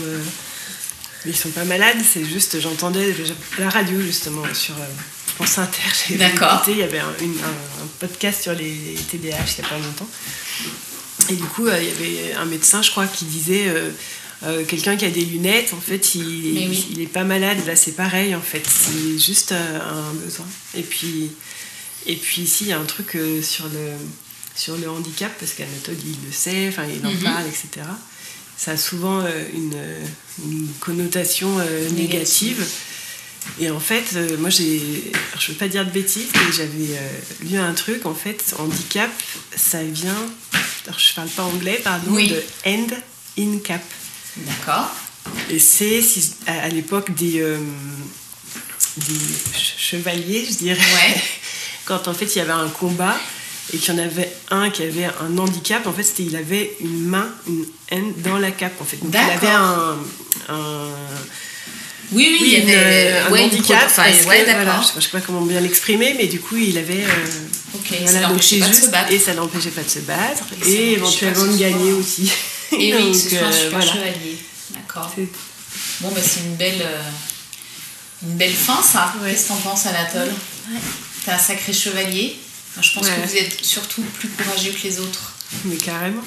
ils 1.26 1.36
sont 1.36 1.50
pas 1.50 1.66
malades, 1.66 1.98
c'est 2.02 2.24
juste, 2.26 2.60
j'entendais 2.62 3.14
la 3.58 3.70
radio 3.70 4.00
justement 4.02 4.44
sur 4.54 4.74
France 5.36 5.58
Inter, 5.58 5.82
j'ai 6.08 6.16
D'accord. 6.16 6.56
écouté, 6.56 6.72
il 6.72 6.78
y 6.78 6.84
avait 6.84 7.00
un, 7.00 7.14
une- 7.22 7.38
un- 7.40 7.84
un 7.84 7.88
podcast 8.00 8.42
sur 8.44 8.54
les 8.54 8.96
TDAH 9.12 9.38
il 9.58 9.62
y 9.64 9.66
a 9.66 9.70
pas 9.70 9.78
longtemps. 9.78 10.10
Et 11.30 11.36
du 11.36 11.44
coup, 11.44 11.68
euh, 11.68 11.78
il 11.82 11.88
y 11.88 11.92
avait 11.92 12.34
un 12.34 12.46
médecin, 12.46 12.82
je 12.82 12.92
crois, 12.92 13.08
qui 13.08 13.26
disait 13.26 13.68
euh, 13.68 13.90
euh, 14.44 14.64
quelqu'un 14.66 14.96
qui 14.98 15.06
a 15.06 15.10
des 15.10 15.26
lunettes, 15.26 15.74
en 15.74 15.82
fait, 15.82 16.16
il, 16.16 16.22
oui. 16.70 16.88
il 16.92 17.02
est 17.02 17.08
pas 17.08 17.24
malade. 17.24 17.58
Là, 17.68 17.76
c'est 17.76 17.92
pareil, 17.96 18.36
en 18.36 18.42
fait. 18.42 18.64
C'est 18.68 19.20
juste 19.20 19.52
un 19.52 20.14
besoin. 20.24 20.46
Et 20.76 20.82
puis, 20.84 21.30
et 22.08 22.16
puis 22.16 22.44
ici, 22.44 22.66
il 22.66 22.70
y 22.70 22.74
a 22.74 22.80
un 22.80 22.86
truc 22.86 23.16
euh, 23.16 23.42
sur, 23.42 23.66
le, 23.66 23.92
sur 24.56 24.78
le 24.78 24.90
handicap, 24.90 25.32
parce 25.40 25.54
qu'Anatole, 25.54 25.96
il 26.06 26.16
le 26.26 26.32
sait, 26.32 26.68
enfin, 26.70 26.84
il 26.86 27.06
en 27.06 27.12
Mhm. 27.12 27.20
parle, 27.24 27.46
etc. 27.48 27.86
Ça 28.58 28.72
a 28.72 28.78
souvent 28.78 29.20
euh, 29.22 29.30
une, 29.54 29.78
une 30.52 30.68
connotation 30.80 31.50
négative. 31.96 32.66
Et 33.60 33.70
en 33.72 33.80
fait, 33.80 34.06
euh, 34.16 34.38
moi, 34.38 34.50
j'ai. 34.50 35.12
alors, 35.32 35.42
Je 35.42 35.52
veux 35.52 35.58
pas 35.58 35.68
dire 35.68 35.86
de 35.86 35.92
bêtises, 35.92 36.28
mais 36.36 36.52
j'avais 36.56 36.98
euh, 36.98 37.10
lu 37.50 37.58
un 37.58 37.74
truc. 37.74 38.06
En 38.06 38.14
fait, 38.16 38.54
handicap, 38.58 39.10
ça 39.56 39.84
vient. 39.84 40.16
Alors, 40.88 41.00
je 41.00 41.14
parle 41.14 41.30
pas 41.30 41.44
anglais, 41.44 41.82
pardon, 41.84 42.12
Oui. 42.12 42.30
de 42.30 42.42
end 42.66 42.88
in 43.38 43.58
cap. 43.64 43.84
D'accord. 44.38 44.92
Et 45.50 45.60
c'est 45.60 46.02
si- 46.02 46.34
à, 46.48 46.62
à 46.64 46.68
l'époque 46.70 47.14
des, 47.16 47.42
euh, 47.42 47.58
des 48.98 49.14
chevaliers, 49.78 50.46
je 50.50 50.58
dirais. 50.58 50.80
Ouais. 50.80 51.22
Quand 51.86 52.08
en 52.08 52.14
fait 52.14 52.26
il 52.36 52.38
y 52.38 52.42
avait 52.42 52.52
un 52.52 52.68
combat 52.70 53.18
et 53.74 53.78
qu'il 53.78 53.94
y 53.94 53.98
en 53.98 54.04
avait 54.04 54.32
un 54.52 54.70
qui 54.70 54.84
avait 54.84 55.06
un 55.06 55.38
handicap, 55.38 55.86
en 55.88 55.94
fait 55.94 56.04
c'était 56.04 56.24
il 56.24 56.36
avait 56.36 56.76
une 56.82 57.06
main, 57.06 57.28
une 57.48 57.66
haine 57.90 58.14
dans 58.24 58.38
la 58.38 58.52
cape 58.52 58.80
en 58.80 58.86
fait. 58.86 58.98
Donc 58.98 59.12
il 59.12 59.18
avait 59.18 59.48
un, 59.48 59.98
un 60.50 60.88
Oui, 62.12 62.28
oui, 62.32 62.40
il 62.42 62.54
y 62.54 62.72
avait 62.74 63.12
un 63.20 63.30
ouais, 63.32 63.44
handicap. 63.44 63.78
pro- 63.80 63.86
enfin, 64.02 64.12
que, 64.12 64.26
ouais, 64.28 64.44
voilà, 64.46 64.82
je, 64.82 65.00
je 65.00 65.06
sais 65.06 65.12
pas 65.12 65.22
comment 65.22 65.42
bien 65.42 65.60
l'exprimer, 65.62 66.16
mais 66.18 66.26
du 66.28 66.40
coup 66.40 66.58
il 66.58 66.78
avait. 66.78 67.04
euh, 67.04 67.28
Ok, 67.76 67.88
voilà, 68.02 68.08
ça 68.08 68.20
donc 68.22 68.30
l'empêchait 68.32 68.56
c'est 68.56 68.60
pas 68.62 68.68
de 68.68 68.74
se 68.74 68.80
juste- 68.80 68.92
battre. 68.92 69.12
Et 69.12 69.20
ça 69.20 69.34
l'empêchait 69.36 69.70
pas 69.70 69.84
de 69.84 69.90
se 69.90 70.00
battre. 70.00 70.44
Et 70.66 70.94
éventuellement 70.94 71.46
de 71.46 71.58
gagner 71.58 71.92
aussi. 71.94 72.32
Et 72.72 72.94
oui, 72.96 73.04
Donc, 73.04 73.12
que 73.14 73.18
ce 73.20 73.30
soit 73.30 73.40
un 73.40 73.50
euh, 73.50 73.52
super 73.52 73.80
voilà. 73.80 73.94
chevalier. 73.94 74.38
D'accord. 74.72 75.12
C'est- 75.16 75.28
Bon, 76.02 76.10
bah, 76.12 76.22
c'est 76.24 76.40
une 76.42 76.56
belle, 76.56 76.82
euh, 76.82 77.02
une 78.24 78.36
belle 78.38 78.54
fin, 78.54 78.82
ça. 78.82 79.14
Qu'est-ce 79.24 79.44
que 79.44 79.48
t'en 79.50 79.56
penses, 79.58 79.86
Anatole? 79.86 80.32
T'es 81.26 81.32
un 81.32 81.38
sacré 81.38 81.72
chevalier. 81.74 82.38
Je 82.82 82.94
pense 82.94 83.06
Ouais. 83.06 83.12
que 83.22 83.28
vous 83.28 83.36
êtes 83.36 83.64
surtout 83.64 84.02
plus 84.18 84.30
courageux 84.30 84.72
que 84.72 84.88
les 84.88 85.00
autres. 85.00 85.34
Mais 85.66 85.76
carrément. 85.78 86.22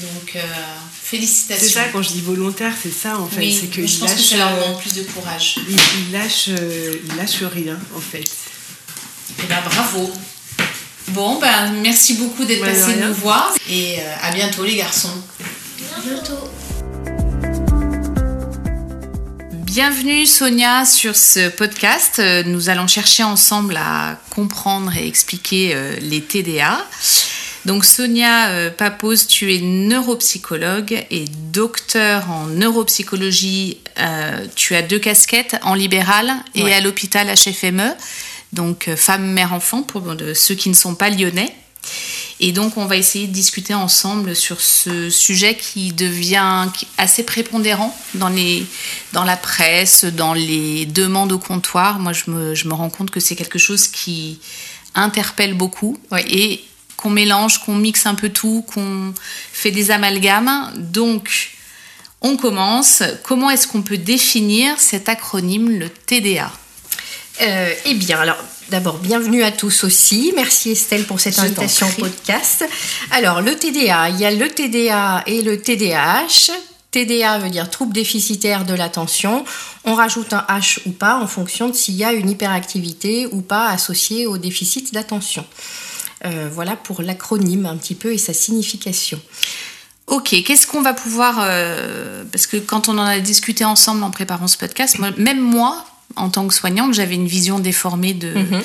Donc, 0.00 0.36
euh, 0.36 0.40
félicitations. 1.02 1.66
C'est 1.66 1.72
ça, 1.74 1.84
quand 1.92 2.02
je 2.02 2.10
dis 2.10 2.20
volontaire, 2.20 2.72
c'est 2.80 2.92
ça 2.92 3.18
en 3.18 3.26
fait. 3.26 3.40
Oui, 3.40 3.58
c'est 3.60 3.66
que 3.66 3.84
je 3.86 3.92
il 3.94 3.98
pense 3.98 4.12
que 4.12 4.16
lâche, 4.18 4.28
ça 4.30 4.36
leur 4.36 4.48
euh, 4.52 4.60
demande 4.62 4.80
plus 4.80 4.94
de 4.94 5.02
courage. 5.02 5.58
il, 5.68 5.76
il 6.06 6.12
lâche, 6.12 6.48
euh, 6.48 6.94
il 7.04 7.16
lâche 7.16 7.42
rien 7.42 7.78
en 7.96 8.00
fait. 8.00 8.28
Eh 9.42 9.46
ben, 9.48 9.58
bravo. 9.64 10.10
Bon, 11.08 11.40
ben, 11.40 11.72
merci 11.82 12.14
beaucoup 12.14 12.44
d'être 12.44 12.62
Ouais, 12.62 12.72
de 12.72 12.78
passé 12.78 12.96
nous 13.00 13.14
voir. 13.14 13.52
Et 13.68 13.96
euh, 13.98 14.14
à 14.22 14.30
bientôt, 14.32 14.62
les 14.64 14.76
garçons. 14.76 15.10
Bientôt. 16.04 16.48
Bienvenue 19.72 20.26
Sonia 20.26 20.84
sur 20.84 21.14
ce 21.16 21.48
podcast. 21.48 22.18
Euh, 22.18 22.42
Nous 22.44 22.68
allons 22.70 22.86
chercher 22.88 23.22
ensemble 23.22 23.76
à 23.76 24.18
comprendre 24.30 24.92
et 24.96 25.06
expliquer 25.06 25.72
euh, 25.74 25.96
les 26.00 26.20
TDA. 26.22 26.84
Donc 27.66 27.84
Sonia 27.84 28.48
euh, 28.48 28.70
Papose, 28.70 29.26
tu 29.26 29.54
es 29.54 29.60
neuropsychologue 29.60 31.04
et 31.10 31.24
docteur 31.52 32.30
en 32.30 32.46
neuropsychologie. 32.46 33.78
Euh, 33.98 34.46
tu 34.54 34.74
as 34.74 34.82
deux 34.82 34.98
casquettes 34.98 35.56
en 35.62 35.74
libéral 35.74 36.32
et 36.54 36.62
Ouais. 36.62 36.72
à 36.72 36.80
l'hôpital 36.80 37.28
HFME. 37.28 37.94
Donc 38.52 38.88
euh, 38.88 38.96
femme, 38.96 39.26
mère, 39.32 39.52
enfant 39.52 39.82
pour 39.82 40.04
ceux 40.34 40.54
qui 40.54 40.68
ne 40.70 40.74
sont 40.74 40.94
pas 40.94 41.10
lyonnais. 41.10 41.54
Et 42.42 42.52
donc, 42.52 42.78
on 42.78 42.86
va 42.86 42.96
essayer 42.96 43.26
de 43.26 43.32
discuter 43.32 43.74
ensemble 43.74 44.34
sur 44.34 44.62
ce 44.62 45.10
sujet 45.10 45.54
qui 45.56 45.92
devient 45.92 46.66
assez 46.96 47.22
prépondérant 47.22 47.94
dans, 48.14 48.28
les, 48.30 48.64
dans 49.12 49.24
la 49.24 49.36
presse, 49.36 50.06
dans 50.06 50.32
les 50.32 50.86
demandes 50.86 51.32
au 51.32 51.38
comptoir. 51.38 51.98
Moi, 51.98 52.14
je 52.14 52.30
me, 52.30 52.54
je 52.54 52.66
me 52.66 52.72
rends 52.72 52.88
compte 52.88 53.10
que 53.10 53.20
c'est 53.20 53.36
quelque 53.36 53.58
chose 53.58 53.88
qui 53.88 54.40
interpelle 54.94 55.52
beaucoup 55.54 55.98
et 56.28 56.62
qu'on 57.00 57.10
mélange, 57.10 57.58
qu'on 57.58 57.74
mixe 57.74 58.06
un 58.06 58.14
peu 58.14 58.28
tout, 58.28 58.64
qu'on 58.72 59.14
fait 59.52 59.70
des 59.70 59.90
amalgames. 59.90 60.72
Donc, 60.76 61.52
on 62.20 62.36
commence. 62.36 63.02
Comment 63.22 63.50
est-ce 63.50 63.66
qu'on 63.66 63.82
peut 63.82 63.98
définir 63.98 64.78
cet 64.78 65.08
acronyme, 65.08 65.78
le 65.78 65.88
TDA 65.88 66.50
Euh, 67.40 67.72
eh 67.86 67.94
bien, 67.94 68.20
alors, 68.20 68.36
d'abord, 68.68 68.98
bienvenue 68.98 69.42
à 69.42 69.50
tous 69.50 69.84
aussi. 69.84 70.32
Merci 70.36 70.72
Estelle 70.72 71.06
pour 71.06 71.20
cette 71.20 71.36
Je 71.36 71.40
invitation 71.40 71.88
au 71.88 72.00
podcast. 72.00 72.64
Alors, 73.12 73.40
le 73.40 73.56
TDA, 73.56 74.10
il 74.10 74.20
y 74.20 74.26
a 74.26 74.30
le 74.30 74.48
TDA 74.48 75.22
et 75.26 75.40
le 75.40 75.60
TDAH. 75.60 76.52
TDA 76.90 77.38
veut 77.38 77.50
dire 77.50 77.70
trouble 77.70 77.94
déficitaire 77.94 78.66
de 78.66 78.74
l'attention. 78.74 79.44
On 79.84 79.94
rajoute 79.94 80.32
un 80.32 80.44
H 80.50 80.80
ou 80.86 80.90
pas 80.90 81.16
en 81.16 81.26
fonction 81.26 81.68
de 81.68 81.74
s'il 81.74 81.94
y 81.94 82.04
a 82.04 82.12
une 82.12 82.28
hyperactivité 82.28 83.26
ou 83.30 83.40
pas 83.40 83.68
associée 83.68 84.26
au 84.26 84.36
déficit 84.36 84.92
d'attention. 84.92 85.46
Euh, 86.24 86.48
voilà 86.52 86.76
pour 86.76 87.02
l'acronyme 87.02 87.66
un 87.66 87.76
petit 87.76 87.94
peu 87.94 88.12
et 88.12 88.18
sa 88.18 88.32
signification. 88.32 89.20
Ok, 90.06 90.34
qu'est-ce 90.44 90.66
qu'on 90.66 90.82
va 90.82 90.92
pouvoir... 90.92 91.38
euh, 91.40 92.24
parce 92.30 92.46
que 92.46 92.56
quand 92.56 92.88
on 92.88 92.98
en 92.98 93.04
a 93.04 93.20
discuté 93.20 93.64
ensemble 93.64 94.02
en 94.02 94.10
préparant 94.10 94.48
ce 94.48 94.58
podcast, 94.58 94.98
même 95.18 95.40
moi, 95.40 95.84
en 96.16 96.30
tant 96.30 96.46
que 96.46 96.54
soignante, 96.54 96.94
j'avais 96.94 97.14
une 97.14 97.28
vision 97.28 97.58
déformée 97.58 98.14
de... 98.14 98.34
Mhm. 98.34 98.62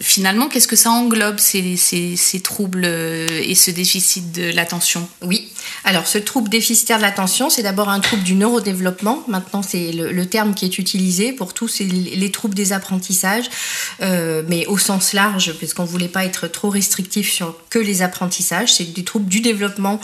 Finalement, 0.00 0.48
qu'est-ce 0.48 0.68
que 0.68 0.76
ça 0.76 0.90
englobe, 0.90 1.38
ces, 1.38 1.76
ces- 1.76 2.40
troubles 2.40 2.84
euh, 2.84 3.40
et 3.42 3.54
ce 3.54 3.70
déficit 3.70 4.32
de 4.32 4.50
l'attention? 4.52 5.08
Oui. 5.22 5.48
Alors, 5.84 6.06
ce 6.06 6.18
trouble 6.18 6.48
déficitaire 6.48 6.98
de 6.98 7.02
l'attention, 7.02 7.50
c'est 7.50 7.62
d'abord 7.62 7.88
un 7.88 8.00
trouble 8.00 8.22
du 8.22 8.34
neurodéveloppement. 8.34 9.24
Maintenant, 9.28 9.62
c'est 9.62 9.92
le, 9.92 10.26
terme 10.26 10.54
qui 10.54 10.64
est 10.64 10.78
utilisé 10.78 11.32
pour 11.32 11.54
tous 11.54 11.80
les 11.80 12.30
troubles 12.30 12.54
des 12.54 12.72
apprentissages, 12.72 13.50
euh, 14.02 14.42
mais 14.48 14.66
au 14.66 14.78
sens 14.78 15.12
large, 15.12 15.52
puisqu'on 15.58 15.82
ne 15.82 15.88
voulait 15.88 16.08
pas 16.08 16.24
être 16.24 16.48
trop 16.48 16.70
restrictif 16.70 17.30
sur 17.30 17.56
que 17.70 17.78
les 17.78 18.02
apprentissages. 18.02 18.72
C'est 18.74 18.92
des 18.92 19.04
troubles 19.04 19.28
du 19.28 19.40
développement 19.40 20.00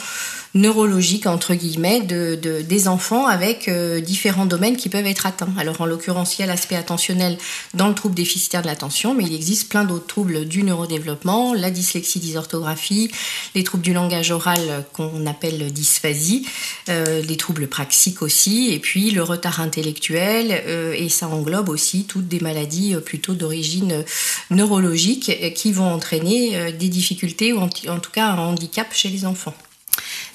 neurologique, 0.55 1.27
entre 1.27 1.55
guillemets, 1.55 2.01
de, 2.01 2.35
de- 2.41 2.61
des 2.63 2.89
enfants 2.89 3.27
avec 3.27 3.69
euh, 3.69 4.01
différents 4.01 4.47
domaines 4.47 4.77
qui 4.77 4.89
peuvent 4.89 5.07
être 5.07 5.27
atteints. 5.27 5.53
Alors, 5.59 5.81
en 5.81 5.87
l'occurrence, 5.87 6.39
il 6.39 6.43
y 6.43 6.45
a 6.45 6.47
l'aspect 6.47 6.77
attentionnel 6.77 7.39
dans 7.75 7.89
le 7.89 7.95
trouble 7.95 8.15
déficitaire 8.15 8.63
de 8.63 8.67
l'attention, 8.67 9.15
mais 9.15 9.25
il 9.25 9.35
existe 9.35 9.69
plein 9.69 9.85
d'autres 9.85 10.07
troubles 10.07 10.47
du 10.47 10.63
neurodéveloppement, 10.65 11.55
la 11.55 11.71
dyslexie, 11.71 12.19
dysorthographie, 12.19 13.11
les 13.55 13.63
troubles 13.63 13.85
du 13.85 13.93
langage 13.93 14.33
oral 14.33 14.61
euh, 14.69 14.81
qu'on 14.93 15.27
appelle 15.27 15.73
dysphasie, 15.73 16.47
euh, 16.89 17.23
les 17.23 17.37
troubles 17.37 17.69
praxiques 17.69 18.23
aussi, 18.23 18.73
et 18.73 18.81
puis 18.81 19.13
le 19.13 19.23
retard 19.23 19.61
intellectuel, 19.61 20.51
et 20.97 21.09
ça 21.09 21.29
englobe 21.29 21.69
aussi 21.69 22.05
toutes 22.05 22.29
des 22.29 22.41
maladies 22.41 22.95
plutôt 23.05 23.35
d'origine 23.35 24.05
neurologique 24.51 25.55
qui 25.55 25.73
vont 25.73 25.93
entraîner 25.93 26.73
des 26.73 26.89
difficultés 26.89 27.53
ou 27.53 27.61
en 27.61 27.69
tout 27.69 28.11
cas 28.11 28.31
un 28.31 28.39
handicap 28.39 28.89
chez 28.93 29.09
les 29.09 29.25
enfants. 29.25 29.55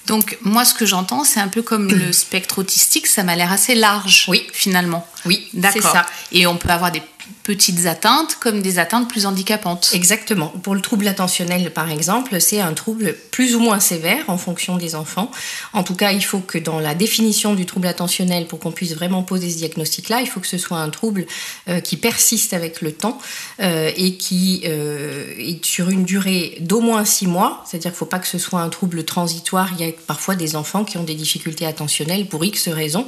Donc, 0.07 0.37
moi, 0.41 0.65
ce 0.65 0.73
que 0.73 0.85
j'entends, 0.85 1.23
c'est 1.23 1.39
un 1.39 1.47
peu 1.47 1.61
comme 1.61 1.89
le 1.89 2.11
spectre 2.11 2.59
autistique, 2.59 3.07
ça 3.07 3.23
m'a 3.23 3.35
l'air 3.35 3.51
assez 3.51 3.75
large, 3.75 4.25
oui. 4.27 4.45
finalement. 4.53 5.07
Oui, 5.25 5.47
D'accord. 5.53 5.97
Et 6.31 6.45
on 6.45 6.57
peut 6.57 6.69
avoir 6.69 6.91
des 6.91 7.01
petites 7.43 7.85
atteintes 7.85 8.37
comme 8.39 8.61
des 8.61 8.79
atteintes 8.79 9.09
plus 9.09 9.25
handicapantes. 9.25 9.91
Exactement. 9.93 10.47
Pour 10.63 10.75
le 10.75 10.81
trouble 10.81 11.07
attentionnel, 11.07 11.71
par 11.71 11.91
exemple, 11.91 12.39
c'est 12.41 12.59
un 12.59 12.73
trouble 12.73 13.15
plus 13.31 13.55
ou 13.55 13.59
moins 13.59 13.79
sévère 13.79 14.23
en 14.27 14.37
fonction 14.37 14.77
des 14.77 14.95
enfants. 14.95 15.31
En 15.73 15.83
tout 15.83 15.95
cas, 15.95 16.11
il 16.11 16.23
faut 16.23 16.39
que 16.39 16.57
dans 16.57 16.79
la 16.79 16.95
définition 16.95 17.53
du 17.53 17.65
trouble 17.65 17.87
attentionnel, 17.87 18.47
pour 18.47 18.59
qu'on 18.59 18.71
puisse 18.71 18.93
vraiment 18.93 19.23
poser 19.23 19.49
ce 19.49 19.57
diagnostic-là, 19.57 20.21
il 20.21 20.27
faut 20.27 20.39
que 20.39 20.47
ce 20.47 20.57
soit 20.57 20.77
un 20.79 20.89
trouble 20.89 21.25
euh, 21.67 21.79
qui 21.79 21.97
persiste 21.97 22.53
avec 22.53 22.81
le 22.81 22.91
temps 22.91 23.19
euh, 23.61 23.91
et 23.95 24.15
qui 24.15 24.61
euh, 24.65 25.33
est 25.37 25.63
sur 25.63 25.89
une 25.89 26.03
durée 26.03 26.57
d'au 26.61 26.81
moins 26.81 27.05
six 27.05 27.27
mois. 27.27 27.63
C'est-à-dire 27.65 27.91
qu'il 27.91 27.95
ne 27.95 27.99
faut 27.99 28.05
pas 28.05 28.19
que 28.19 28.27
ce 28.27 28.37
soit 28.37 28.61
un 28.61 28.69
trouble 28.69 29.03
transitoire. 29.03 29.69
Il 29.77 29.85
y 29.85 29.89
a 29.89 29.91
parfois 30.07 30.35
des 30.35 30.55
enfants 30.55 30.83
qui 30.83 30.97
ont 30.97 31.03
des 31.03 31.15
difficultés 31.15 31.65
attentionnelles 31.65 32.27
pour 32.27 32.43
X 32.43 32.69
raisons, 32.69 33.05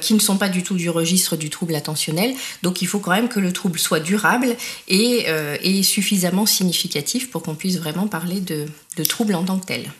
qui 0.00 0.14
ne 0.14 0.18
sont 0.18 0.36
pas 0.36 0.48
du 0.48 0.62
tout 0.62 0.74
du 0.74 0.90
registre 0.90 1.36
du 1.36 1.50
trouble 1.50 1.74
attentionnel. 1.74 2.34
Donc 2.62 2.82
il 2.82 2.88
faut 2.88 2.98
quand 2.98 3.12
même 3.12 3.28
que 3.28 3.40
le 3.40 3.47
trouble 3.52 3.78
soit 3.78 4.00
durable 4.00 4.56
et, 4.88 5.24
euh, 5.28 5.56
et 5.62 5.82
suffisamment 5.82 6.46
significatif 6.46 7.30
pour 7.30 7.42
qu'on 7.42 7.54
puisse 7.54 7.78
vraiment 7.78 8.06
parler 8.06 8.40
de, 8.40 8.66
de 8.96 9.04
trouble 9.04 9.34
en 9.34 9.44
tant 9.44 9.58
que 9.58 9.66
tel. 9.66 9.90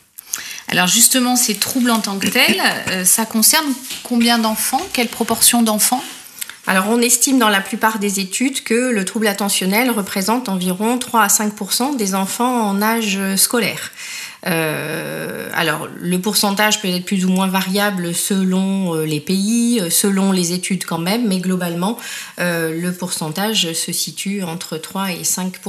Alors 0.69 0.87
justement, 0.87 1.37
ces 1.37 1.55
troubles 1.55 1.91
en 1.91 2.01
tant 2.01 2.19
que 2.19 2.29
tels, 2.29 2.63
euh, 2.89 3.05
ça 3.05 3.25
concerne 3.25 3.67
combien 4.03 4.39
d'enfants? 4.39 4.83
Quelle 4.93 5.09
proportion 5.09 5.63
d'enfants? 5.63 6.05
Alors 6.67 6.87
on 6.89 7.01
estime 7.01 7.39
dans 7.39 7.49
la 7.49 7.63
plupart 7.63 7.99
des 7.99 8.21
études 8.21 8.63
que 8.63 8.91
le 8.91 9.05
trouble 9.07 9.27
attentionnel 9.27 9.91
représente 9.91 10.51
environ 10.51 10.99
3 10.99 11.23
à 11.23 11.27
5% 11.29 11.97
des 11.97 12.15
enfants 12.15 12.69
en 12.69 12.83
âge 12.83 13.19
scolaire. 13.37 13.91
Euh, 14.47 15.51
alors, 15.55 15.89
le 15.99 16.21
pourcentage 16.21 16.81
peut 16.81 16.89
être 16.89 17.05
plus 17.05 17.25
ou 17.25 17.29
moins 17.29 17.49
variable 17.49 18.15
selon 18.15 18.95
euh, 18.95 19.05
les 19.05 19.21
pays, 19.21 19.81
euh, 19.81 19.91
selon 19.91 20.33
les 20.33 20.53
études 20.53 20.85
quand 20.85 20.99
même, 20.99 21.27
mais 21.27 21.41
globalement, 21.41 21.99
euh, 22.39 22.81
le 22.81 22.93
pourcentage 22.93 23.73
se 23.73 23.93
situe 23.93 24.43
entre 24.43 24.77
3 24.79 25.13
et 25.13 25.25
5 25.25 25.61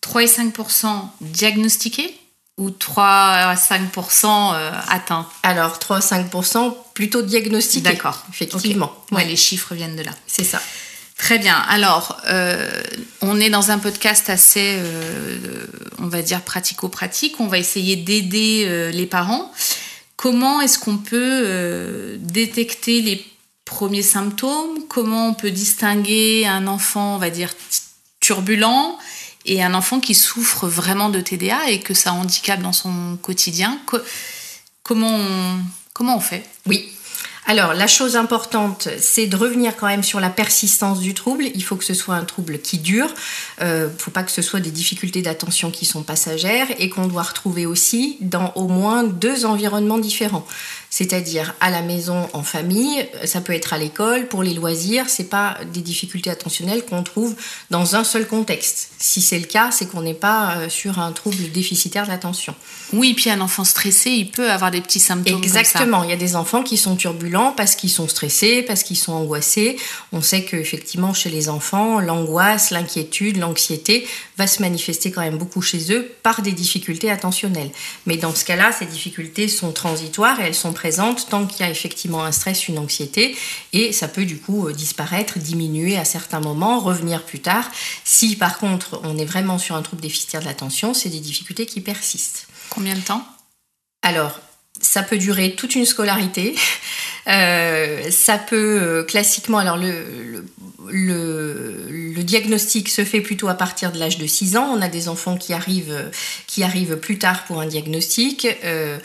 3 0.00 0.22
et 0.22 0.26
5% 0.26 1.08
diagnostiqués 1.20 2.14
ou 2.58 2.70
3 2.70 3.04
à 3.04 3.54
5% 3.54 4.54
euh, 4.54 4.70
atteints? 4.88 5.26
Alors, 5.42 5.78
3 5.78 5.96
à 5.96 6.00
5% 6.00 6.74
plutôt 6.94 7.22
diagnostiqués. 7.22 7.90
D'accord. 7.90 8.24
Effectivement. 8.30 8.92
Ok. 9.10 9.18
Ouais, 9.18 9.24
les 9.26 9.36
chiffres 9.36 9.74
viennent 9.74 9.96
de 9.96 10.02
là. 10.02 10.12
C'est 10.26 10.44
ça. 10.44 10.60
Très 11.18 11.38
bien. 11.38 11.56
Alors, 11.56 12.20
euh, 12.28 12.70
on 13.22 13.40
est 13.40 13.48
dans 13.50 13.70
un 13.70 13.78
podcast 13.78 14.28
assez, 14.28 14.76
euh, 14.78 15.66
on 15.98 16.08
va 16.08 16.20
dire, 16.22 16.42
pratico-pratique. 16.42 17.40
On 17.40 17.46
va 17.46 17.58
essayer 17.58 17.96
d'aider 17.96 18.64
euh, 18.66 18.90
les 18.90 19.06
parents. 19.06 19.50
Comment 20.16 20.60
est-ce 20.60 20.78
qu'on 20.78 20.98
peut 20.98 22.16
détecter 22.20 23.02
les 23.02 23.24
premiers 23.64 24.02
symptômes? 24.02 24.84
Comment 24.88 25.28
on 25.28 25.34
peut 25.34 25.50
distinguer 25.50 26.46
un 26.46 26.66
enfant, 26.66 27.16
on 27.16 27.18
va 27.18 27.28
dire, 27.30 27.52
turbulent 28.20 28.98
et 29.44 29.62
un 29.62 29.74
enfant 29.74 30.00
qui 30.00 30.14
souffre 30.14 30.68
vraiment 30.68 31.10
de 31.10 31.20
TDA 31.20 31.70
et 31.70 31.80
que 31.80 31.92
ça 31.94 32.12
handicape 32.12 32.62
dans 32.62 32.72
son 32.72 33.18
quotidien? 33.20 33.78
Co- 33.86 33.98
comment, 34.82 35.58
comment 35.92 36.16
on 36.16 36.20
fait? 36.20 36.44
Oui. 36.66 36.90
Alors, 37.48 37.74
la 37.74 37.86
chose 37.86 38.16
importante, 38.16 38.88
c'est 38.98 39.28
de 39.28 39.36
revenir 39.36 39.76
quand 39.76 39.86
même 39.86 40.02
sur 40.02 40.18
la 40.18 40.30
persistance 40.30 40.98
du 40.98 41.14
trouble. 41.14 41.44
Il 41.54 41.62
faut 41.62 41.76
que 41.76 41.84
ce 41.84 41.94
soit 41.94 42.16
un 42.16 42.24
trouble 42.24 42.58
qui 42.58 42.78
dure. 42.78 43.14
Il 43.60 43.66
ne 43.66 43.88
faut 43.98 44.10
pas 44.10 44.24
que 44.24 44.32
ce 44.32 44.42
soit 44.42 44.58
des 44.58 44.72
difficultés 44.72 45.22
d'attention 45.22 45.70
qui 45.70 45.84
sont 45.84 46.02
passagères 46.02 46.66
et 46.78 46.88
qu'on 46.88 47.06
doit 47.06 47.22
retrouver 47.22 47.64
aussi 47.64 48.16
dans 48.20 48.52
au 48.56 48.66
moins 48.66 49.04
deux 49.04 49.46
environnements 49.46 49.98
différents. 49.98 50.44
C'est-à-dire 50.98 51.54
à 51.60 51.68
la 51.68 51.82
maison, 51.82 52.26
en 52.32 52.42
famille, 52.42 53.06
ça 53.26 53.42
peut 53.42 53.52
être 53.52 53.74
à 53.74 53.78
l'école, 53.78 54.28
pour 54.28 54.42
les 54.42 54.54
loisirs. 54.54 55.10
C'est 55.10 55.28
pas 55.28 55.58
des 55.70 55.82
difficultés 55.82 56.30
attentionnelles 56.30 56.86
qu'on 56.86 57.02
trouve 57.02 57.36
dans 57.68 57.96
un 57.96 58.02
seul 58.02 58.26
contexte. 58.26 58.92
Si 58.96 59.20
c'est 59.20 59.38
le 59.38 59.44
cas, 59.44 59.70
c'est 59.70 59.90
qu'on 59.90 60.00
n'est 60.00 60.14
pas 60.14 60.56
euh, 60.56 60.68
sur 60.70 60.98
un 60.98 61.12
trouble 61.12 61.52
déficitaire 61.52 62.04
de 62.04 62.08
l'attention. 62.08 62.54
Oui, 62.94 63.12
puis 63.12 63.28
un 63.28 63.42
enfant 63.42 63.64
stressé, 63.64 64.08
il 64.08 64.30
peut 64.30 64.50
avoir 64.50 64.70
des 64.70 64.80
petits 64.80 64.98
symptômes. 64.98 65.42
comme 65.42 65.50
ça. 65.50 65.60
Exactement. 65.60 66.02
Il 66.02 66.08
y 66.08 66.14
a 66.14 66.16
des 66.16 66.34
enfants 66.34 66.62
qui 66.62 66.78
sont 66.78 66.96
turbulents 66.96 67.52
parce 67.54 67.74
qu'ils 67.74 67.90
sont 67.90 68.08
stressés, 68.08 68.62
parce 68.62 68.82
qu'ils 68.82 68.96
sont 68.96 69.12
angoissés. 69.12 69.76
On 70.12 70.22
sait 70.22 70.44
qu'effectivement, 70.44 71.12
chez 71.12 71.28
les 71.28 71.50
enfants, 71.50 72.00
l'angoisse, 72.00 72.70
l'inquiétude, 72.70 73.36
l'anxiété 73.36 74.06
va 74.36 74.46
se 74.46 74.60
manifester 74.60 75.10
quand 75.10 75.22
même 75.22 75.38
beaucoup 75.38 75.62
chez 75.62 75.92
eux 75.92 76.12
par 76.22 76.42
des 76.42 76.52
difficultés 76.52 77.10
attentionnelles. 77.10 77.70
Mais 78.04 78.16
dans 78.16 78.34
ce 78.34 78.44
cas-là, 78.44 78.72
ces 78.72 78.86
difficultés 78.86 79.48
sont 79.48 79.72
transitoires 79.72 80.40
et 80.40 80.44
elles 80.44 80.54
sont 80.54 80.72
présentes 80.72 81.28
tant 81.28 81.46
qu'il 81.46 81.60
y 81.60 81.68
a 81.68 81.70
effectivement 81.70 82.24
un 82.24 82.32
stress, 82.32 82.68
une 82.68 82.78
anxiété. 82.78 83.36
Et 83.72 83.92
ça 83.92 84.08
peut 84.08 84.24
du 84.24 84.38
coup 84.38 84.68
euh, 84.68 84.72
disparaître, 84.72 85.38
diminuer 85.38 85.96
à 85.96 86.04
certains 86.04 86.40
moments, 86.40 86.80
revenir 86.80 87.24
plus 87.24 87.40
tard. 87.40 87.70
Si 88.04 88.36
par 88.36 88.58
contre, 88.58 89.00
on 89.04 89.16
est 89.18 89.24
vraiment 89.24 89.58
sur 89.58 89.74
un 89.74 89.82
trouble 89.82 90.02
déficitaire 90.02 90.40
de 90.40 90.46
l'attention, 90.46 90.94
c'est 90.94 91.08
des 91.08 91.20
difficultés 91.20 91.66
qui 91.66 91.80
persistent. 91.80 92.46
Combien 92.68 92.94
de 92.94 93.00
temps? 93.00 93.26
Alors, 94.02 94.40
ça 94.86 95.02
peut 95.02 95.18
durer 95.18 95.54
toute 95.54 95.74
une 95.74 95.84
scolarité. 95.84 96.54
Euh, 97.28 98.08
ça 98.10 98.38
peut 98.38 98.78
euh, 98.80 99.02
classiquement, 99.02 99.58
alors 99.58 99.76
le, 99.76 100.44
le, 100.88 102.22
diagnostic 102.22 102.88
se 102.88 103.04
fait 103.04 103.20
plutôt 103.20 103.48
à 103.48 103.54
partir 103.54 103.90
de 103.90 103.98
l'âge 103.98 104.18
de 104.18 104.26
6 104.26 104.56
ans. 104.56 104.70
On 104.72 104.80
a 104.80 104.88
des 104.88 105.08
enfants 105.08 105.36
qui 105.36 105.52
arrivent, 105.52 106.10
qui 106.46 106.62
arrivent 106.62 106.96
plus 106.96 107.18
tard 107.18 107.44
pour 107.44 107.60
un 107.60 107.66
diagnostic. 107.66 108.46
Euh, 108.64 108.98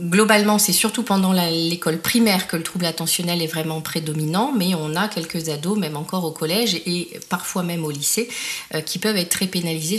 Globalement, 0.00 0.58
c'est 0.58 0.72
surtout 0.72 1.02
pendant 1.02 1.32
l'école 1.32 2.00
primaire 2.00 2.48
que 2.48 2.56
le 2.56 2.62
trouble 2.62 2.84
attentionnel 2.84 3.42
est 3.42 3.46
vraiment 3.46 3.80
prédominant, 3.80 4.52
mais 4.56 4.74
on 4.74 4.96
a 4.96 5.08
quelques 5.08 5.48
ados, 5.48 5.78
même 5.78 5.96
encore 5.96 6.24
au 6.24 6.30
collège 6.30 6.74
et 6.86 7.18
parfois 7.28 7.62
même 7.62 7.84
au 7.84 7.90
lycée, 7.90 8.28
euh, 8.74 8.80
qui 8.80 8.98
peuvent 8.98 9.16
être 9.16 9.28
très 9.28 9.46
pénalisés 9.46 9.98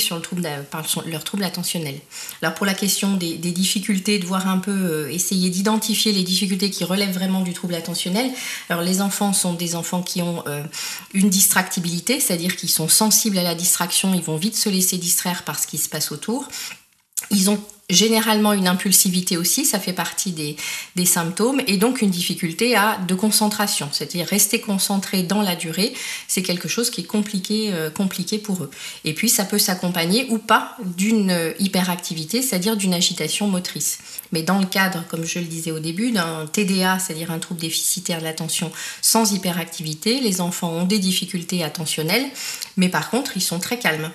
par 0.70 0.86
leur 1.06 1.24
trouble 1.24 1.44
attentionnel. 1.44 1.96
Alors 2.42 2.54
pour 2.56 2.66
la 2.66 2.74
question 2.74 3.16
des, 3.16 3.38
difficultés, 3.38 4.20
de 4.20 4.26
voir 4.26 4.48
un 4.48 4.58
peu, 4.58 4.72
euh, 4.72 5.12
essayer 5.12 5.50
d'identifier 5.50 6.12
les 6.12 6.24
difficultés 6.24 6.70
qui 6.70 6.84
relèvent 6.84 7.14
vraiment 7.14 7.42
du 7.42 7.54
trouble 7.54 7.76
attentionnel. 7.76 8.32
Les 8.84 9.02
enfants 9.02 9.34
sont 9.34 9.54
des 9.54 9.76
enfants 9.76 10.02
qui 10.02 10.22
ont 10.22 10.44
euh, 10.48 10.64
une 11.14 11.30
distractibilité, 11.30 12.20
c'est-à-dire 12.20 12.56
qu'ils 12.56 12.70
sont 12.70 12.88
sensibles 12.88 13.38
à 13.38 13.44
la 13.44 13.56
distraction, 13.56 14.14
ils 14.14 14.24
vont 14.24 14.38
vite 14.38 14.56
se 14.56 14.70
laisser 14.70 14.98
distraire 14.98 15.44
par 15.44 15.60
ce 15.60 15.68
qui 15.68 15.78
se 15.78 15.90
passe 15.90 16.12
autour. 16.12 16.48
Ils 17.30 17.50
ont 17.50 17.62
généralement 17.92 18.54
une 18.54 18.68
impulsivité 18.68 19.38
aussi, 19.38 19.66
ça 19.66 19.80
fait 19.80 19.94
partie 19.94 20.32
des, 20.32 20.56
symptômes, 21.06 21.62
et 21.68 21.78
donc 21.78 22.02
une 22.02 22.10
difficulté 22.10 22.76
à, 22.76 22.98
de 23.08 23.16
concentration, 23.16 23.90
c'est-à-dire 23.92 24.28
rester 24.28 24.62
concentré 24.62 25.24
dans 25.24 25.42
la 25.42 25.56
durée, 25.56 25.94
c'est 26.28 26.44
quelque 26.44 26.68
chose 26.68 26.90
qui 26.90 27.02
est 27.02 27.06
compliqué, 27.06 27.72
euh, 27.74 27.90
compliqué 27.90 28.38
pour 28.38 28.64
eux. 28.64 28.72
Et 29.04 29.14
puis 29.14 29.30
ça 29.30 29.46
peut 29.46 29.58
s'accompagner 29.58 30.28
ou 30.30 30.38
pas 30.38 30.78
d'une 30.96 31.54
hyperactivité, 31.60 32.42
c'est-à-dire 32.42 32.78
d'une 32.78 32.94
agitation 32.94 33.48
motrice. 33.48 33.98
Mais 34.32 34.44
dans 34.44 34.60
le 34.60 34.68
cadre, 34.68 35.04
comme 35.10 35.26
je 35.26 35.40
le 35.40 35.46
disais 35.46 35.72
au 35.72 35.80
début, 35.80 36.12
d'un 36.12 36.46
TDA, 36.46 37.00
c'est-à-dire 37.00 37.32
un 37.32 37.40
trouble 37.40 37.60
déficitaire 37.60 38.20
de 38.20 38.24
l'attention 38.24 38.72
sans 39.02 39.34
hyperactivité, 39.34 40.22
les 40.22 40.40
enfants 40.40 40.72
ont 40.72 40.86
des 40.86 41.00
difficultés 41.00 41.64
attentionnelles, 41.64 42.30
mais 42.78 42.90
par 42.90 43.10
contre 43.10 43.36
ils 43.36 43.42
sont 43.42 43.60
très 43.60 43.80
calmes 43.80 44.12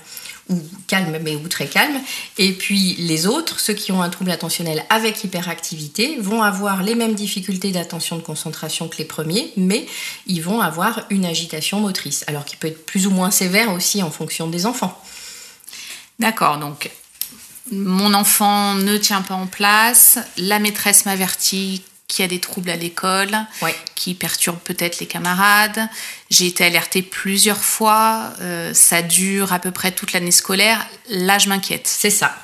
ou 0.48 0.60
calme 0.86 1.18
mais 1.22 1.36
ou 1.36 1.48
très 1.48 1.66
calme. 1.66 2.00
Et 2.38 2.52
puis 2.52 2.94
les 2.98 3.26
autres, 3.26 3.60
ceux 3.60 3.74
qui 3.74 3.92
ont 3.92 4.02
un 4.02 4.08
trouble 4.08 4.30
attentionnel 4.30 4.84
avec 4.90 5.22
hyperactivité, 5.24 6.18
vont 6.20 6.42
avoir 6.42 6.82
les 6.82 6.94
mêmes 6.94 7.14
difficultés 7.14 7.72
d'attention 7.72 8.16
de 8.16 8.22
concentration 8.22 8.88
que 8.88 8.98
les 8.98 9.04
premiers, 9.04 9.52
mais 9.56 9.86
ils 10.26 10.42
vont 10.42 10.60
avoir 10.60 11.04
une 11.10 11.24
agitation 11.24 11.80
motrice, 11.80 12.24
alors 12.26 12.44
qui 12.44 12.56
peut 12.56 12.68
être 12.68 12.86
plus 12.86 13.06
ou 13.06 13.10
moins 13.10 13.30
sévère 13.30 13.72
aussi 13.72 14.02
en 14.02 14.10
fonction 14.10 14.46
des 14.46 14.66
enfants. 14.66 15.00
D'accord, 16.18 16.58
donc 16.58 16.90
mon 17.72 18.14
enfant 18.14 18.74
ne 18.74 18.96
tient 18.96 19.22
pas 19.22 19.34
en 19.34 19.46
place, 19.46 20.18
la 20.36 20.58
maîtresse 20.58 21.04
m'avertit 21.04 21.82
qu'il 22.08 22.22
y 22.22 22.24
a 22.24 22.28
des 22.28 22.38
troubles 22.38 22.70
à 22.70 22.76
l'école, 22.76 23.36
qui 23.94 24.14
perturbent 24.14 24.60
peut-être 24.60 25.00
les 25.00 25.06
camarades. 25.06 25.88
J'ai 26.30 26.46
été 26.46 26.64
alertée 26.64 27.02
plusieurs 27.02 27.62
fois, 27.62 28.32
euh, 28.40 28.72
ça 28.74 29.02
dure 29.02 29.52
à 29.52 29.58
peu 29.58 29.72
près 29.72 29.92
toute 29.92 30.12
l'année 30.12 30.30
scolaire. 30.30 30.86
Là, 31.08 31.38
je 31.38 31.48
m'inquiète. 31.48 31.86
C'est 31.86 32.10
ça. 32.10 32.36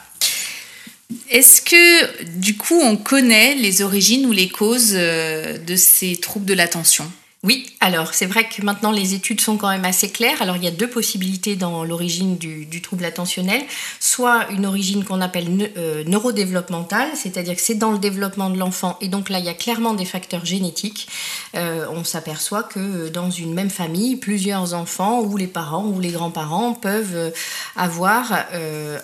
Est-ce 1.30 1.62
que, 1.62 2.24
du 2.38 2.56
coup, 2.56 2.80
on 2.80 2.96
connaît 2.96 3.54
les 3.54 3.82
origines 3.82 4.26
ou 4.26 4.32
les 4.32 4.48
causes 4.48 4.94
euh, 4.94 5.58
de 5.58 5.76
ces 5.76 6.16
troubles 6.16 6.46
de 6.46 6.54
l'attention? 6.54 7.10
Oui, 7.45 7.66
alors 7.80 8.14
c'est 8.14 8.26
vrai 8.26 8.49
que 8.49 8.62
maintenant 8.62 8.93
les 8.93 9.14
études 9.14 9.40
sont 9.40 9.57
quand 9.57 9.68
même 9.68 9.84
assez 9.84 10.11
claires. 10.11 10.40
Alors 10.43 10.57
il 10.57 10.62
y 10.62 10.68
a 10.68 10.70
deux 10.70 10.88
possibilités 10.88 11.57
dans 11.57 11.82
l'origine 11.82 12.36
du, 12.36 12.80
trouble 12.82 13.05
attentionnel. 13.05 13.62
Soit 13.99 14.49
une 14.51 14.64
origine 14.64 15.03
qu'on 15.03 15.20
appelle 15.20 15.72
euh, 15.76 16.05
neurodéveloppementale, 16.05 17.09
c'est-à-dire 17.16 17.57
que 17.57 17.61
c'est 17.61 17.74
dans 17.74 17.90
le 17.90 17.99
développement 17.99 18.49
de 18.49 18.57
l'enfant 18.57 18.97
et 19.01 19.09
donc 19.09 19.28
là 19.28 19.40
il 19.40 19.45
y 19.45 19.49
a 19.49 19.55
clairement 19.55 19.95
des 19.95 20.05
facteurs 20.05 20.45
génétiques. 20.45 21.09
Euh, 21.57 21.86
on 21.90 22.05
s'aperçoit 22.05 22.62
que 22.62 23.09
dans 23.09 23.32
une 23.32 23.55
même 23.55 23.70
famille, 23.70 24.14
plusieurs 24.14 24.74
enfants 24.74 25.20
ou 25.22 25.36
les 25.36 25.49
parents 25.49 25.86
ou 25.86 25.99
les 25.99 26.11
grands-parents 26.11 26.74
peuvent 26.74 27.16
euh, 27.16 27.30
avoir 27.74 28.47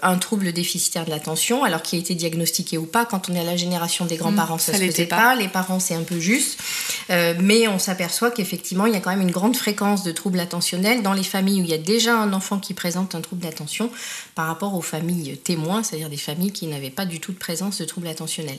un 0.03 0.18
trouble 0.18 0.53
déficitaire 0.53 1.05
de 1.05 1.11
l'attention, 1.11 1.64
alors 1.64 1.82
qui 1.82 1.97
a 1.97 1.99
été 1.99 2.14
diagnostiqué 2.14 2.78
ou 2.78 2.86
pas. 2.86 3.05
Quand 3.05 3.28
on 3.28 3.34
est 3.34 3.41
à 3.41 3.45
la 3.45 3.57
génération 3.57 4.05
des 4.05 4.16
grands-parents, 4.16 4.57
mmh, 4.57 4.61
ça, 4.61 4.72
ne 4.72 4.78
se 4.78 4.84
faisait 4.84 5.07
pas. 5.07 5.34
Les 5.34 5.49
parents 5.49 5.80
c'est 5.80 5.95
un 5.95 6.05
peu 6.05 6.20
juste, 6.20 6.61
mais 7.09 7.66
on 7.66 7.80
s'aperçoit 7.80 8.27
qu'effectivement, 8.30 8.86
il 8.86 8.92
y 8.92 8.96
a 8.96 9.00
quand 9.00 9.10
même 9.10 9.20
une 9.20 9.30
grande 9.30 9.56
fréquence 9.56 10.02
de 10.02 10.12
troubles 10.12 10.40
attentionnels 10.40 11.02
dans 11.02 11.12
les 11.12 11.22
familles 11.22 11.60
où 11.60 11.64
il 11.64 11.70
y 11.70 11.74
a 11.74 11.78
déjà 11.78 12.16
un 12.16 12.32
enfant 12.32 12.58
qui 12.58 12.74
présente 12.74 13.14
un 13.14 13.20
trouble 13.20 13.42
d'attention 13.42 13.90
par 14.34 14.46
rapport 14.46 14.74
aux 14.74 14.82
familles 14.82 15.36
témoins, 15.38 15.82
c'est-à-dire 15.82 16.10
des 16.10 16.16
familles 16.16 16.52
qui 16.52 16.66
n'avaient 16.66 16.90
pas 16.90 17.06
du 17.06 17.20
tout 17.20 17.32
de 17.32 17.38
présence 17.38 17.78
de 17.78 17.84
troubles 17.84 18.08
attentionnels. 18.08 18.58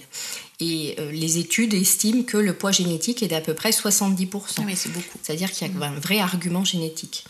Et 0.61 0.95
euh, 0.99 1.11
les 1.11 1.37
études 1.37 1.73
estiment 1.73 2.23
que 2.23 2.35
le 2.35 2.53
poids 2.53 2.71
génétique 2.71 3.23
est 3.23 3.29
d'à 3.29 3.39
peu 3.39 3.53
près 3.53 3.69
70%. 3.69 4.27
Ah 4.57 4.61
oui, 4.65 4.73
c'est 4.75 4.91
beaucoup. 4.91 5.17
C'est-à-dire 5.23 5.51
qu'il 5.51 5.67
y 5.67 5.83
a 5.83 5.85
un 5.85 5.99
vrai 5.99 6.19
argument 6.19 6.65
génétique. 6.65 7.23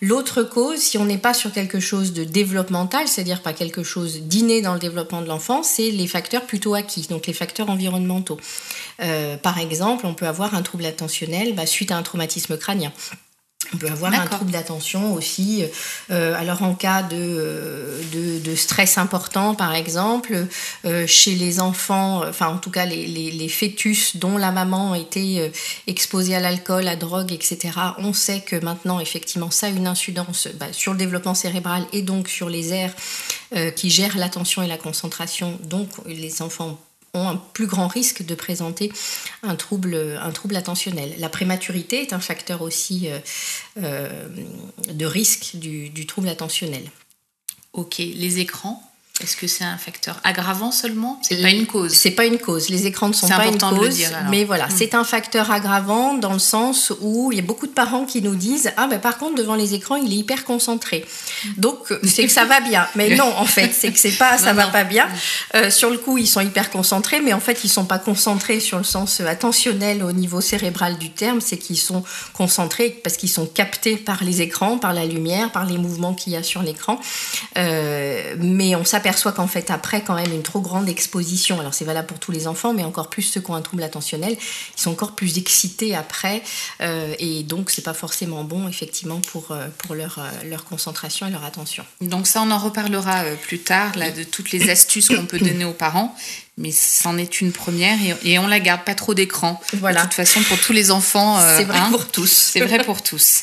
L'autre 0.00 0.44
cause, 0.44 0.78
si 0.78 0.96
on 0.96 1.04
n'est 1.04 1.18
pas 1.18 1.34
sur 1.34 1.52
quelque 1.52 1.80
chose 1.80 2.12
de 2.12 2.22
développemental, 2.22 3.08
c'est-à-dire 3.08 3.42
pas 3.42 3.52
quelque 3.52 3.82
chose 3.82 4.20
d'inné 4.22 4.62
dans 4.62 4.74
le 4.74 4.78
développement 4.78 5.20
de 5.20 5.26
l'enfant, 5.26 5.64
c'est 5.64 5.90
les 5.90 6.06
facteurs 6.06 6.46
plutôt 6.46 6.74
acquis, 6.74 7.08
donc 7.08 7.26
les 7.26 7.32
facteurs 7.32 7.70
environnementaux. 7.70 8.38
Euh, 9.02 9.36
par 9.36 9.58
exemple, 9.58 10.06
on 10.06 10.14
peut 10.14 10.28
avoir 10.28 10.54
un 10.54 10.62
trouble 10.62 10.86
attentionnel 10.86 11.54
bah, 11.54 11.66
suite 11.66 11.90
à 11.90 11.96
un 11.96 12.02
traumatisme 12.02 12.56
crânien. 12.56 12.92
On 13.74 13.78
peut 13.78 13.88
avoir 13.88 14.12
un 14.12 14.26
trouble 14.26 14.50
d'attention 14.50 15.14
aussi. 15.14 15.64
Euh, 16.10 16.34
alors 16.38 16.62
en 16.62 16.74
cas 16.74 17.02
de, 17.02 18.00
de, 18.12 18.54
stress 18.54 18.98
important, 18.98 19.54
par 19.54 19.74
exemple, 19.74 20.46
euh, 20.84 21.06
chez 21.06 21.34
les 21.34 21.60
enfants, 21.60 22.22
enfin 22.26 22.48
en 22.48 22.58
tout 22.58 22.70
cas 22.70 22.86
les, 22.86 23.06
les, 23.06 23.48
fœtus 23.48 24.16
dont 24.16 24.38
la 24.38 24.50
maman 24.50 24.94
était 24.94 25.36
euh, 25.38 25.48
exposée 25.86 26.34
à 26.34 26.40
l'alcool, 26.40 26.82
à 26.82 26.92
la 26.92 26.96
drogue, 26.96 27.32
etc., 27.32 27.74
on 27.98 28.12
sait 28.12 28.40
que 28.40 28.56
maintenant, 28.56 29.00
effectivement, 29.00 29.50
ça 29.50 29.66
a 29.66 29.70
une 29.70 29.86
incidence 29.86 30.48
bah, 30.58 30.66
sur 30.72 30.92
le 30.92 30.98
développement 30.98 31.34
cérébral 31.34 31.84
et 31.92 32.02
donc 32.02 32.28
sur 32.28 32.48
les 32.48 32.72
aires 32.72 32.94
qui 33.76 33.90
gèrent 33.90 34.16
l'attention 34.16 34.62
et 34.62 34.66
la 34.66 34.76
concentration. 34.76 35.58
Donc 35.62 35.88
les 36.06 36.42
enfants 36.42 36.78
un 37.16 37.36
plus 37.36 37.66
grand 37.66 37.88
risque 37.88 38.24
de 38.24 38.34
présenter 38.34 38.92
un 39.42 39.56
trouble, 39.56 39.96
attentionnel. 40.54 41.14
La 41.18 41.28
prématurité 41.28 42.02
est 42.02 42.12
un 42.12 42.20
facteur 42.20 42.62
aussi 42.62 43.08
euh, 43.08 43.18
euh, 43.82 44.28
de 44.92 45.06
risque 45.06 45.56
du 45.56 46.06
trouble 46.06 46.28
attentionnel. 46.28 46.84
Ok, 47.72 47.98
les 47.98 48.38
écrans? 48.38 48.82
Est-ce 49.22 49.36
que 49.36 49.46
c'est 49.46 49.64
un 49.64 49.78
facteur 49.78 50.20
aggravant 50.24 50.70
seulement? 50.70 51.18
C'est 51.22 51.40
pas 51.40 51.48
une 51.48 51.66
cause. 51.66 51.92
C'est 51.92 52.10
pas 52.10 52.26
une 52.26 52.38
cause. 52.38 52.68
Les 52.68 52.86
écrans 52.86 53.08
ne 53.08 53.14
sont 53.14 53.28
pas 53.28 53.46
une 53.46 53.58
cause. 53.58 53.96
dire, 53.96 54.10
mais 54.30 54.44
voilà, 54.44 54.66
hmm. 54.66 54.74
c'est 54.76 54.94
un 54.94 55.04
facteur 55.04 55.50
aggravant 55.50 56.14
dans 56.14 56.34
le 56.34 56.38
sens 56.38 56.92
où 57.00 57.32
il 57.32 57.36
y 57.36 57.38
a 57.38 57.44
beaucoup 57.44 57.66
de 57.66 57.72
parents 57.72 58.04
qui 58.04 58.20
nous 58.20 58.34
disent 58.34 58.70
ah 58.76 58.86
ben 58.86 59.00
par 59.00 59.16
contre 59.16 59.36
devant 59.36 59.54
les 59.54 59.72
écrans 59.72 59.96
il 59.96 60.12
est 60.12 60.16
hyper 60.16 60.44
concentré. 60.44 61.04
Donc 61.56 61.78
c'est 62.04 62.26
que 62.26 62.32
ça 62.32 62.44
va 62.44 62.60
bien. 62.60 62.86
Mais 62.94 63.16
non 63.16 63.32
en 63.38 63.46
fait 63.46 63.72
c'est 63.72 63.90
que 63.90 63.98
c'est 63.98 64.18
pas 64.18 64.36
ça 64.36 64.52
va 64.52 64.66
pas 64.66 64.84
bien. 64.84 65.08
Euh, 65.54 65.70
sur 65.70 65.88
le 65.88 65.96
coup 65.96 66.18
ils 66.18 66.26
sont 66.26 66.42
hyper 66.42 66.70
concentrés, 66.70 67.20
mais 67.22 67.32
en 67.32 67.40
fait 67.40 67.64
ils 67.64 67.70
sont 67.70 67.86
pas 67.86 67.98
concentrés 67.98 68.60
sur 68.60 68.76
le 68.76 68.84
sens 68.84 69.20
attentionnel 69.20 70.02
au 70.02 70.12
niveau 70.12 70.42
cérébral 70.42 70.98
du 70.98 71.10
terme. 71.10 71.40
C'est 71.40 71.56
qu'ils 71.56 71.78
sont 71.78 72.04
concentrés 72.34 72.90
parce 73.02 73.16
qu'ils 73.16 73.30
sont 73.30 73.46
captés 73.46 73.96
par 73.96 74.24
les 74.24 74.42
écrans, 74.42 74.76
par 74.76 74.92
la 74.92 75.06
lumière, 75.06 75.52
par 75.52 75.64
les 75.64 75.78
mouvements 75.78 76.12
qu'il 76.12 76.34
y 76.34 76.36
a 76.36 76.42
sur 76.42 76.62
l'écran. 76.62 77.00
Euh, 77.56 78.34
mais 78.38 78.76
on 78.76 78.84
s'aperçoit 78.84 79.05
s'aperçoit 79.06 79.32
qu'en 79.32 79.46
fait, 79.46 79.70
après 79.70 80.02
quand 80.02 80.16
même 80.16 80.32
une 80.32 80.42
trop 80.42 80.60
grande 80.60 80.88
exposition, 80.88 81.60
alors 81.60 81.74
c'est 81.74 81.84
valable 81.84 82.08
pour 82.08 82.18
tous 82.18 82.32
les 82.32 82.48
enfants, 82.48 82.74
mais 82.74 82.82
encore 82.82 83.08
plus 83.08 83.22
ceux 83.22 83.40
qui 83.40 83.50
ont 83.52 83.54
un 83.54 83.62
trouble 83.62 83.84
attentionnel, 83.84 84.36
ils 84.36 84.80
sont 84.80 84.90
encore 84.90 85.14
plus 85.14 85.38
excités 85.38 85.94
après, 85.94 86.42
euh, 86.80 87.14
et 87.20 87.44
donc 87.44 87.70
c'est 87.70 87.82
pas 87.82 87.94
forcément 87.94 88.42
bon 88.42 88.66
effectivement 88.66 89.20
pour, 89.20 89.52
euh, 89.52 89.68
pour 89.78 89.94
leur, 89.94 90.18
euh, 90.18 90.48
leur 90.50 90.64
concentration 90.64 91.28
et 91.28 91.30
leur 91.30 91.44
attention. 91.44 91.84
Donc 92.00 92.26
ça, 92.26 92.42
on 92.42 92.50
en 92.50 92.58
reparlera 92.58 93.22
plus 93.42 93.60
tard, 93.60 93.96
là, 93.96 94.10
de 94.10 94.24
toutes 94.24 94.50
les 94.50 94.70
astuces 94.70 95.08
qu'on 95.08 95.26
peut 95.26 95.38
donner 95.38 95.64
aux 95.64 95.72
parents 95.72 96.16
mais 96.58 96.72
c'en 96.72 97.18
est 97.18 97.42
une 97.42 97.52
première 97.52 97.98
et, 98.24 98.38
on 98.38 98.46
la 98.46 98.60
garde 98.60 98.82
pas 98.82 98.94
trop 98.94 99.12
d'écran. 99.12 99.60
Voilà. 99.74 100.00
De 100.00 100.04
toute 100.06 100.14
façon, 100.14 100.40
pour 100.44 100.58
tous 100.58 100.72
les 100.72 100.90
enfants. 100.90 101.38
c'est 101.38 101.64
vrai 101.64 101.78
hein, 101.78 101.90
pour 101.90 102.08
tous. 102.08 102.50
C'est 102.54 102.60
vrai 102.60 102.82
pour 102.82 103.02
tous. 103.02 103.42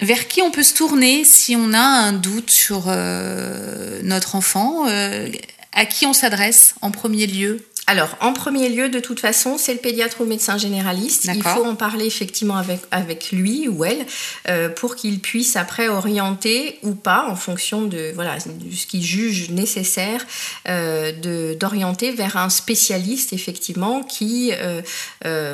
Vers 0.00 0.28
qui 0.28 0.40
on 0.42 0.50
peut 0.50 0.62
se 0.62 0.74
tourner 0.74 1.24
si 1.24 1.56
on 1.56 1.72
a 1.72 1.78
un 1.78 2.12
doute 2.12 2.50
sur 2.50 2.84
euh, 2.88 4.00
notre 4.02 4.34
enfant 4.34 4.86
euh, 4.88 5.28
À 5.72 5.84
qui 5.84 6.06
on 6.06 6.12
s'adresse 6.12 6.74
en 6.80 6.90
premier 6.90 7.26
lieu? 7.26 7.64
Alors, 7.86 8.16
en 8.20 8.32
premier 8.32 8.68
lieu, 8.68 8.88
de 8.88 9.00
toute 9.00 9.18
façon, 9.18 9.58
c'est 9.58 9.72
le 9.72 9.80
pédiatre 9.80 10.20
ou 10.20 10.22
le 10.22 10.28
médecin 10.28 10.56
généraliste. 10.56 11.28
Il 11.34 11.42
faut 11.42 11.64
en 11.64 11.74
parler 11.74 12.06
effectivement 12.06 12.56
avec, 12.56 12.78
avec 12.92 13.32
lui 13.32 13.66
ou 13.66 13.84
elle 13.84 14.06
euh, 14.48 14.68
pour 14.68 14.94
qu'il 14.94 15.18
puisse 15.18 15.56
après 15.56 15.88
orienter 15.88 16.78
ou 16.84 16.94
pas, 16.94 17.26
en 17.28 17.34
fonction 17.34 17.82
de, 17.82 18.12
voilà, 18.14 18.38
ce 18.38 18.86
qu'il 18.86 19.02
juge 19.02 19.50
nécessaire, 19.50 20.24
euh, 20.68 21.54
d'orienter 21.56 22.12
vers 22.12 22.36
un 22.36 22.48
spécialiste, 22.48 23.32
effectivement, 23.32 24.04
qui 24.04 24.52
euh, 24.54 24.82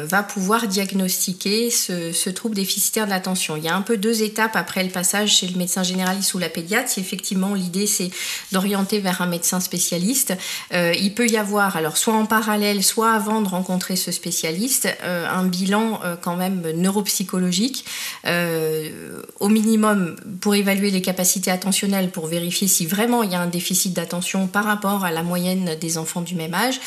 va 0.06 0.22
pouvoir 0.22 0.66
diagnostiquer 0.66 1.70
ce, 1.70 2.12
ce, 2.12 2.28
trouble 2.28 2.54
déficitaire 2.54 3.06
de 3.06 3.10
l'attention. 3.10 3.56
Il 3.56 3.64
y 3.64 3.68
a 3.68 3.74
un 3.74 3.82
peu 3.82 3.96
deux 3.96 4.22
étapes 4.22 4.56
après 4.56 4.84
le 4.84 4.90
passage 4.90 5.36
chez 5.36 5.46
le 5.46 5.56
médecin 5.56 5.82
généraliste 5.82 6.34
ou 6.34 6.38
la 6.38 6.50
pédiatre. 6.50 6.90
Si 6.90 7.00
effectivement 7.00 7.54
l'idée, 7.54 7.86
c'est 7.86 8.10
d'orienter 8.52 8.98
vers 8.98 9.22
un 9.22 9.26
médecin 9.26 9.60
spécialiste, 9.60 10.34
il 10.72 11.14
peut 11.14 11.28
y 11.28 11.38
avoir, 11.38 11.76
alors 11.76 11.96
soit 11.96 12.12
en 12.12 12.25
parallèle, 12.26 12.82
soit 12.82 13.12
avant 13.12 13.40
de 13.40 13.48
rencontrer 13.48 13.96
ce 13.96 14.12
spécialiste, 14.12 14.88
euh, 15.02 15.26
un 15.28 15.44
bilan 15.44 16.00
euh, 16.04 16.16
quand 16.20 16.36
même 16.36 16.62
neuropsychologique, 16.74 17.84
euh, 18.26 19.22
au 19.40 19.48
minimum 19.48 20.16
pour 20.40 20.54
évaluer 20.54 20.90
les 20.90 21.02
capacités 21.02 21.50
attentionnelles, 21.50 22.10
pour 22.10 22.26
vérifier 22.26 22.68
si 22.68 22.86
vraiment 22.86 23.22
il 23.22 23.32
y 23.32 23.34
a 23.34 23.40
un 23.40 23.46
déficit 23.46 23.92
d'attention 23.92 24.46
par 24.46 24.64
rapport 24.64 25.04
à 25.04 25.10
la 25.10 25.22
moyenne 25.22 25.76
des 25.80 25.98
enfants 25.98 26.20
du 26.20 26.34
même 26.34 26.54
âge. 26.54 26.80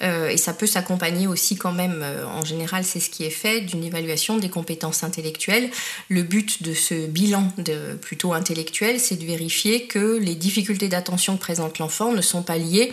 et 0.00 0.36
ça 0.36 0.52
peut 0.52 0.66
s'accompagner 0.66 1.26
aussi 1.26 1.56
quand 1.56 1.72
même, 1.72 2.04
en 2.34 2.44
général 2.44 2.84
c'est 2.84 3.00
ce 3.00 3.10
qui 3.10 3.24
est 3.24 3.30
fait, 3.30 3.60
d'une 3.60 3.84
évaluation 3.84 4.38
des 4.38 4.48
compétences 4.48 5.04
intellectuelles. 5.04 5.70
Le 6.08 6.22
but 6.22 6.62
de 6.62 6.74
ce 6.74 7.06
bilan 7.06 7.52
de, 7.58 7.94
plutôt 8.00 8.32
intellectuel, 8.32 9.00
c'est 9.00 9.16
de 9.16 9.24
vérifier 9.24 9.86
que 9.86 10.18
les 10.18 10.34
difficultés 10.34 10.88
d'attention 10.88 11.36
que 11.36 11.40
présente 11.40 11.78
l'enfant 11.78 12.12
ne 12.12 12.22
sont 12.22 12.42
pas 12.42 12.58
liées 12.58 12.92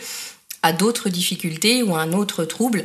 à 0.62 0.74
d'autres 0.74 1.10
difficultés 1.10 1.84
ou 1.84 1.96
à 1.96 2.02
un 2.02 2.14
autre 2.14 2.46
trouble, 2.46 2.84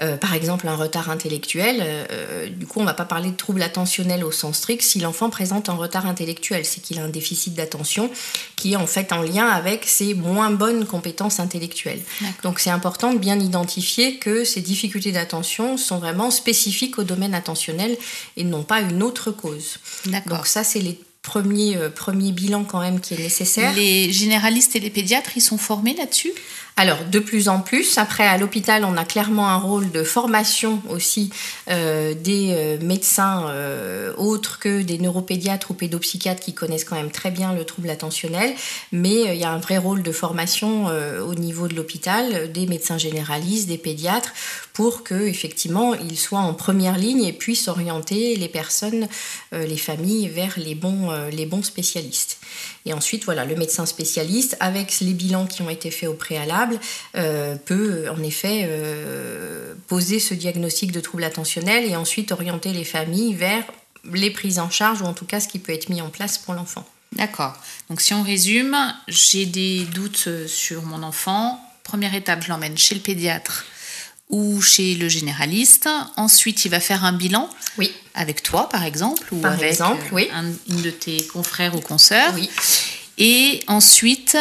euh, 0.00 0.16
par 0.16 0.34
exemple 0.34 0.68
un 0.68 0.76
retard 0.76 1.10
intellectuel. 1.10 1.78
Euh, 1.82 2.48
du 2.48 2.66
coup, 2.66 2.80
on 2.80 2.82
ne 2.82 2.88
va 2.88 2.94
pas 2.94 3.04
parler 3.04 3.30
de 3.30 3.36
trouble 3.36 3.62
attentionnel 3.62 4.24
au 4.24 4.30
sens 4.30 4.58
strict 4.58 4.82
si 4.82 5.00
l'enfant 5.00 5.30
présente 5.30 5.68
un 5.68 5.74
retard 5.74 6.06
intellectuel, 6.06 6.64
c'est 6.64 6.80
qu'il 6.80 6.98
a 6.98 7.02
un 7.02 7.08
déficit 7.08 7.54
d'attention 7.54 8.10
qui 8.56 8.74
est 8.74 8.76
en 8.76 8.86
fait 8.86 9.12
en 9.12 9.22
lien 9.22 9.46
avec 9.46 9.84
ses 9.86 10.14
moins 10.14 10.50
bonnes 10.50 10.86
compétences 10.86 11.40
intellectuelles. 11.40 12.02
Donc 12.42 12.60
c'est 12.60 12.70
important 12.70 13.12
de 13.12 13.18
bien 13.18 13.38
identifier 13.38 14.18
que 14.18 14.44
ces 14.44 14.60
difficultés 14.60 15.12
d'attention 15.12 15.76
sont 15.76 15.98
vraiment 15.98 16.30
spécifiques 16.30 16.98
au 16.98 17.04
domaine 17.04 17.34
attentionnel 17.34 17.96
et 18.36 18.44
non 18.44 18.62
pas 18.62 18.80
une 18.80 19.02
autre 19.02 19.30
cause. 19.30 19.78
Donc 20.26 20.46
ça, 20.46 20.64
c'est 20.64 20.80
les 20.80 20.98
premiers, 21.26 21.76
euh, 21.76 21.90
premiers 21.90 22.32
bilans 22.32 22.64
quand 22.64 22.80
même 22.80 23.00
qui 23.00 23.14
est 23.14 23.18
nécessaire. 23.18 23.74
Les 23.74 24.12
généralistes 24.12 24.76
et 24.76 24.80
les 24.80 24.90
pédiatres, 24.90 25.32
ils 25.36 25.42
sont 25.42 25.58
formés 25.58 25.94
là-dessus? 25.94 26.32
Alors, 26.78 26.98
de 27.10 27.20
plus 27.20 27.48
en 27.48 27.60
plus, 27.60 27.96
après 27.96 28.26
à 28.26 28.36
l'hôpital, 28.36 28.84
on 28.84 28.98
a 28.98 29.06
clairement 29.06 29.48
un 29.48 29.56
rôle 29.56 29.90
de 29.92 30.02
formation 30.02 30.82
aussi 30.90 31.30
euh, 31.70 32.12
des 32.12 32.50
euh, 32.50 32.76
médecins 32.82 33.48
euh, 33.48 34.12
autres 34.18 34.58
que 34.58 34.82
des 34.82 34.98
neuropédiatres 34.98 35.70
ou 35.70 35.74
pédopsychiatres 35.74 36.42
qui 36.42 36.52
connaissent 36.52 36.84
quand 36.84 36.96
même 36.96 37.10
très 37.10 37.30
bien 37.30 37.54
le 37.54 37.64
trouble 37.64 37.88
attentionnel, 37.88 38.54
mais 38.92 39.34
il 39.34 39.40
y 39.40 39.44
a 39.44 39.52
un 39.52 39.58
vrai 39.58 39.78
rôle 39.78 40.02
de 40.02 40.12
formation 40.12 40.86
au 40.86 41.34
niveau 41.34 41.66
de 41.66 41.74
l'hôpital, 41.74 42.52
des 42.52 42.66
médecins 42.66 42.98
généralistes, 42.98 43.68
des 43.68 43.78
pédiatres, 43.78 44.32
pour 44.74 45.02
que 45.02 45.14
effectivement 45.26 45.94
ils 45.94 46.18
soient 46.18 46.40
en 46.40 46.52
première 46.52 46.98
ligne 46.98 47.24
et 47.24 47.32
puissent 47.32 47.68
orienter 47.68 48.36
les 48.36 48.48
personnes, 48.48 49.08
les 49.52 49.76
familles 49.78 50.28
vers 50.28 50.54
les 50.58 50.74
bons, 50.74 51.10
les 51.30 51.46
bons 51.46 51.62
spécialistes. 51.62 52.38
Et 52.84 52.92
ensuite, 52.92 53.24
voilà, 53.24 53.44
le 53.44 53.54
médecin 53.56 53.86
spécialiste, 53.86 54.56
avec 54.60 55.00
les 55.00 55.12
bilans 55.12 55.46
qui 55.46 55.62
ont 55.62 55.70
été 55.70 55.90
faits 55.90 56.08
au 56.08 56.14
préalable, 56.14 56.78
euh, 57.16 57.56
peut 57.56 58.06
en 58.10 58.22
effet 58.22 58.66
euh, 58.68 59.74
poser 59.86 60.18
ce 60.18 60.34
diagnostic 60.34 60.92
de 60.92 61.00
trouble 61.00 61.24
attentionnel 61.24 61.84
et 61.84 61.96
ensuite 61.96 62.32
orienter 62.32 62.72
les 62.72 62.84
familles 62.84 63.34
vers 63.34 63.64
les 64.12 64.30
prises 64.30 64.58
en 64.58 64.70
charge 64.70 65.02
ou 65.02 65.04
en 65.04 65.14
tout 65.14 65.26
cas 65.26 65.40
ce 65.40 65.48
qui 65.48 65.58
peut 65.58 65.72
être 65.72 65.88
mis 65.88 66.00
en 66.00 66.10
place 66.10 66.38
pour 66.38 66.54
l'enfant. 66.54 66.86
D'accord. 67.12 67.54
Donc 67.88 68.00
si 68.00 68.14
on 68.14 68.22
résume, 68.22 68.76
j'ai 69.08 69.46
des 69.46 69.84
doutes 69.84 70.46
sur 70.46 70.82
mon 70.82 71.02
enfant. 71.02 71.60
Première 71.82 72.14
étape, 72.14 72.42
je 72.42 72.48
l'emmène 72.48 72.76
chez 72.76 72.94
le 72.94 73.00
pédiatre 73.00 73.64
ou 74.28 74.60
chez 74.60 74.94
le 74.94 75.08
généraliste. 75.08 75.88
Ensuite, 76.16 76.64
il 76.64 76.70
va 76.70 76.80
faire 76.80 77.04
un 77.04 77.12
bilan. 77.12 77.48
Oui. 77.78 77.92
Avec 78.14 78.42
toi, 78.42 78.68
par 78.68 78.84
exemple, 78.84 79.28
ou 79.32 79.38
par 79.38 79.52
avec 79.52 79.70
exemple, 79.70 80.04
euh, 80.06 80.14
oui. 80.14 80.28
un, 80.32 80.46
une 80.68 80.82
de 80.82 80.90
tes 80.90 81.26
confrères 81.26 81.74
ou 81.74 81.80
consoeurs. 81.80 82.32
Oui. 82.34 82.50
Et 83.18 83.60
ensuite, 83.66 84.36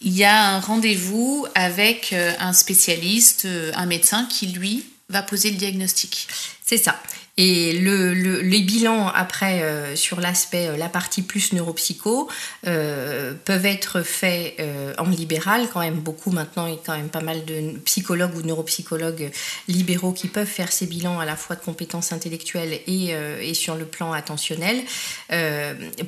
il 0.00 0.16
y 0.16 0.24
a 0.24 0.54
un 0.54 0.60
rendez-vous 0.60 1.46
avec 1.54 2.12
euh, 2.12 2.32
un 2.40 2.52
spécialiste, 2.52 3.44
euh, 3.44 3.72
un 3.74 3.86
médecin 3.86 4.26
qui, 4.26 4.48
lui, 4.48 4.84
va 5.08 5.22
poser 5.22 5.50
le 5.50 5.56
diagnostic. 5.56 6.26
C'est 6.64 6.78
ça. 6.78 7.00
Et 7.38 7.72
le, 7.78 8.12
le, 8.12 8.42
les 8.42 8.60
bilans 8.60 9.08
après 9.08 9.62
euh, 9.62 9.96
sur 9.96 10.20
l'aspect, 10.20 10.68
euh, 10.68 10.76
la 10.76 10.90
partie 10.90 11.22
plus 11.22 11.54
neuropsycho, 11.54 12.28
euh, 12.66 13.32
peuvent 13.46 13.64
être 13.64 14.02
faits 14.02 14.56
euh, 14.60 14.92
en 14.98 15.08
libéral, 15.08 15.66
quand 15.72 15.80
même 15.80 15.94
beaucoup 15.94 16.30
maintenant, 16.30 16.66
il 16.66 16.74
y 16.74 16.76
a 16.76 16.80
quand 16.84 16.94
même 16.94 17.08
pas 17.08 17.22
mal 17.22 17.46
de 17.46 17.78
psychologues 17.86 18.36
ou 18.36 18.42
neuropsychologues 18.42 19.30
libéraux 19.66 20.12
qui 20.12 20.28
peuvent 20.28 20.46
faire 20.46 20.70
ces 20.70 20.86
bilans 20.86 21.20
à 21.20 21.24
la 21.24 21.36
fois 21.36 21.56
de 21.56 21.62
compétences 21.62 22.12
intellectuelles 22.12 22.80
et, 22.86 23.12
et 23.40 23.54
sur 23.54 23.76
le 23.76 23.86
plan 23.86 24.12
attentionnel. 24.12 24.82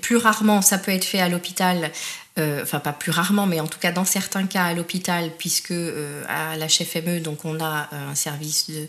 Plus 0.00 0.16
rarement, 0.16 0.62
ça 0.62 0.78
peut 0.78 0.92
être 0.92 1.04
fait 1.04 1.20
à 1.20 1.28
l'hôpital 1.28 1.90
euh, 2.36 2.62
enfin 2.64 2.80
pas 2.80 2.92
plus 2.92 3.12
rarement, 3.12 3.46
mais 3.46 3.60
en 3.60 3.68
tout 3.68 3.78
cas 3.78 3.92
dans 3.92 4.04
certains 4.04 4.46
cas 4.46 4.64
à 4.64 4.74
l'hôpital, 4.74 5.30
puisque 5.38 5.70
euh, 5.70 6.24
à 6.28 6.56
la 6.56 6.66
HFME, 6.66 7.20
donc 7.20 7.44
on 7.44 7.60
a 7.60 7.88
euh, 7.92 8.10
un 8.10 8.16
service 8.16 8.70
de, 8.70 8.88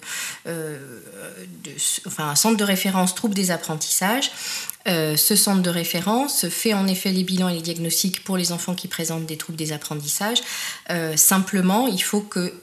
enfin 2.07 2.29
un 2.29 2.35
centre 2.35 2.57
de 2.57 2.63
référence 2.63 3.13
troubles 3.13 3.35
des 3.35 3.51
apprentissages. 3.51 4.31
Ce 4.87 5.35
centre 5.35 5.63
de 5.63 5.69
référence 5.71 6.47
fait 6.49 6.75
en 6.75 6.85
effet 6.85 7.11
les 7.11 7.23
bilans 7.23 7.49
et 7.49 7.55
les 7.55 7.61
diagnostics 7.61 8.23
pour 8.23 8.37
les 8.37 8.51
enfants 8.51 8.75
qui 8.75 8.87
présentent 8.87 9.25
des 9.25 9.35
troubles 9.35 9.57
des 9.57 9.73
apprentissages. 9.73 10.43
Simplement, 11.15 11.87
il 11.87 12.03
faut 12.03 12.21
que 12.21 12.53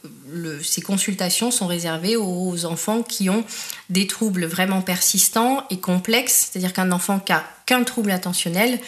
ces 0.62 0.82
consultations 0.82 1.50
sont 1.50 1.66
réservées 1.66 2.14
aux 2.14 2.64
enfants 2.64 3.02
qui 3.02 3.28
ont 3.28 3.44
des 3.90 4.06
troubles 4.06 4.44
vraiment 4.44 4.82
persistants 4.82 5.66
et 5.70 5.80
complexes, 5.80 6.50
c'est-à-dire 6.52 6.72
qu'un 6.72 6.92
enfant 6.92 7.18
qui 7.18 7.32
a 7.32 7.44
qu'un 7.66 7.84
trouble 7.84 8.10
attentionnel, 8.10 8.78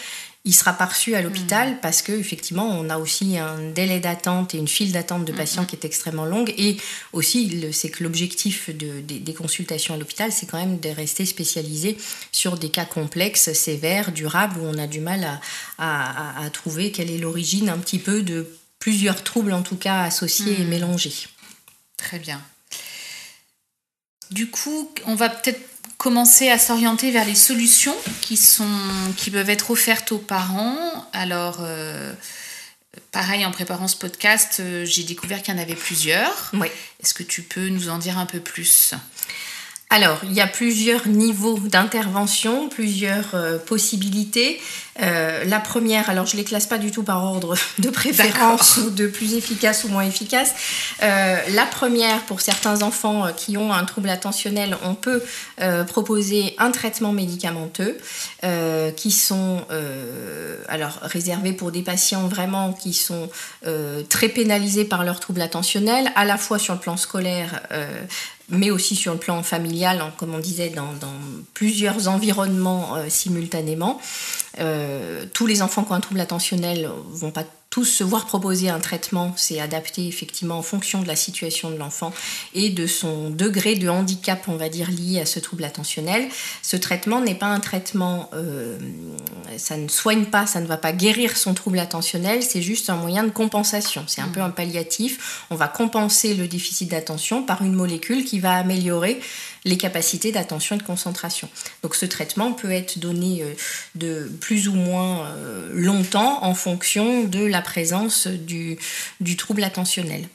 il 0.45 0.53
sera 0.53 0.73
pas 0.73 0.85
reçu 0.85 1.15
à 1.15 1.21
l'hôpital 1.21 1.73
mmh. 1.73 1.77
parce 1.81 2.01
que 2.01 2.11
effectivement 2.11 2.69
on 2.69 2.89
a 2.89 2.97
aussi 2.97 3.37
un 3.37 3.59
délai 3.71 3.99
d'attente 3.99 4.53
et 4.53 4.57
une 4.57 4.67
file 4.67 4.91
d'attente 4.91 5.25
de 5.25 5.31
patients 5.31 5.63
mmh. 5.63 5.67
qui 5.67 5.75
est 5.75 5.85
extrêmement 5.85 6.25
longue 6.25 6.53
et 6.57 6.77
aussi 7.13 7.67
c'est 7.73 7.89
que 7.89 8.03
l'objectif 8.03 8.69
de, 8.69 9.01
des, 9.01 9.19
des, 9.19 9.33
consultations 9.33 9.95
à 9.95 9.97
l'hôpital 9.97 10.31
c'est 10.31 10.45
quand 10.45 10.59
même 10.59 10.79
de 10.79 10.89
rester 10.89 11.25
spécialisé 11.25 11.97
sur 12.31 12.57
des 12.57 12.69
cas 12.69 12.85
complexes, 12.85 13.51
sévères, 13.53 14.11
durables 14.11 14.59
où 14.59 14.65
on 14.65 14.77
a 14.77 14.87
du 14.87 14.99
mal 14.99 15.23
à, 15.23 15.41
à, 15.77 16.41
à, 16.41 16.45
à 16.45 16.49
trouver 16.51 16.91
quelle 16.91 17.09
est 17.09 17.17
l'origine 17.17 17.69
un 17.69 17.79
petit 17.79 17.99
peu 17.99 18.21
de 18.21 18.47
plusieurs 18.77 19.23
troubles 19.23 19.53
en 19.53 19.63
tout 19.63 19.77
cas 19.77 20.01
associés 20.01 20.57
mmh. 20.59 20.61
et 20.61 20.65
mélangés. 20.65 21.27
Très 21.97 22.19
bien. 22.19 22.41
Du 24.31 24.49
coup, 24.49 24.91
on 25.05 25.15
va 25.15 25.29
peut-être 25.29 25.61
commencer 26.05 26.51
à 26.51 26.59
s'orienter 26.59 27.09
vers 27.09 27.25
les 27.25 27.33
solutions 27.33 27.95
qui, 28.21 28.37
sont, 28.37 28.69
qui 29.17 29.31
peuvent 29.31 29.49
être 29.49 29.71
offertes 29.71 30.11
aux 30.11 30.19
parents. 30.19 31.09
Alors, 31.13 31.57
euh, 31.61 32.13
pareil, 33.11 33.43
en 33.43 33.49
préparant 33.49 33.87
ce 33.87 33.95
podcast, 33.95 34.57
euh, 34.59 34.85
j'ai 34.85 35.01
découvert 35.01 35.41
qu'il 35.41 35.55
y 35.55 35.57
en 35.57 35.59
avait 35.59 35.73
plusieurs. 35.73 36.51
Oui. 36.53 36.67
Est-ce 37.01 37.15
que 37.15 37.23
tu 37.23 37.41
peux 37.41 37.69
nous 37.69 37.89
en 37.89 37.97
dire 37.97 38.19
un 38.19 38.27
peu 38.27 38.39
plus? 38.39 38.93
Alors, 39.91 40.17
il 40.23 40.33
y 40.33 40.41
a 40.41 40.47
plusieurs 40.47 41.07
niveaux 41.07 41.59
d'intervention, 41.59 42.69
plusieurs 42.69 43.35
euh, 43.35 43.59
possibilités. 43.59 44.59
Euh, 45.01 45.43
la 45.45 45.59
première, 45.59 46.09
alors 46.09 46.25
je 46.25 46.35
ne 46.35 46.41
les 46.41 46.43
classe 46.43 46.65
pas 46.65 46.79
du 46.79 46.89
tout 46.89 47.03
par 47.03 47.23
ordre 47.23 47.55
de 47.79 47.89
préférence 47.89 48.77
ou 48.77 48.89
de 48.89 49.05
plus 49.05 49.35
efficace 49.35 49.83
ou 49.83 49.89
moins 49.89 50.03
efficace. 50.03 50.53
Euh, 51.03 51.37
la 51.49 51.65
première, 51.65 52.21
pour 52.21 52.41
certains 52.41 52.81
enfants 52.81 53.27
qui 53.37 53.57
ont 53.57 53.71
un 53.71 53.85
trouble 53.85 54.09
attentionnel, 54.09 54.75
on 54.83 54.95
peut 54.95 55.21
proposer 55.87 56.55
un 56.57 56.71
traitement 56.71 57.11
médicamenteux 57.11 57.97
qui 58.95 59.11
sont 59.11 59.65
alors 60.67 60.99
réservés 61.01 61.53
pour 61.53 61.71
des 61.71 61.81
patients 61.81 62.27
vraiment 62.27 62.73
qui 62.73 62.93
sont 62.93 63.29
très 64.09 64.29
pénalisés 64.29 64.85
par 64.85 65.03
leur 65.03 65.19
trouble 65.19 65.41
attentionnel, 65.41 66.11
à 66.15 66.25
la 66.25 66.37
fois 66.37 66.59
sur 66.59 66.73
le 66.73 66.79
plan 66.79 66.97
scolaire 66.97 67.61
mais 68.49 68.71
aussi 68.71 68.95
sur 68.95 69.13
le 69.13 69.19
plan 69.19 69.41
familial, 69.43 70.01
comme 70.17 70.33
on 70.33 70.39
disait, 70.39 70.69
dans, 70.69 70.93
dans 70.93 71.13
plusieurs 71.53 72.07
environnements 72.07 72.95
euh, 72.95 73.05
simultanément. 73.09 73.99
Euh, 74.59 75.25
tous 75.33 75.47
les 75.47 75.61
enfants 75.61 75.83
qui 75.83 75.91
ont 75.91 75.95
un 75.95 75.99
trouble 75.99 76.19
attentionnel 76.19 76.89
vont 77.11 77.31
pas 77.31 77.43
tous 77.75 77.83
se 77.83 78.05
voir 78.05 78.25
proposer 78.25 78.69
un 78.69 78.79
traitement, 78.79 79.33
c'est 79.35 79.59
adapté 79.59 80.07
effectivement 80.07 80.57
en 80.57 80.61
fonction 80.61 81.01
de 81.01 81.07
la 81.09 81.17
situation 81.17 81.69
de 81.71 81.75
l'enfant 81.75 82.13
et 82.53 82.69
de 82.69 82.87
son 82.87 83.29
degré 83.29 83.75
de 83.75 83.89
handicap, 83.89 84.45
on 84.47 84.55
va 84.55 84.69
dire, 84.69 84.89
lié 84.89 85.19
à 85.19 85.25
ce 85.25 85.41
trouble 85.41 85.65
attentionnel. 85.65 86.29
Ce 86.61 86.77
traitement 86.77 87.19
n'est 87.19 87.35
pas 87.35 87.47
un 87.47 87.59
traitement, 87.59 88.29
euh, 88.33 88.77
ça 89.57 89.75
ne 89.75 89.89
soigne 89.89 90.23
pas, 90.23 90.47
ça 90.47 90.61
ne 90.61 90.67
va 90.67 90.77
pas 90.77 90.93
guérir 90.93 91.35
son 91.35 91.53
trouble 91.53 91.79
attentionnel, 91.79 92.43
c'est 92.43 92.61
juste 92.61 92.89
un 92.89 92.95
moyen 92.95 93.25
de 93.25 93.29
compensation. 93.29 94.05
C'est 94.07 94.21
un 94.21 94.27
mmh. 94.27 94.31
peu 94.31 94.41
un 94.41 94.51
palliatif. 94.51 95.43
On 95.49 95.57
va 95.57 95.67
compenser 95.67 96.33
le 96.33 96.47
déficit 96.47 96.89
d'attention 96.89 97.43
par 97.43 97.61
une 97.61 97.73
molécule 97.73 98.23
qui 98.23 98.39
va 98.39 98.53
améliorer 98.53 99.19
les 99.65 99.77
capacités 99.77 100.31
d'attention 100.31 100.75
et 100.75 100.79
de 100.79 100.83
concentration. 100.83 101.49
Donc 101.83 101.95
ce 101.95 102.05
traitement 102.05 102.53
peut 102.53 102.71
être 102.71 102.99
donné 102.99 103.41
euh, 103.41 103.53
de 103.95 104.31
plus 104.39 104.67
ou 104.67 104.73
moins 104.73 105.25
euh, 105.25 105.69
longtemps 105.73 106.43
en 106.43 106.53
fonction 106.53 107.23
de 107.23 107.43
la 107.43 107.61
présence 107.61 108.27
du, 108.27 108.77
trouble 109.37 109.63
attentionnel. 109.63 110.29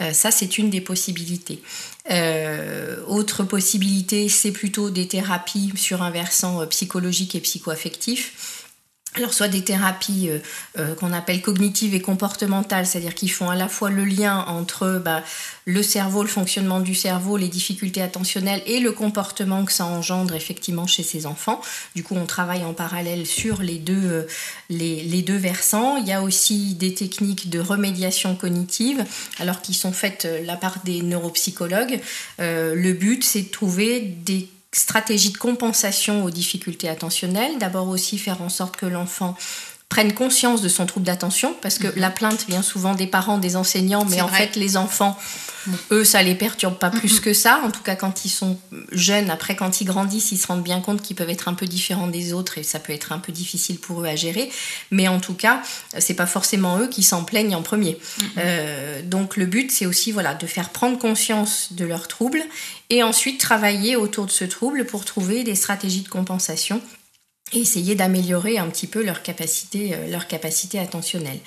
Euh, 0.00 0.12
ça, 0.12 0.30
c'est 0.30 0.56
une 0.56 0.70
des 0.70 0.80
possibilités. 0.80 1.60
Autre 3.08 3.42
possibilité, 3.42 4.28
c'est 4.28 4.52
plutôt 4.52 4.90
des 4.90 5.08
thérapies 5.08 5.72
sur 5.74 6.02
un 6.02 6.10
versant 6.10 6.64
psychologique 6.68 7.34
et 7.34 7.40
psychoaffectif 7.40 8.55
alors 9.16 9.32
soit 9.32 9.48
des 9.48 9.62
thérapies 9.62 10.28
euh, 10.28 10.38
euh, 10.78 10.94
qu'on 10.94 11.12
appelle 11.12 11.40
cognitives 11.40 11.94
et 11.94 12.00
comportementales, 12.00 12.86
c'est-à-dire 12.86 13.14
qui 13.14 13.28
font 13.28 13.50
à 13.50 13.56
la 13.56 13.68
fois 13.68 13.90
le 13.90 14.04
lien 14.04 14.44
entre 14.48 15.00
bah, 15.04 15.22
le 15.64 15.82
cerveau, 15.82 16.22
le 16.22 16.28
fonctionnement 16.28 16.80
du 16.80 16.94
cerveau, 16.94 17.36
les 17.36 17.48
difficultés 17.48 18.02
attentionnelles 18.02 18.62
et 18.66 18.80
le 18.80 18.92
comportement 18.92 19.64
que 19.64 19.72
ça 19.72 19.86
engendre 19.86 20.34
effectivement 20.34 20.86
chez 20.86 21.02
ces 21.02 21.26
enfants. 21.26 21.60
Du 21.94 22.02
coup, 22.02 22.14
on 22.14 22.26
travaille 22.26 22.64
en 22.64 22.74
parallèle 22.74 23.26
sur 23.26 23.62
les 23.62 23.78
deux, 23.78 24.04
euh, 24.04 24.22
les, 24.68 25.22
deux 25.22 25.36
versants. 25.36 25.96
Il 25.96 26.06
y 26.06 26.12
a 26.12 26.22
aussi 26.22 26.74
des 26.74 26.94
techniques 26.94 27.48
de 27.50 27.58
remédiation 27.58 28.36
cognitive, 28.36 29.04
alors 29.38 29.62
qui 29.62 29.74
sont 29.74 29.92
faites 29.92 30.28
la 30.44 30.56
part 30.56 30.80
des 30.84 31.02
neuropsychologues. 31.02 32.00
Le 32.38 32.92
but, 32.92 33.24
c'est 33.24 33.42
de 33.42 33.48
trouver 33.48 34.00
des 34.00 34.48
stratégie 34.76 35.32
de 35.32 35.38
compensation 35.38 36.24
aux 36.24 36.30
difficultés 36.30 36.88
attentionnelles. 36.88 37.58
D'abord 37.58 37.88
aussi 37.88 38.18
faire 38.18 38.42
en 38.42 38.48
sorte 38.48 38.76
que 38.76 38.86
l'enfant 38.86 39.34
prenne 39.96 40.12
conscience 40.12 40.60
de 40.60 40.68
son 40.68 40.84
trouble 40.84 41.06
d'attention, 41.06 41.56
parce 41.62 41.78
que 41.78 41.86
la 41.96 42.10
plainte 42.10 42.44
vient 42.50 42.60
souvent 42.60 42.94
des 42.94 43.06
parents, 43.06 43.38
des 43.38 43.56
enseignants, 43.56 44.04
mais 44.04 44.20
en 44.20 44.26
vrai. 44.26 44.48
fait, 44.48 44.56
les 44.56 44.76
enfants, 44.76 45.18
eux, 45.90 46.04
ça 46.04 46.22
les 46.22 46.34
perturbe 46.34 46.76
pas 46.76 46.90
plus 46.90 47.18
que 47.18 47.32
ça. 47.32 47.62
En 47.64 47.70
tout 47.70 47.80
cas, 47.80 47.96
quand 47.96 48.26
ils 48.26 48.28
sont 48.28 48.58
jeunes, 48.92 49.30
après, 49.30 49.56
quand 49.56 49.80
ils 49.80 49.86
grandissent, 49.86 50.32
ils 50.32 50.36
se 50.36 50.48
rendent 50.48 50.62
bien 50.62 50.82
compte 50.82 51.00
qu'ils 51.00 51.16
peuvent 51.16 51.30
être 51.30 51.48
un 51.48 51.54
peu 51.54 51.64
différents 51.64 52.08
des 52.08 52.34
autres 52.34 52.58
et 52.58 52.62
ça 52.62 52.78
peut 52.78 52.92
être 52.92 53.10
un 53.12 53.18
peu 53.18 53.32
difficile 53.32 53.78
pour 53.78 54.02
eux 54.02 54.04
à 54.04 54.16
gérer. 54.16 54.50
Mais 54.90 55.08
en 55.08 55.18
tout 55.18 55.32
cas, 55.32 55.62
c'est 55.98 56.12
pas 56.12 56.26
forcément 56.26 56.78
eux 56.78 56.88
qui 56.88 57.02
s'en 57.02 57.24
plaignent 57.24 57.54
en 57.54 57.62
premier. 57.62 57.98
Euh, 58.36 59.00
donc, 59.00 59.38
le 59.38 59.46
but, 59.46 59.72
c'est 59.72 59.86
aussi 59.86 60.12
voilà, 60.12 60.34
de 60.34 60.46
faire 60.46 60.68
prendre 60.68 60.98
conscience 60.98 61.68
de 61.70 61.86
leurs 61.86 62.06
troubles 62.06 62.42
et 62.90 63.02
ensuite 63.02 63.40
travailler 63.40 63.96
autour 63.96 64.26
de 64.26 64.30
ce 64.30 64.44
trouble 64.44 64.84
pour 64.84 65.06
trouver 65.06 65.42
des 65.42 65.54
stratégies 65.54 66.02
de 66.02 66.08
compensation 66.10 66.82
et 67.52 67.60
essayer 67.60 67.94
d'améliorer 67.94 68.58
un 68.58 68.66
petit 68.66 68.88
peu 68.88 69.04
leur 69.04 69.22
capacité, 69.22 69.94
euh, 69.94 70.10
leur 70.10 70.26
capacité 70.26 70.80
attentionnelle. 70.80 71.38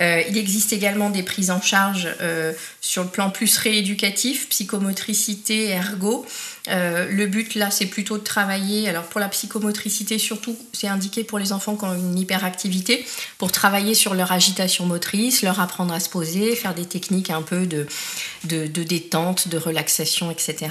Euh, 0.00 0.22
il 0.28 0.38
existe 0.38 0.72
également 0.72 1.10
des 1.10 1.22
prises 1.22 1.50
en 1.50 1.60
charge 1.60 2.08
euh, 2.22 2.52
sur 2.80 3.02
le 3.02 3.10
plan 3.10 3.30
plus 3.30 3.58
rééducatif, 3.58 4.48
psychomotricité, 4.48 5.68
ergo. 5.68 6.24
Euh, 6.68 7.06
le 7.10 7.26
but 7.26 7.54
là, 7.54 7.70
c'est 7.70 7.86
plutôt 7.86 8.16
de 8.16 8.22
travailler. 8.22 8.88
Alors 8.88 9.04
pour 9.04 9.20
la 9.20 9.28
psychomotricité, 9.28 10.18
surtout, 10.18 10.56
c'est 10.72 10.88
indiqué 10.88 11.24
pour 11.24 11.38
les 11.38 11.52
enfants 11.52 11.76
qui 11.76 11.84
ont 11.84 11.94
une 11.94 12.18
hyperactivité, 12.18 13.04
pour 13.38 13.52
travailler 13.52 13.94
sur 13.94 14.14
leur 14.14 14.32
agitation 14.32 14.86
motrice, 14.86 15.42
leur 15.42 15.60
apprendre 15.60 15.92
à 15.92 16.00
se 16.00 16.08
poser, 16.08 16.56
faire 16.56 16.74
des 16.74 16.86
techniques 16.86 17.30
un 17.30 17.42
peu 17.42 17.66
de, 17.66 17.86
de, 18.44 18.66
détente, 18.82 19.48
de 19.48 19.58
relaxation, 19.58 20.30
etc. 20.30 20.68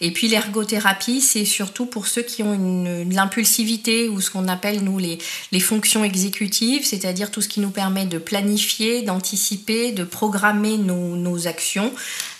Et 0.00 0.10
puis 0.10 0.28
l'ergothérapie, 0.28 1.20
c'est 1.20 1.44
surtout 1.44 1.86
pour 1.86 2.06
ceux 2.06 2.22
qui 2.22 2.42
ont 2.42 2.54
une, 2.54 3.12
l'impulsivité 3.12 4.08
ou 4.08 4.20
ce 4.20 4.30
qu'on 4.30 4.48
appelle 4.48 4.82
nous 4.82 4.98
les, 4.98 5.18
les 5.52 5.60
fonctions 5.60 6.04
exécutives, 6.04 6.84
c'est-à-dire 6.84 7.30
tout 7.30 7.42
ce 7.42 7.48
qui 7.48 7.60
nous 7.60 7.70
permet 7.70 8.06
de 8.06 8.18
planifier, 8.18 9.02
d'anticiper, 9.02 9.92
de 9.92 10.04
programmer 10.04 10.78
nos, 10.78 11.16
nos 11.16 11.46
actions. 11.46 11.92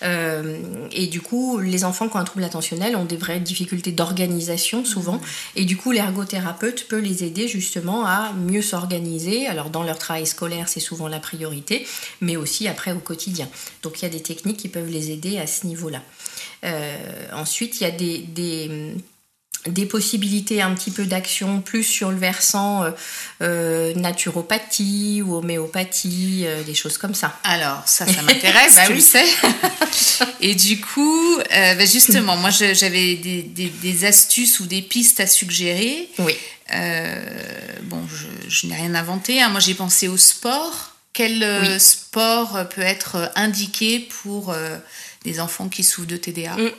Euh, 0.03 0.57
et 0.91 1.07
du 1.07 1.21
coup, 1.21 1.59
les 1.59 1.83
enfants 1.83 2.07
qui 2.07 2.15
ont 2.15 2.19
un 2.19 2.23
trouble 2.23 2.43
attentionnel 2.43 2.86
ont 2.95 3.05
des 3.05 3.17
vraies 3.17 3.39
difficultés 3.39 3.91
d'organisation 3.91 4.85
souvent. 4.85 5.21
Et 5.55 5.65
du 5.65 5.77
coup, 5.77 5.91
l'ergothérapeute 5.91 6.87
peut 6.87 6.99
les 6.99 7.23
aider 7.23 7.47
justement 7.47 8.05
à 8.05 8.33
mieux 8.33 8.61
s'organiser. 8.61 9.47
Alors 9.47 9.69
dans 9.69 9.83
leur 9.83 9.97
travail 9.97 10.25
scolaire, 10.25 10.69
c'est 10.69 10.79
souvent 10.79 11.07
la 11.07 11.19
priorité, 11.19 11.85
mais 12.21 12.37
aussi 12.37 12.67
après 12.67 12.91
au 12.91 12.99
quotidien. 12.99 13.49
Donc 13.83 13.99
il 13.99 14.03
y 14.03 14.05
a 14.05 14.09
des 14.09 14.21
techniques 14.21 14.57
qui 14.57 14.69
peuvent 14.69 14.89
les 14.89 15.11
aider 15.11 15.37
à 15.37 15.47
ce 15.47 15.67
niveau-là. 15.67 16.01
Euh, 16.63 16.97
ensuite, 17.33 17.79
il 17.79 17.83
y 17.83 17.87
a 17.87 17.91
des, 17.91 18.19
des 18.19 18.95
des 19.67 19.85
possibilités 19.85 20.61
un 20.61 20.73
petit 20.73 20.91
peu 20.91 21.05
d'action 21.05 21.61
plus 21.61 21.83
sur 21.83 22.11
le 22.11 22.17
versant 22.17 22.83
euh, 22.83 22.91
euh, 23.41 23.93
naturopathie 23.95 25.21
ou 25.25 25.35
homéopathie, 25.35 26.43
euh, 26.45 26.63
des 26.63 26.73
choses 26.75 26.97
comme 26.97 27.13
ça. 27.15 27.37
Alors, 27.43 27.81
ça, 27.85 28.05
ça 28.05 28.21
m'intéresse, 28.21 28.75
Bah 28.75 28.85
tu 28.87 28.93
le 28.93 28.99
sais. 28.99 29.25
Et 30.41 30.55
du 30.55 30.79
coup, 30.81 31.37
bah, 31.49 31.85
justement, 31.85 32.37
moi, 32.37 32.49
j'avais 32.49 33.15
des, 33.15 33.41
des- 33.43 33.69
des 33.69 34.05
astuces 34.05 34.59
ou 34.59 34.65
des 34.65 34.81
pistes 34.81 35.19
à 35.19 35.27
suggérer. 35.27 36.09
Oui. 36.19 36.33
Bon, 37.83 38.01
je, 38.09 38.49
je 38.49 38.67
n'ai 38.67 38.75
rien 38.75 38.95
inventé. 38.95 39.41
hein. 39.41 39.49
Moi, 39.49 39.59
j'ai 39.59 39.73
pensé 39.73 40.07
au 40.07 40.17
sport. 40.17 40.91
Quel 41.13 41.43
Oui. 41.63 41.79
sport 41.79 42.67
peut 42.75 42.81
être 42.81 43.31
indiqué 43.35 43.99
pour 44.21 44.53
des 45.23 45.39
enfants 45.39 45.67
qui 45.67 45.83
souffrent 45.83 46.07
de 46.07 46.17
TDA 46.17 46.55
Mm. 46.55 46.69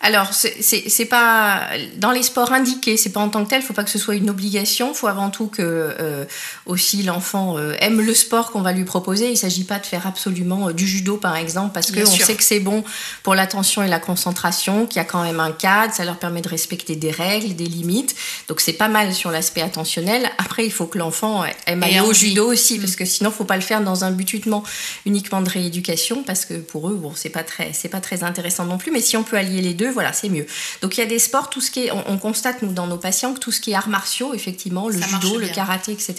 Alors, 0.00 0.32
c'est- 0.32 1.04
pas 1.06 1.62
dans 1.96 2.10
les 2.12 2.22
sports 2.22 2.52
indiqués, 2.52 2.96
c'est 2.96 3.10
pas 3.10 3.20
en 3.20 3.28
tant 3.28 3.44
que 3.44 3.50
tel. 3.50 3.62
Il 3.62 3.64
faut 3.64 3.72
pas 3.72 3.82
que 3.84 3.90
ce 3.90 3.98
soit 3.98 4.14
une 4.14 4.30
obligation. 4.30 4.90
Il 4.92 4.94
faut 4.94 5.06
avant 5.08 5.30
tout 5.30 5.46
que 5.48 5.62
euh, 5.62 6.24
aussi 6.66 7.02
l'enfant 7.02 7.56
euh, 7.58 7.74
aime 7.80 8.00
le 8.00 8.14
sport 8.14 8.50
qu'on 8.52 8.60
va 8.60 8.72
lui 8.72 8.84
proposer. 8.84 9.30
Il 9.30 9.36
s'agit 9.36 9.64
pas 9.64 9.78
de 9.78 9.86
faire 9.86 10.06
absolument 10.06 10.68
euh, 10.68 10.72
du 10.72 10.86
judo, 10.86 11.16
par 11.16 11.34
exemple, 11.36 11.72
parce 11.72 11.88
que 11.90 11.96
Bien 11.96 12.04
on 12.06 12.10
sûr. 12.10 12.26
sait 12.26 12.34
que 12.36 12.44
c'est 12.44 12.60
bon 12.60 12.84
pour 13.22 13.34
l'attention 13.34 13.82
et 13.82 13.88
la 13.88 13.98
concentration, 13.98 14.86
qu'il 14.86 14.98
y 14.98 15.00
a 15.00 15.04
quand 15.04 15.22
même 15.22 15.40
un 15.40 15.50
cadre. 15.52 15.92
Ça 15.94 16.04
leur 16.04 16.18
permet 16.18 16.42
de 16.42 16.48
respecter 16.48 16.94
des 16.94 17.10
règles, 17.10 17.56
des 17.56 17.66
limites. 17.66 18.14
Donc 18.48 18.60
c'est 18.60 18.72
pas 18.74 18.88
mal 18.88 19.12
sur 19.14 19.30
l'aspect 19.30 19.62
attentionnel. 19.62 20.30
Après, 20.38 20.64
il 20.64 20.72
faut 20.72 20.86
que 20.86 20.98
l'enfant 20.98 21.44
aime 21.66 21.82
aller 21.82 22.00
au 22.00 22.12
judo 22.12 22.52
aussi, 22.52 22.78
parce 22.78 22.94
que 22.96 23.04
sinon, 23.04 23.30
faut 23.30 23.44
pas 23.44 23.56
le 23.56 23.62
faire 23.62 23.80
dans 23.82 24.04
un 24.04 24.10
but 24.12 24.32
uniquement, 24.32 24.62
uniquement 25.06 25.40
de 25.40 25.48
rééducation, 25.50 26.22
parce 26.22 26.44
que 26.44 26.54
pour 26.54 26.88
eux, 26.90 26.94
bon, 26.94 27.12
c'est 27.14 27.30
pas 27.30 27.42
très, 27.42 27.72
c'est 27.72 27.88
pas 27.88 28.00
très 28.00 28.22
intéressant 28.22 28.64
non 28.64 28.78
plus. 28.78 28.92
Mais 28.92 29.00
si 29.00 29.16
on 29.16 29.22
peut 29.24 29.36
allier 29.36 29.60
les 29.62 29.74
deux, 29.74 29.87
voilà, 29.90 30.12
c'est 30.12 30.28
mieux. 30.28 30.46
Donc 30.82 30.96
il 30.96 31.00
y 31.00 31.02
a 31.02 31.06
des 31.06 31.18
sports, 31.18 31.50
tout 31.50 31.60
ce 31.60 31.70
qui 31.70 31.86
est, 31.86 31.90
on, 31.90 32.04
on 32.08 32.18
constate 32.18 32.62
nous 32.62 32.72
dans 32.72 32.86
nos 32.86 32.98
patients 32.98 33.34
que 33.34 33.40
tout 33.40 33.52
ce 33.52 33.60
qui 33.60 33.72
est 33.72 33.74
arts 33.74 33.88
martiaux, 33.88 34.34
effectivement, 34.34 34.88
le 34.88 35.00
Ça 35.00 35.06
judo, 35.06 35.38
le 35.38 35.48
karaté, 35.48 35.92
etc. 35.92 36.14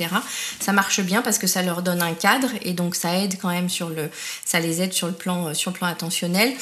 Ça 0.60 0.72
marche 0.72 1.02
bien 1.02 1.22
parce 1.22 1.38
que 1.38 1.48
ça 1.48 1.62
leur 1.62 1.82
donne 1.82 2.02
un 2.02 2.14
cadre 2.14 2.50
et 2.62 2.74
donc 2.74 2.96
ça 2.96 3.16
aide 3.16 3.36
quand 3.42 3.50
même 3.50 3.70
sur 3.70 3.90
le, 3.90 4.10
ça 4.46 4.60
les 4.60 4.82
aide 4.82 4.94
sur 4.94 5.08
le 5.08 5.14
plan, 5.14 5.54
sur 5.54 5.72
le 5.72 5.78
plan 5.78 5.88
attentionnel, 5.88 6.54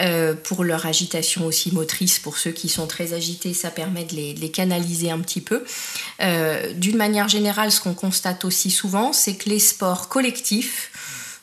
Euh, 0.00 0.34
pour 0.34 0.62
leur 0.62 0.84
agitation 0.84 1.46
aussi 1.46 1.72
motrice. 1.72 2.18
Pour 2.18 2.36
ceux 2.38 2.50
qui 2.50 2.68
sont 2.68 2.86
très 2.86 3.14
agités, 3.14 3.54
ça 3.54 3.70
permet 3.70 4.04
de 4.04 4.14
les, 4.14 4.34
de 4.34 4.40
les 4.40 4.50
canaliser 4.50 5.10
un 5.10 5.20
petit 5.20 5.40
peu. 5.40 5.64
Euh, 6.20 6.72
D'une 6.74 6.96
manière 6.96 7.28
générale, 7.28 7.72
ce 7.72 7.80
qu'on 7.80 7.94
constate 7.94 8.44
aussi 8.44 8.70
souvent, 8.70 9.12
c'est 9.12 9.36
que 9.36 9.48
les 9.48 9.58
sports 9.58 10.08
collectifs 10.08 10.90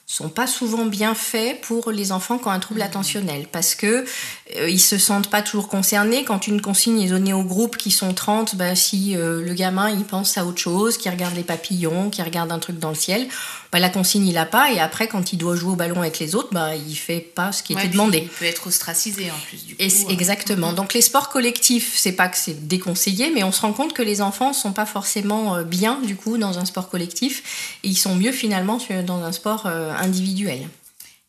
sont 0.06 0.30
pas 0.30 0.46
souvent 0.46 0.86
bien 0.86 1.16
faits 1.16 1.62
pour 1.62 1.90
les 1.92 2.12
enfants 2.12 2.38
qui 2.38 2.48
ont 2.48 2.52
un 2.52 2.60
trouble 2.60 2.84
attentionnel 2.84 3.48
parce 3.52 3.74
que 3.74 3.88
euh, 3.88 4.04
ils 4.68 4.80
se 4.80 4.98
sentent 4.98 5.30
pas 5.30 5.42
toujours 5.42 5.68
concernés 5.68 6.24
quand 6.24 6.48
une 6.48 6.62
consigne 6.62 7.02
est 7.02 7.10
donnée 7.10 7.34
au 7.34 7.44
groupe 7.44 7.78
qui 7.78 7.92
sont 7.92 8.14
30 8.14 8.56
bah, 8.56 8.76
si 8.76 9.16
euh, 9.16 9.42
le 9.44 9.54
gamin 9.54 9.90
il 9.90 10.04
pense 10.04 10.38
à 10.38 10.46
autre 10.46 10.60
chose 10.60 10.98
qui 10.98 11.10
regarde 11.10 11.36
les 11.36 11.44
papillons 11.44 12.10
qui 12.10 12.22
regarde 12.22 12.52
un 12.52 12.60
truc 12.60 12.78
dans 12.80 12.90
le 12.90 12.96
ciel 12.96 13.28
bah, 13.72 13.80
la 13.80 13.90
consigne 13.90 14.28
il 14.28 14.38
a 14.38 14.46
pas 14.46 14.72
et 14.72 14.80
après 14.80 15.08
quand 15.08 15.34
il 15.34 15.38
doit 15.38 15.56
jouer 15.56 15.72
au 15.72 15.76
ballon 15.76 16.02
avec 16.02 16.20
les 16.20 16.36
autres 16.36 16.50
bah 16.52 16.76
il 16.76 16.96
fait 16.96 17.20
pas 17.20 17.52
ce 17.52 17.64
qui 17.64 17.74
Ouais, 17.74 17.82
était 17.82 17.90
demandé 17.92 18.20
Il 18.24 18.28
peut 18.30 18.46
être 18.46 18.68
ostracisé 18.68 19.32
en 19.32 19.40
plus 19.48 19.66
du 19.66 19.76
coup. 19.76 19.82
et 19.82 19.88
euh, 19.88 20.10
exactement. 20.10 20.74
Donc 20.74 20.94
les 20.94 21.02
sports 21.02 21.30
collectifs, 21.30 21.94
c'est 21.96 22.12
pas 22.12 22.28
que 22.28 22.38
c'est 22.38 22.68
déconseillé, 22.68 23.32
mais 23.34 23.44
on 23.44 23.52
se 23.52 23.62
rend 23.62 23.74
compte 23.74 23.94
que 23.94 24.04
les 24.04 24.22
enfants 24.22 24.54
sont 24.54 24.74
pas 24.74 24.86
forcément 24.86 25.56
euh, 25.56 25.64
bien 25.64 26.00
du 26.06 26.16
coup 26.16 26.38
dans 26.38 26.60
un 26.60 26.66
sport 26.66 26.90
collectif 26.90 27.80
et 27.84 27.88
ils 27.88 27.98
sont 27.98 28.16
mieux 28.16 28.32
finalement 28.32 28.78
dans 29.08 29.24
un 29.24 29.32
sport 29.32 29.64
euh, 29.66 29.92
individuel. 29.98 30.68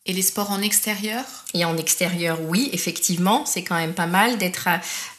Et 0.07 0.13
les 0.13 0.21
sports 0.21 0.51
en 0.51 0.61
extérieur? 0.61 1.25
Et 1.55 1.65
en 1.65 1.79
extérieur, 1.79 2.39
oui, 2.43 2.69
effectivement, 2.73 3.47
c'est 3.47 3.63
quand 3.63 3.77
même 3.77 3.95
pas 3.95 4.07
mal 4.07 4.37
d'être. 4.37 4.69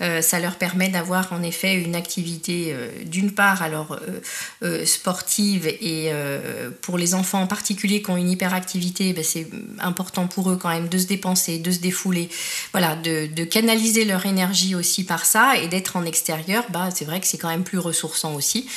euh, 0.02 0.22
ça 0.22 0.40
leur 0.40 0.58
permet 0.58 0.90
d'avoir 0.90 1.34
en 1.34 1.42
effet 1.42 1.74
une 1.74 1.96
activité 1.96 2.72
euh, 2.72 2.90
d'une 3.04 3.32
part 3.32 3.64
alors 3.64 3.98
euh, 4.62 4.86
sportive 4.86 5.66
et 5.66 6.12
pour 6.82 6.98
les 7.00 7.16
enfants 7.16 7.42
en 7.42 7.48
particulier 7.48 8.02
qui 8.04 8.12
ont 8.12 8.18
une 8.18 8.30
hyperactivité, 8.30 9.14
ben, 9.14 9.24
c'est 9.24 9.48
important 9.80 10.28
pour 10.28 10.52
eux 10.52 10.58
quand 10.58 10.70
même 10.70 10.88
de 10.88 10.98
se 11.00 11.08
dépenser, 11.08 11.58
de 11.58 11.72
se 11.72 11.80
défouler, 11.80 12.30
voilà, 12.72 12.96
de, 12.96 13.28
de 13.28 13.44
canaliser 13.44 14.06
leur 14.06 14.26
énergie 14.26 14.76
aussi 14.76 15.04
par 15.04 15.26
ça 15.26 15.58
et 15.58 15.68
d'être 15.68 15.96
en 15.96 16.06
extérieur. 16.06 16.64
Bah, 16.70 16.90
c'est 16.94 17.06
vrai 17.06 17.20
que 17.20 17.28
c'est 17.28 17.38
quand 17.38 17.50
même 17.50 17.64
plus 17.64 17.80
ressourçant 17.80 18.36
aussi. 18.36 18.70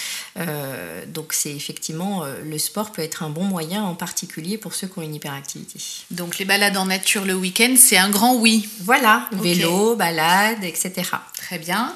Donc 1.09 1.33
c'est 1.33 1.55
effectivement 1.55 2.25
le 2.25 2.59
sport 2.59 2.93
peut 2.93 3.03
être 3.03 3.23
un 3.23 3.31
bon 3.31 3.45
moyen 3.45 3.83
en 3.83 3.95
particulier 3.95 4.59
pour 4.59 4.75
ceux 4.75 4.87
qui 4.87 4.99
ont 4.99 5.03
une 5.03 5.15
hyperactivité. 5.15 5.79
Donc 6.11 6.39
les 6.39 6.45
balades 6.45 6.77
en 6.77 6.87
nature 6.87 7.25
le 7.25 7.35
week-end, 7.35 7.75
c'est 7.77 7.99
un 7.99 8.09
grand 8.11 8.35
oui. 8.37 8.69
Voilà, 8.85 9.29
vélo, 9.33 9.95
balade, 9.97 10.65
etc. 10.65 10.93
Très 11.37 11.59
bien. 11.59 11.95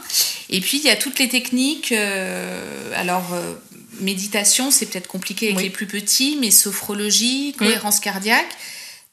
Et 0.51 0.61
puis 0.61 0.79
il 0.79 0.85
y 0.85 0.91
a 0.91 0.97
toutes 0.97 1.19
les 1.19 1.29
techniques. 1.29 1.93
euh, 1.93 2.93
alors 2.95 3.33
euh, 3.33 3.55
méditation, 4.01 4.71
c'est 4.71 4.87
peut-être 4.87 5.07
compliqué 5.09 5.47
avec 5.47 5.59
Oui. 5.59 5.65
les 5.65 5.71
plus 5.71 5.87
petits, 5.87 6.37
mais 6.41 6.51
sophrologie, 6.51 7.55
cohérence 7.59 8.01
cardiaque, 8.01 8.49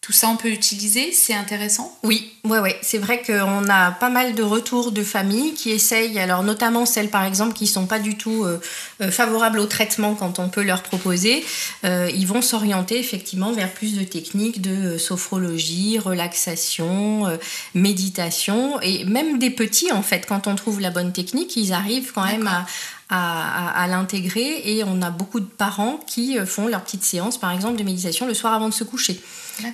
tout 0.01 0.13
ça 0.13 0.29
on 0.29 0.37
peut 0.37 0.49
utiliser, 0.49 1.11
c'est 1.11 1.33
intéressant? 1.33 1.97
Oui, 2.03 2.31
ouais, 2.45 2.59
ouais. 2.59 2.77
C'est 2.81 2.97
vrai 2.97 3.21
qu'on 3.21 3.69
a 3.69 3.91
pas 3.91 4.09
mal 4.09 4.33
de 4.33 4.43
retours 4.43 4.91
de 4.91 5.03
familles 5.03 5.53
qui 5.53 5.71
essayent, 5.71 6.17
alors 6.19 6.41
notamment 6.41 6.85
celles 6.85 7.09
par 7.09 7.25
exemple 7.25 7.53
qui 7.53 7.67
sont 7.67 7.85
pas 7.85 7.99
du 7.99 8.17
tout 8.17 8.45
euh, 8.45 8.59
euh, 9.01 9.11
favorables 9.11 9.59
au 9.59 9.65
traitement 9.65 10.15
quand 10.15 10.39
on 10.39 10.47
peut 10.47 10.63
leur 10.63 10.83
proposer, 10.83 11.43
euh, 11.83 12.09
ils 12.15 12.25
vont 12.25 12.41
s'orienter 12.41 12.97
effectivement 12.97 13.51
vers 13.51 13.71
plus 13.71 13.97
de 13.97 14.03
techniques 14.03 14.61
de 14.61 14.97
sophrologie, 14.97 15.99
relaxation, 15.99 17.27
euh, 17.27 17.37
méditation 17.75 18.79
et 18.81 19.03
même 19.03 19.37
des 19.37 19.49
petits 19.49 19.91
en 19.91 20.01
fait. 20.01 20.25
Quand 20.25 20.47
on 20.47 20.55
trouve 20.55 20.79
la 20.79 20.91
bonne 20.91 21.11
technique, 21.11 21.57
ils 21.57 21.73
arrivent 21.73 22.13
quand 22.13 22.25
même 22.25 22.47
à 22.47 22.65
à, 23.09 23.69
à- 23.69 23.83
à 23.83 23.87
l'intégrer 23.87 24.61
et 24.65 24.83
on 24.83 25.01
a 25.01 25.09
beaucoup 25.09 25.39
de 25.39 25.45
parents 25.45 25.97
qui 26.05 26.37
euh, 26.37 26.45
font 26.45 26.67
leur 26.67 26.83
petite 26.83 27.03
séance 27.03 27.39
par 27.39 27.51
exemple 27.51 27.77
de 27.77 27.83
méditation 27.83 28.27
le 28.27 28.33
soir 28.33 28.53
avant 28.53 28.69
de 28.69 28.73
se 28.73 28.83
coucher 28.83 29.19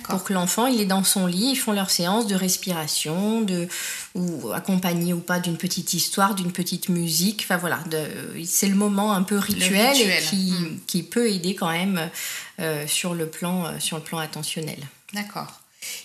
pour 0.08 0.24
que 0.24 0.32
l'enfant 0.32 0.66
il 0.66 0.80
est 0.80 0.84
dans 0.86 1.04
son 1.04 1.26
lit, 1.26 1.50
ils 1.52 1.56
font 1.56 1.70
leur 1.72 1.90
séance 1.90 2.26
de 2.26 2.34
respiration, 2.34 3.42
de 3.42 3.68
ou 4.16 4.50
accompagné 4.52 5.12
ou 5.12 5.20
pas 5.20 5.38
d'une 5.38 5.56
petite 5.56 5.92
histoire, 5.94 6.34
d'une 6.34 6.50
petite 6.50 6.88
musique. 6.88 7.42
Enfin 7.44 7.56
voilà, 7.56 7.78
c'est 8.44 8.66
le 8.68 8.74
moment 8.74 9.12
un 9.12 9.22
peu 9.22 9.38
rituel, 9.38 9.92
rituel. 9.92 10.22
et 10.22 10.26
qui, 10.26 10.52
qui 10.88 11.02
peut 11.04 11.30
aider 11.30 11.54
quand 11.54 11.70
même 11.70 12.10
euh, 12.58 12.84
sur 12.88 13.14
le 13.14 13.26
plan 13.28 13.66
euh, 13.66 13.70
sur 13.78 13.96
le 13.98 14.02
plan 14.02 14.18
attentionnel. 14.18 14.78
D'accord. 15.12 15.60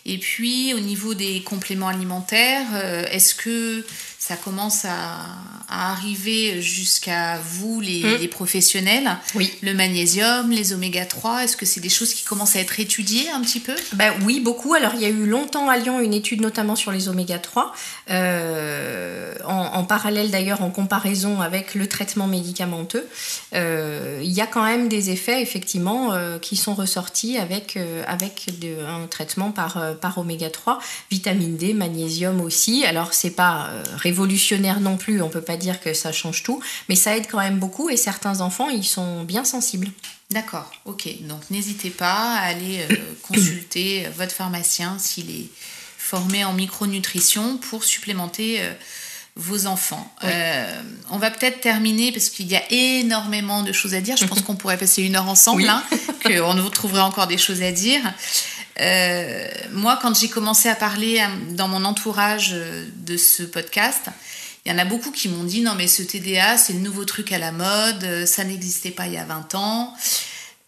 Et 0.05 0.19
puis 0.19 0.75
au 0.75 0.79
niveau 0.79 1.15
des 1.15 1.41
compléments 1.41 1.87
alimentaires, 1.87 2.67
euh, 2.75 3.03
est-ce 3.09 3.33
que 3.33 3.83
ça 4.31 4.37
commence 4.37 4.85
à, 4.85 5.17
à 5.67 5.91
arriver 5.91 6.61
jusqu'à 6.61 7.37
vous, 7.37 7.81
les, 7.81 8.01
Mm. 8.01 8.15
les 8.21 8.27
professionnels. 8.29 9.17
Oui. 9.35 9.51
Le 9.61 9.73
magnésium, 9.73 10.49
les 10.51 10.71
oméga 10.71 11.05
3, 11.05 11.43
est-ce 11.43 11.57
que 11.57 11.65
c'est 11.65 11.81
des 11.81 11.89
choses 11.89 12.13
qui 12.13 12.23
commencent 12.23 12.55
à 12.55 12.59
être 12.61 12.79
étudiées 12.79 13.29
un 13.29 13.41
petit 13.41 13.59
peu? 13.59 13.75
Ben 13.91 14.13
oui, 14.23 14.39
beaucoup. 14.39 14.73
Alors, 14.73 14.93
il 14.95 15.01
y 15.01 15.05
a 15.05 15.09
eu 15.09 15.25
longtemps 15.25 15.67
à 15.69 15.75
Lyon 15.75 15.99
une 15.99 16.13
étude 16.13 16.39
notamment 16.39 16.77
sur 16.77 16.93
les 16.93 17.09
oméga 17.09 17.39
3, 17.39 17.73
euh, 18.09 19.33
en, 19.45 19.51
en 19.79 19.83
parallèle 19.83 20.31
d'ailleurs, 20.31 20.61
en 20.61 20.69
comparaison 20.69 21.41
avec 21.41 21.75
le 21.75 21.87
traitement 21.87 22.27
médicamenteux. 22.27 23.05
Euh, 23.53 24.21
il 24.23 24.31
y 24.31 24.39
a 24.39 24.47
quand 24.47 24.63
même 24.63 24.87
des 24.87 25.09
effets, 25.09 25.41
effectivement, 25.41 26.13
euh, 26.13 26.39
qui 26.39 26.55
sont 26.55 26.73
ressortis 26.73 27.37
avec, 27.37 27.77
avec 28.07 28.45
de- 28.61 28.85
un 28.85 29.07
traitement 29.07 29.51
par, 29.51 29.95
par 29.99 30.17
oméga 30.17 30.49
3, 30.49 30.79
vitamine 31.09 31.57
D, 31.57 31.73
magnésium 31.73 32.39
aussi. 32.39 32.85
Alors, 32.85 33.13
c'est 33.13 33.31
pas 33.35 33.67
euh, 33.71 33.83
révolutionnaire 34.21 34.79
non 34.79 34.97
plus, 34.97 35.21
on 35.21 35.29
peut 35.29 35.41
pas 35.41 35.57
dire 35.57 35.79
que 35.81 35.93
ça 35.93 36.11
change 36.11 36.43
tout, 36.43 36.61
mais 36.89 36.95
ça 36.95 37.17
aide 37.17 37.25
quand 37.29 37.39
même 37.39 37.57
beaucoup 37.59 37.89
et 37.89 37.97
certains 37.97 38.41
enfants, 38.41 38.69
ils 38.69 38.83
sont 38.85 39.23
bien 39.23 39.43
sensibles. 39.43 39.89
D'accord, 40.29 40.71
ok. 40.85 41.09
Donc 41.21 41.41
n'hésitez 41.49 41.89
pas 41.89 42.35
à 42.35 42.41
aller 42.41 42.85
euh, 42.91 42.95
consulter 43.23 44.07
votre 44.15 44.31
pharmacien 44.33 44.97
s'il 44.99 45.29
est 45.31 45.47
formé 45.97 46.43
en 46.45 46.53
micronutrition 46.53 47.57
pour 47.57 47.83
supplémenter 47.83 48.57
euh, 48.61 48.73
vos 49.35 49.65
enfants. 49.65 50.13
Oui. 50.23 50.29
Euh, 50.31 50.81
on 51.09 51.17
va 51.17 51.31
peut-être 51.31 51.61
terminer 51.61 52.11
parce 52.11 52.29
qu'il 52.29 52.47
y 52.47 52.55
a 52.55 52.63
énormément 52.71 53.63
de 53.63 53.71
choses 53.73 53.95
à 53.95 54.01
dire. 54.01 54.17
Je 54.17 54.25
pense 54.25 54.41
qu'on 54.45 54.55
pourrait 54.55 54.77
passer 54.77 55.01
une 55.03 55.15
heure 55.15 55.27
ensemble, 55.29 55.63
Oui. 55.63 55.67
hein, 55.69 55.83
qu'on 56.23 56.53
vous 56.55 56.69
trouverait 56.69 57.01
encore 57.01 57.27
des 57.27 57.37
choses 57.39 57.61
à 57.63 57.71
dire. 57.71 58.01
Euh, 58.81 59.47
moi, 59.71 59.99
quand 60.01 60.17
j'ai 60.19 60.27
commencé 60.29 60.67
à 60.69 60.75
parler 60.75 61.19
à- 61.19 61.29
dans 61.51 61.67
mon 61.67 61.85
entourage 61.85 62.51
euh, 62.53 62.85
de 63.05 63.15
ce 63.17 63.43
podcast, 63.43 64.07
il 64.65 64.71
y 64.71 64.75
en 64.75 64.77
a 64.79 64.85
beaucoup 64.85 65.11
qui 65.11 65.29
m'ont 65.29 65.43
dit 65.43 65.61
non 65.61 65.73
mais 65.75 65.87
ce 65.87 66.03
TDA 66.03 66.57
c'est 66.57 66.73
le 66.73 66.79
nouveau 66.79 67.05
truc 67.05 67.31
à 67.31 67.37
la 67.39 67.51
mode, 67.51 68.03
euh, 68.03 68.25
ça 68.25 68.43
n'existait 68.43 68.91
pas 68.91 69.07
il 69.07 69.13
y 69.13 69.17
a 69.17 69.23
20 69.25 69.55
ans. 69.55 69.93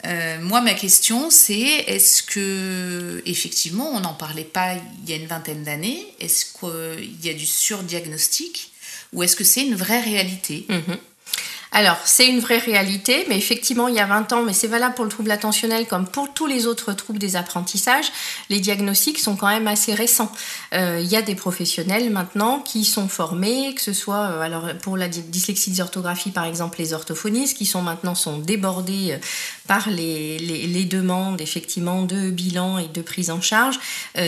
Euh, 0.06 0.40
moi 0.42 0.62
ma 0.62 0.74
question 0.74 1.30
c'est 1.30 1.62
est-ce 1.62 2.24
que 2.24 3.22
effectivement 3.26 3.90
on 3.94 4.00
n'en 4.02 4.14
parlait 4.14 4.44
pas 4.44 4.74
il 5.04 5.10
y 5.10 5.14
a 5.14 5.16
une 5.16 5.28
vingtaine 5.28 5.64
d'années 5.64 6.06
Est-ce 6.20 6.46
qu'il 6.46 7.26
y 7.26 7.30
a 7.30 7.34
du 7.34 7.46
surdiagnostic 7.46 8.72
ou 9.14 9.24
est-ce 9.24 9.36
que 9.36 9.44
c'est 9.44 9.64
une 9.64 9.76
vraie 9.76 10.02
réalité? 10.02 10.66
Mhm. 10.70 10.98
Alors, 11.76 11.98
c'est 12.06 12.28
une 12.28 12.40
vraie 12.40 12.60
réalité, 12.60 13.26
mais 13.30 13.36
effectivement, 13.36 13.88
il 13.88 13.96
y 13.96 14.00
a 14.00 14.06
20 14.06 14.32
ans, 14.32 14.44
mais 14.44 14.54
c'est 14.54 14.68
valable 14.68 14.94
pour 14.94 15.06
le 15.06 15.10
trouble 15.10 15.32
attentionnel 15.32 15.88
comme 15.88 16.06
pour 16.06 16.32
tous 16.32 16.46
les 16.46 16.68
autres 16.68 16.94
troubles 16.94 17.18
des 17.18 17.36
apprentissages, 17.36 18.12
les 18.52 18.60
diagnostics 18.60 19.18
sont 19.18 19.36
quand 19.36 19.48
même 19.48 19.68
assez 19.68 19.96
récents. 19.96 20.32
Euh, 20.76 21.00
il 21.02 21.08
y 21.08 21.16
a 21.16 21.24
des 21.24 21.34
professionnels 21.34 22.12
maintenant 22.12 22.60
qui 22.60 22.86
sont 22.86 23.08
formés, 23.08 23.74
que 23.74 23.82
ce 23.82 23.92
soit 23.92 24.18
euh, 24.18 24.42
alors 24.42 24.68
pour 24.84 24.98
la 24.98 25.08
dy- 25.08 25.24
dyslexie 25.24 25.72
dysorthographie, 25.72 26.30
par 26.30 26.46
exemple, 26.46 26.78
les 26.78 26.94
orthophonistes, 26.94 27.58
qui 27.58 27.66
sont 27.66 27.82
maintenant 27.82 28.14
sont 28.14 28.38
débordés 28.38 29.14
euh, 29.14 29.18
par 29.68 29.90
les, 29.90 30.86
demandes, 30.86 31.42
effectivement, 31.42 32.04
de 32.04 32.30
bilan 32.30 32.78
et 32.78 32.88
de 32.88 33.02
prise 33.02 33.32
en 33.32 33.42
charge. 33.42 33.80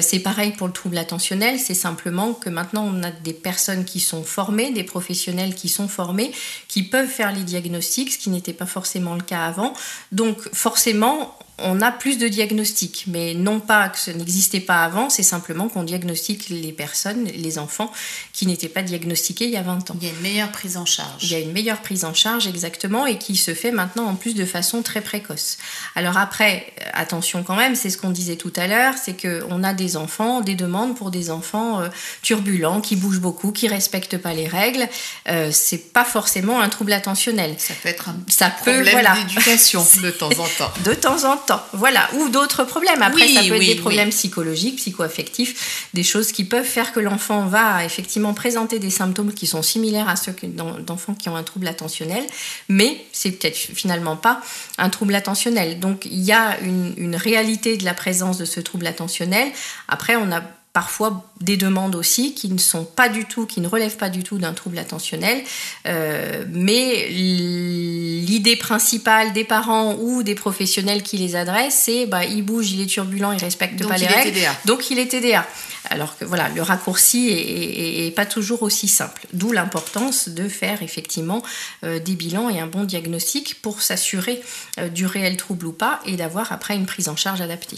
C'est 0.01 0.19
pareil 0.19 0.53
pour 0.53 0.67
le 0.67 0.73
trouble 0.73 0.97
attentionnel, 0.97 1.59
c'est 1.59 1.73
simplement 1.73 2.33
que 2.33 2.49
maintenant, 2.49 2.89
on 2.89 3.03
a 3.03 3.11
des 3.11 3.33
personnes 3.33 3.83
qui 3.83 3.99
sont 3.99 4.23
formées, 4.23 4.71
des 4.71 4.85
professionnels 4.85 5.53
qui 5.53 5.67
sont 5.67 5.89
formés, 5.89 6.31
qui 6.69 6.83
peuvent 6.83 7.09
faire 7.09 7.34
diagnostics, 7.43 8.13
ce 8.13 8.17
qui 8.17 8.29
n'était 8.29 8.53
pas 8.53 8.65
forcément 8.65 9.15
le 9.15 9.21
cas 9.21 9.45
avant. 9.45 9.73
Donc 10.11 10.41
forcément, 10.53 11.37
on 11.57 11.81
a 11.81 11.91
plus 11.91 12.17
de 12.17 12.27
diagnostics, 12.27 13.05
mais 13.07 13.33
non 13.33 13.59
pas 13.59 13.89
que 13.89 13.97
ce 13.97 14.11
n'existait 14.11 14.59
pas 14.59 14.83
avant, 14.83 15.09
c'est 15.09 15.23
simplement 15.23 15.69
qu'on 15.69 15.83
diagnostique 15.83 16.49
les 16.49 16.71
personnes, 16.71 17.25
les 17.25 17.57
enfants 17.57 17.91
qui 18.33 18.45
n'étaient 18.45 18.69
pas 18.69 18.81
diagnostiqués 18.81 19.45
il 19.45 19.51
y 19.51 19.57
a 19.57 19.61
20 19.61 19.91
ans. 19.91 19.97
Il 20.01 20.07
y 20.07 20.09
a 20.09 20.13
une 20.13 20.21
meilleure 20.21 20.51
prise 20.51 20.77
en 20.77 20.85
charge. 20.85 21.23
Il 21.23 21.31
y 21.31 21.35
a 21.35 21.39
une 21.39 21.53
meilleure 21.53 21.81
prise 21.81 22.03
en 22.03 22.13
charge 22.13 22.47
exactement 22.47 23.05
et 23.05 23.17
qui 23.17 23.35
se 23.35 23.53
fait 23.53 23.71
maintenant 23.71 24.05
en 24.05 24.15
plus 24.15 24.35
de 24.35 24.45
façon 24.45 24.81
très 24.81 25.01
précoce. 25.01 25.57
Alors 25.95 26.17
après, 26.17 26.73
euh, 26.81 26.89
attention 26.93 27.43
quand 27.43 27.55
même, 27.55 27.75
c'est 27.75 27.89
ce 27.89 27.97
qu'on 27.97 28.09
disait 28.09 28.35
tout 28.35 28.53
à 28.55 28.67
l'heure, 28.67 28.95
c'est 29.01 29.15
qu'on 29.19 29.63
a 29.63 29.73
des 29.73 29.95
enfants, 29.97 30.41
des 30.41 30.55
demandes 30.55 30.95
pour 30.95 31.11
des 31.11 31.29
enfants 31.29 31.81
euh, 31.81 31.87
turbulents, 32.21 32.81
qui 32.81 32.95
bougent 32.95 33.21
beaucoup, 33.21 33.51
qui 33.51 33.67
respectent 33.67 34.17
pas 34.17 34.33
les 34.33 34.47
règles. 34.47 34.87
Euh, 35.29 35.49
c'est 35.51 35.93
pas 35.93 36.03
forcément 36.03 36.59
un 36.59 36.69
trouble 36.69 36.91
attentionnel. 36.93 37.55
Ça 37.57 37.73
peut 37.81 37.89
être 37.89 38.09
un 38.09 38.17
Ça 38.27 38.49
peut, 38.49 38.73
problème 38.73 38.91
voilà. 38.91 39.15
d'éducation 39.15 39.85
de 40.01 40.11
temps 40.11 40.27
en 40.27 40.47
temps. 40.57 40.71
De 40.83 40.93
temps 40.93 41.23
en 41.23 41.37
temps, 41.37 41.44
voilà, 41.73 42.09
ou 42.15 42.29
d'autres 42.29 42.63
problèmes. 42.63 43.01
Après, 43.01 43.25
Oui, 43.25 43.33
ça 43.33 43.41
peut 43.41 43.45
être 43.47 43.59
oui, 43.59 43.65
des 43.67 43.73
oui. 43.73 43.79
problèmes 43.79 44.09
psychologiques, 44.09 44.77
psychoaffectifs, 44.77 45.87
des 45.93 46.03
choses 46.03 46.31
qui 46.31 46.43
peuvent 46.43 46.65
faire 46.65 46.91
que 46.93 46.99
l'enfant 46.99 47.45
va 47.45 47.83
effectivement 47.85 48.33
présenter 48.33 48.79
des 48.79 48.89
symptômes 48.89 49.33
qui 49.33 49.47
sont 49.47 49.61
similaires 49.61 50.09
à 50.09 50.15
ceux 50.15 50.35
d'enfants 50.43 51.13
qui 51.15 51.29
ont 51.29 51.35
un 51.35 51.43
trouble 51.43 51.67
attentionnel, 51.67 52.23
mais 52.69 53.05
c'est 53.11 53.31
peut-être 53.31 53.57
finalement 53.57 54.15
pas 54.15 54.41
un 54.77 54.89
trouble 54.89 55.15
attentionnel. 55.15 55.79
Donc, 55.79 56.05
il 56.05 56.21
y 56.21 56.31
a 56.31 56.59
une, 56.61 56.93
une 56.97 57.15
réalité 57.15 57.77
de 57.77 57.85
la 57.85 57.93
présence 57.93 58.37
de 58.37 58.45
ce 58.45 58.59
trouble 58.59 58.87
attentionnel. 58.87 59.51
Après, 59.87 60.15
on 60.15 60.31
a 60.31 60.41
parfois 60.75 61.23
des 61.39 61.55
demandes 61.55 61.95
aussi 61.95 62.33
qui 62.35 62.49
ne 62.49 62.57
sont 62.57 62.83
pas 62.83 63.07
du 63.07 63.23
tout, 63.23 63.45
qui 63.45 63.61
ne 63.61 63.67
relèvent 63.67 63.95
pas 63.95 64.09
du 64.09 64.23
tout 64.23 64.37
d'un 64.37 64.51
trouble 64.53 64.77
attentionnel, 64.77 65.41
Euh, 65.87 66.43
mais 66.51 67.07
l'idée 67.09 68.57
principale 68.57 69.31
des 69.31 69.45
parents 69.45 69.95
ou 69.99 70.21
des 70.23 70.35
professionnels 70.35 71.01
qui 71.01 71.17
les 71.17 71.35
adressent, 71.37 71.81
c'est 71.85 72.05
bah, 72.07 72.25
il 72.25 72.43
bouge, 72.43 72.71
il 72.71 72.81
est 72.81 72.87
turbulent, 72.87 73.31
il 73.31 73.39
respecte 73.39 73.79
Donc 73.79 73.89
pas 73.89 73.97
les 73.97 74.03
il 74.05 74.09
règles, 74.11 74.33
TDA. 74.33 74.55
donc 74.65 74.89
il 74.91 74.99
est 74.99 75.07
TDA. 75.07 75.45
Alors 75.89 76.17
que 76.17 76.25
voilà, 76.25 76.49
le 76.49 76.61
raccourci 76.61 77.29
est, 77.29 77.33
est- 77.39 78.07
est 78.07 78.11
pas 78.11 78.25
toujours 78.25 78.61
aussi 78.63 78.87
simple. 78.87 79.21
D'où 79.33 79.51
l'importance 79.53 80.27
de 80.29 80.49
faire 80.49 80.81
effectivement 80.83 81.41
euh, 81.83 81.99
des 81.99 82.15
bilans 82.15 82.49
et 82.49 82.59
un 82.59 82.67
bon 82.67 82.83
diagnostic 82.83 83.61
pour 83.61 83.81
s'assurer 83.81 84.41
euh, 84.79 84.89
du 84.89 85.05
réel 85.05 85.37
trouble 85.37 85.67
ou 85.67 85.71
pas 85.71 85.99
et 86.05 86.15
d'avoir 86.17 86.51
après 86.51 86.75
une 86.75 86.85
prise 86.87 87.07
en 87.07 87.15
charge 87.15 87.39
adaptée. 87.41 87.77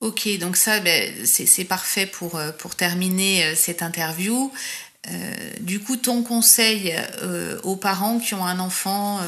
Ok, 0.00 0.26
donc 0.38 0.56
ça, 0.56 0.80
ben, 0.80 1.26
c'est 1.26 1.64
parfait 1.64 2.06
pour, 2.06 2.36
euh, 2.36 2.52
pour 2.52 2.74
terminer 2.74 3.44
euh, 3.44 3.54
cette 3.54 3.82
interview. 3.82 4.50
Euh, 5.10 5.34
du 5.60 5.78
coup, 5.80 5.96
ton 5.96 6.22
conseil 6.22 6.94
aux 7.62 7.76
parents 7.76 8.18
qui 8.18 8.34
ont 8.34 8.44
un 8.44 8.58
enfant, 8.60 9.18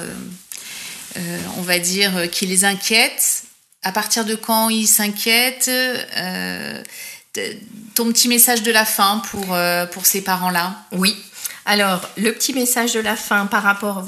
on 1.57 1.63
va 1.63 1.79
dire, 1.79 2.31
qui 2.31 2.45
les 2.45 2.67
inquiète, 2.67 3.45
à 3.83 3.91
partir 3.91 4.27
de 4.27 4.35
quand 4.35 4.69
ils 4.69 4.87
s'inquiètent 4.87 5.71
Ton 7.95 8.13
petit 8.13 8.29
message 8.29 8.63
de 8.63 8.71
la 8.71 8.85
fin 8.85 9.23
pour, 9.31 9.57
pour 9.93 10.05
ces 10.05 10.21
parents-là? 10.21 10.85
Oui. 10.93 11.17
Alors, 11.65 12.01
le 12.17 12.33
petit 12.33 12.53
message 12.53 12.93
de 12.93 13.01
la 13.01 13.15
fin 13.15 13.47
par 13.47 13.63
rapport 13.63 14.05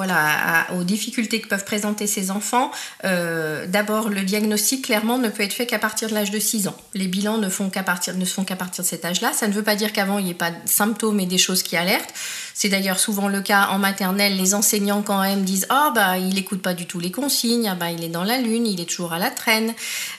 aux 0.76 0.84
difficultés 0.84 1.40
que 1.40 1.48
peuvent 1.48 1.64
présenter 1.64 2.07
ces 2.07 2.30
enfants, 2.32 2.72
euh, 3.05 3.66
d'abord, 3.66 4.09
le 4.09 4.22
diagnostic, 4.22 4.86
clairement, 4.86 5.18
ne 5.18 5.28
peut 5.28 5.44
être 5.44 5.52
fait 5.52 5.66
qu'à 5.66 5.78
partir 5.78 6.09
de 6.09 6.14
l'âge 6.14 6.32
de 6.32 6.38
6 6.40 6.66
ans. 6.66 6.76
Les 6.94 7.07
bilans 7.07 7.38
ne, 7.38 7.48
font 7.48 7.64
font 7.64 7.70
qu'à 7.70 8.57
partir 8.57 8.82
de 8.82 8.88
cet 8.88 9.05
âge-là. 9.05 9.32
Ça 9.32 9.46
ne 9.46 9.52
veut 9.52 9.62
pas 9.62 9.76
dire 9.76 9.92
qu'avant, 9.92 10.18
il 10.18 10.24
n'y 10.24 10.32
ait 10.32 10.34
pas 10.34 10.50
de 10.50 10.57
symptômes 10.66 11.20
et 11.20 11.26
des 11.26 11.38
choses 11.38 11.62
qui 11.62 11.76
alertent. 11.76 12.12
C'est 12.55 12.68
d'ailleurs 12.68 12.98
souvent 12.98 13.28
le 13.28 13.40
cas 13.40 13.68
en 13.70 13.78
maternelle. 13.78 14.36
Les 14.36 14.55
enseignants, 14.55 15.02
quand 15.02 15.20
même, 15.20 15.44
disent 15.44 15.66
Ah, 15.70 15.92
bah, 15.94 16.18
il 16.18 16.34
n'écoute 16.34 16.62
pas 16.62 16.74
du 16.74 16.86
tout 16.86 16.98
les 16.98 17.11
consignes, 17.11 17.68
ah, 17.68 17.74
bah, 17.74 17.90
il 17.90 18.02
est 18.02 18.09
dans 18.09 18.24
la 18.24 18.38
lune, 18.38 18.66
il 18.66 18.80
est 18.80 18.88
toujours 18.88 19.12
à 19.12 19.18
la 19.18 19.30
traîne, 19.30 19.74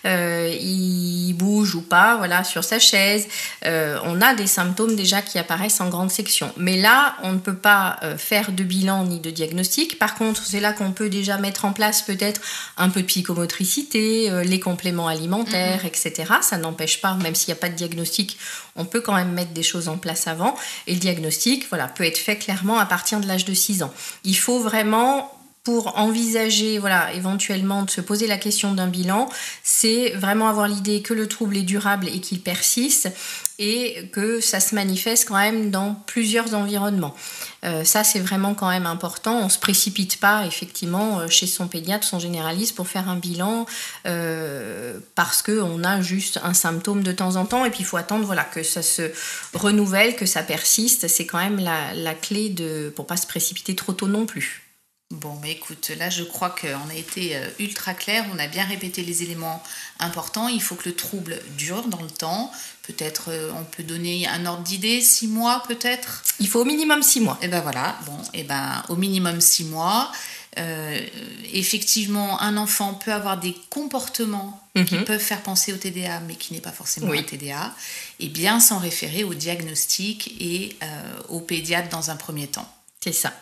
euh, 0.05 0.55
il 0.59 1.33
bouge 1.33 1.75
ou 1.75 1.81
pas, 1.81 2.15
voilà, 2.15 2.43
sur 2.43 2.63
sa 2.63 2.79
chaise. 2.79 3.27
Euh, 3.65 3.99
on 4.03 4.21
a 4.21 4.33
des 4.33 4.47
symptômes 4.47 4.95
déjà 4.95 5.21
qui 5.21 5.38
apparaissent 5.38 5.81
en 5.81 5.89
grande 5.89 6.11
section. 6.11 6.51
Mais 6.57 6.77
là, 6.77 7.15
on 7.26 7.34
ne 7.34 7.39
peut 7.39 7.55
pas 7.55 7.97
euh, 8.03 8.17
faire 8.17 8.51
de 8.51 8.63
bilan 8.63 9.03
ni 9.05 9.19
de 9.19 9.32
diagnostic. 9.32 9.97
Par 9.97 10.15
contre, 10.15 10.45
c'est 10.45 10.59
là 10.59 10.73
qu'on 10.73 10.91
peut 10.91 11.09
déjà 11.09 11.38
mettre 11.38 11.65
en 11.65 11.73
place 11.73 12.01
peut-être 12.01 12.39
un 12.78 12.89
peu 12.89 13.01
de 13.01 13.07
psychomotricité, 13.07 14.30
euh, 14.30 14.43
les 14.43 14.59
compléments 14.59 15.07
alimentaires, 15.07 15.86
etc. 15.86 16.13
Ça 16.41 16.57
n'empêche 16.57 17.01
pas, 17.01 17.15
même 17.15 17.36
s'il 17.36 17.53
n'y 17.53 17.57
a 17.57 17.61
pas 17.61 17.69
de 17.69 17.76
diagnostic, 17.76 18.38
on 18.76 18.86
peut 18.86 19.01
quand 19.01 19.15
même 19.15 19.32
mettre 19.32 19.51
des 19.51 19.63
choses 19.63 19.88
en 19.88 19.97
place 19.97 20.28
avant. 20.28 20.55
Et 20.88 20.93
le 20.93 20.99
diagnostic, 20.99 21.67
voilà, 21.69 21.88
peut 21.88 22.03
être 22.03 22.17
fait 22.17 22.38
clairement 22.38 22.78
à 22.78 22.86
partir 22.86 23.19
de 23.19 23.28
l'âge 23.28 23.45
de 23.45 23.53
6 23.53 23.84
ans. 23.84 23.93
Il 24.23 24.38
faut 24.38 24.59
vraiment 24.59 25.34
pour 25.66 25.97
envisager, 25.97 26.78
voilà, 26.78 27.11
éventuellement 27.13 27.82
de 27.82 27.89
se 27.89 27.99
poser 27.99 28.28
la 28.28 28.38
question 28.38 28.74
d'un 28.74 28.88
bilan, 28.88 29.28
c'est 29.63 30.11
vraiment 30.11 30.47
avoir 30.47 30.68
l'idée 30.68 31.01
que 31.01 31.13
le 31.13 31.28
trouble 31.28 31.57
est 31.57 31.63
durable 31.63 32.07
et 32.07 32.22
qu'il 32.22 32.39
persiste 32.39 33.09
et 33.57 34.09
que 34.11 34.41
ça 34.41 34.59
se 34.59 34.76
manifeste 34.76 35.28
quand 35.28 35.38
même 35.38 35.72
dans 35.72 35.95
plusieurs 36.05 36.53
environnements. 36.53 37.16
Euh, 37.63 37.84
ça, 37.84 38.03
c'est 38.03 38.20
vraiment 38.20 38.53
quand 38.53 38.70
même 38.70 38.86
important. 38.86 39.39
On 39.39 39.45
ne 39.45 39.49
se 39.49 39.57
précipite 39.57 40.20
pas, 40.20 40.45
effectivement, 40.45 41.22
euh, 41.22 41.30
chez 41.30 41.47
son 41.47 41.68
pédiatre, 41.68 42.05
son 42.05 42.20
généraliste, 42.20 42.76
pour 42.76 42.88
faire 42.88 43.09
un 43.09 43.16
bilan 43.16 43.66
euh, 44.05 44.99
parce 45.16 45.41
qu'on 45.41 45.84
a 45.84 45.99
juste 46.01 46.39
un 46.43 46.53
symptôme 46.53 47.01
de 47.01 47.11
temps 47.11 47.38
en 47.38 47.45
temps. 47.45 47.66
Et 47.66 47.72
puis, 47.72 47.80
il 47.80 47.86
faut 47.86 47.97
attendre 47.97 48.26
voilà, 48.26 48.43
que 48.43 48.61
ça 48.61 48.84
se 48.84 49.09
renouvelle, 49.55 50.16
que 50.16 50.28
ça 50.28 50.43
persiste. 50.43 51.07
C'est 51.07 51.26
quand 51.26 51.39
même 51.39 51.59
la, 51.59 51.95
la 51.95 52.13
clé 52.13 52.49
de, 52.49 52.93
pour 52.95 53.07
pas 53.07 53.18
se 53.18 53.26
précipiter 53.26 53.74
trop 53.74 53.93
tôt 53.93 54.07
non 54.07 54.28
plus. 54.28 54.64
Bon, 55.12 55.38
mais 55.41 55.51
écoute, 55.51 55.91
là, 55.99 56.10
je 56.10 56.24
crois 56.24 56.49
qu'on 56.49 56.89
a 56.89 56.95
été 56.95 57.36
euh, 57.36 57.47
ultra 57.60 57.93
clair, 57.93 58.26
on 58.34 58.39
a 58.39 58.47
bien 58.47 58.66
répété 58.66 59.03
les 59.03 59.22
éléments 59.22 59.62
importants. 59.99 60.47
Il 60.47 60.62
faut 60.62 60.74
que 60.74 60.89
le 60.89 60.95
trouble 60.95 61.39
dure 61.58 61.88
dans 61.88 62.01
le 62.01 62.10
temps. 62.10 62.51
Peut-être, 62.82 63.26
euh, 63.30 63.51
on 63.56 63.64
peut 63.66 63.84
donner 63.84 64.28
un 64.28 64.47
ordre 64.47 64.64
d'idée, 64.64 65.01
six 65.01 65.28
mois 65.28 65.62
peut-être? 65.68 66.24
Il 66.39 66.47
faut 66.47 66.62
au 66.62 66.66
minimum 66.66 67.03
six 67.03 67.22
mois. 67.22 67.38
Et 67.43 67.47
ben 67.47 67.62
voilà, 67.62 67.99
bon, 68.08 68.18
et 68.34 68.43
ben 68.43 68.84
au 68.89 68.95
minimum 68.95 69.41
six 69.41 69.66
mois. 69.66 70.12
Euh, 70.58 71.06
effectivement, 71.53 72.41
un 72.41 72.56
enfant 72.58 72.93
peut 72.93 73.12
avoir 73.14 73.38
des 73.39 73.56
comportements 73.70 74.62
qui 74.88 74.97
peuvent 74.99 75.20
faire 75.22 75.41
penser 75.41 75.72
au 75.74 75.78
TDA, 75.78 76.20
mais 76.22 76.36
qui 76.36 76.53
n'est 76.53 76.62
pas 76.62 76.72
forcément 76.72 77.08
Oui. 77.10 77.20
un 77.20 77.24
TDA, 77.24 77.74
et 78.20 78.28
bien 78.28 78.60
s'en 78.60 78.80
référer 78.80 79.24
au 79.24 79.34
diagnostic 79.34 80.34
et 80.39 80.76
euh, 80.82 80.86
au 81.30 81.41
pédiatre 81.41 81.89
dans 81.89 82.10
un 82.10 82.16
premier 82.16 82.47
temps. 82.47 82.70
C'est 83.01 83.14
ça. 83.14 83.34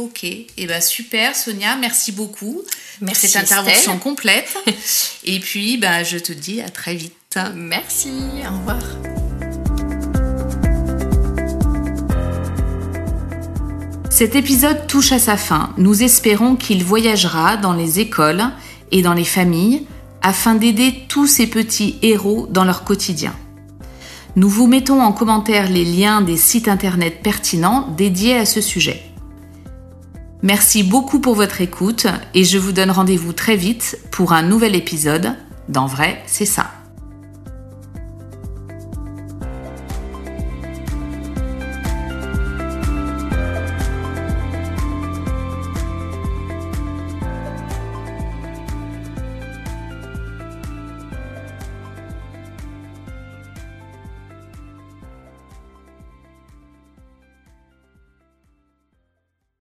Ok, 0.00 0.24
et 0.24 0.66
ben 0.66 0.80
super 0.80 1.36
Sonia, 1.36 1.76
merci 1.76 2.10
beaucoup 2.10 2.62
Merci, 3.02 3.26
pour 3.26 3.30
cette 3.30 3.42
intervention 3.42 3.98
complète. 3.98 4.56
et 5.24 5.38
puis, 5.40 5.76
ben, 5.76 6.02
je 6.04 6.16
te 6.16 6.32
dis 6.32 6.62
à 6.62 6.70
très 6.70 6.94
vite. 6.94 7.38
Merci, 7.54 8.08
au 8.50 8.56
revoir. 8.56 8.78
Cet 14.08 14.36
épisode 14.36 14.86
touche 14.86 15.12
à 15.12 15.18
sa 15.18 15.36
fin. 15.36 15.74
Nous 15.76 16.02
espérons 16.02 16.56
qu'il 16.56 16.82
voyagera 16.82 17.58
dans 17.58 17.74
les 17.74 18.00
écoles 18.00 18.44
et 18.92 19.02
dans 19.02 19.12
les 19.12 19.24
familles 19.24 19.86
afin 20.22 20.54
d'aider 20.54 21.04
tous 21.08 21.26
ces 21.26 21.46
petits 21.46 21.98
héros 22.00 22.46
dans 22.48 22.64
leur 22.64 22.84
quotidien. 22.84 23.34
Nous 24.34 24.48
vous 24.48 24.66
mettons 24.66 25.02
en 25.02 25.12
commentaire 25.12 25.68
les 25.68 25.84
liens 25.84 26.22
des 26.22 26.38
sites 26.38 26.68
internet 26.68 27.20
pertinents 27.22 27.86
dédiés 27.98 28.36
à 28.38 28.46
ce 28.46 28.62
sujet. 28.62 29.09
Merci 30.42 30.82
beaucoup 30.82 31.20
pour 31.20 31.34
votre 31.34 31.60
écoute 31.60 32.06
et 32.34 32.44
je 32.44 32.56
vous 32.56 32.72
donne 32.72 32.90
rendez-vous 32.90 33.34
très 33.34 33.56
vite 33.56 33.98
pour 34.10 34.32
un 34.32 34.42
nouvel 34.42 34.74
épisode 34.74 35.34
d'En 35.68 35.86
vrai, 35.86 36.22
c'est 36.26 36.46
ça. 36.46 36.79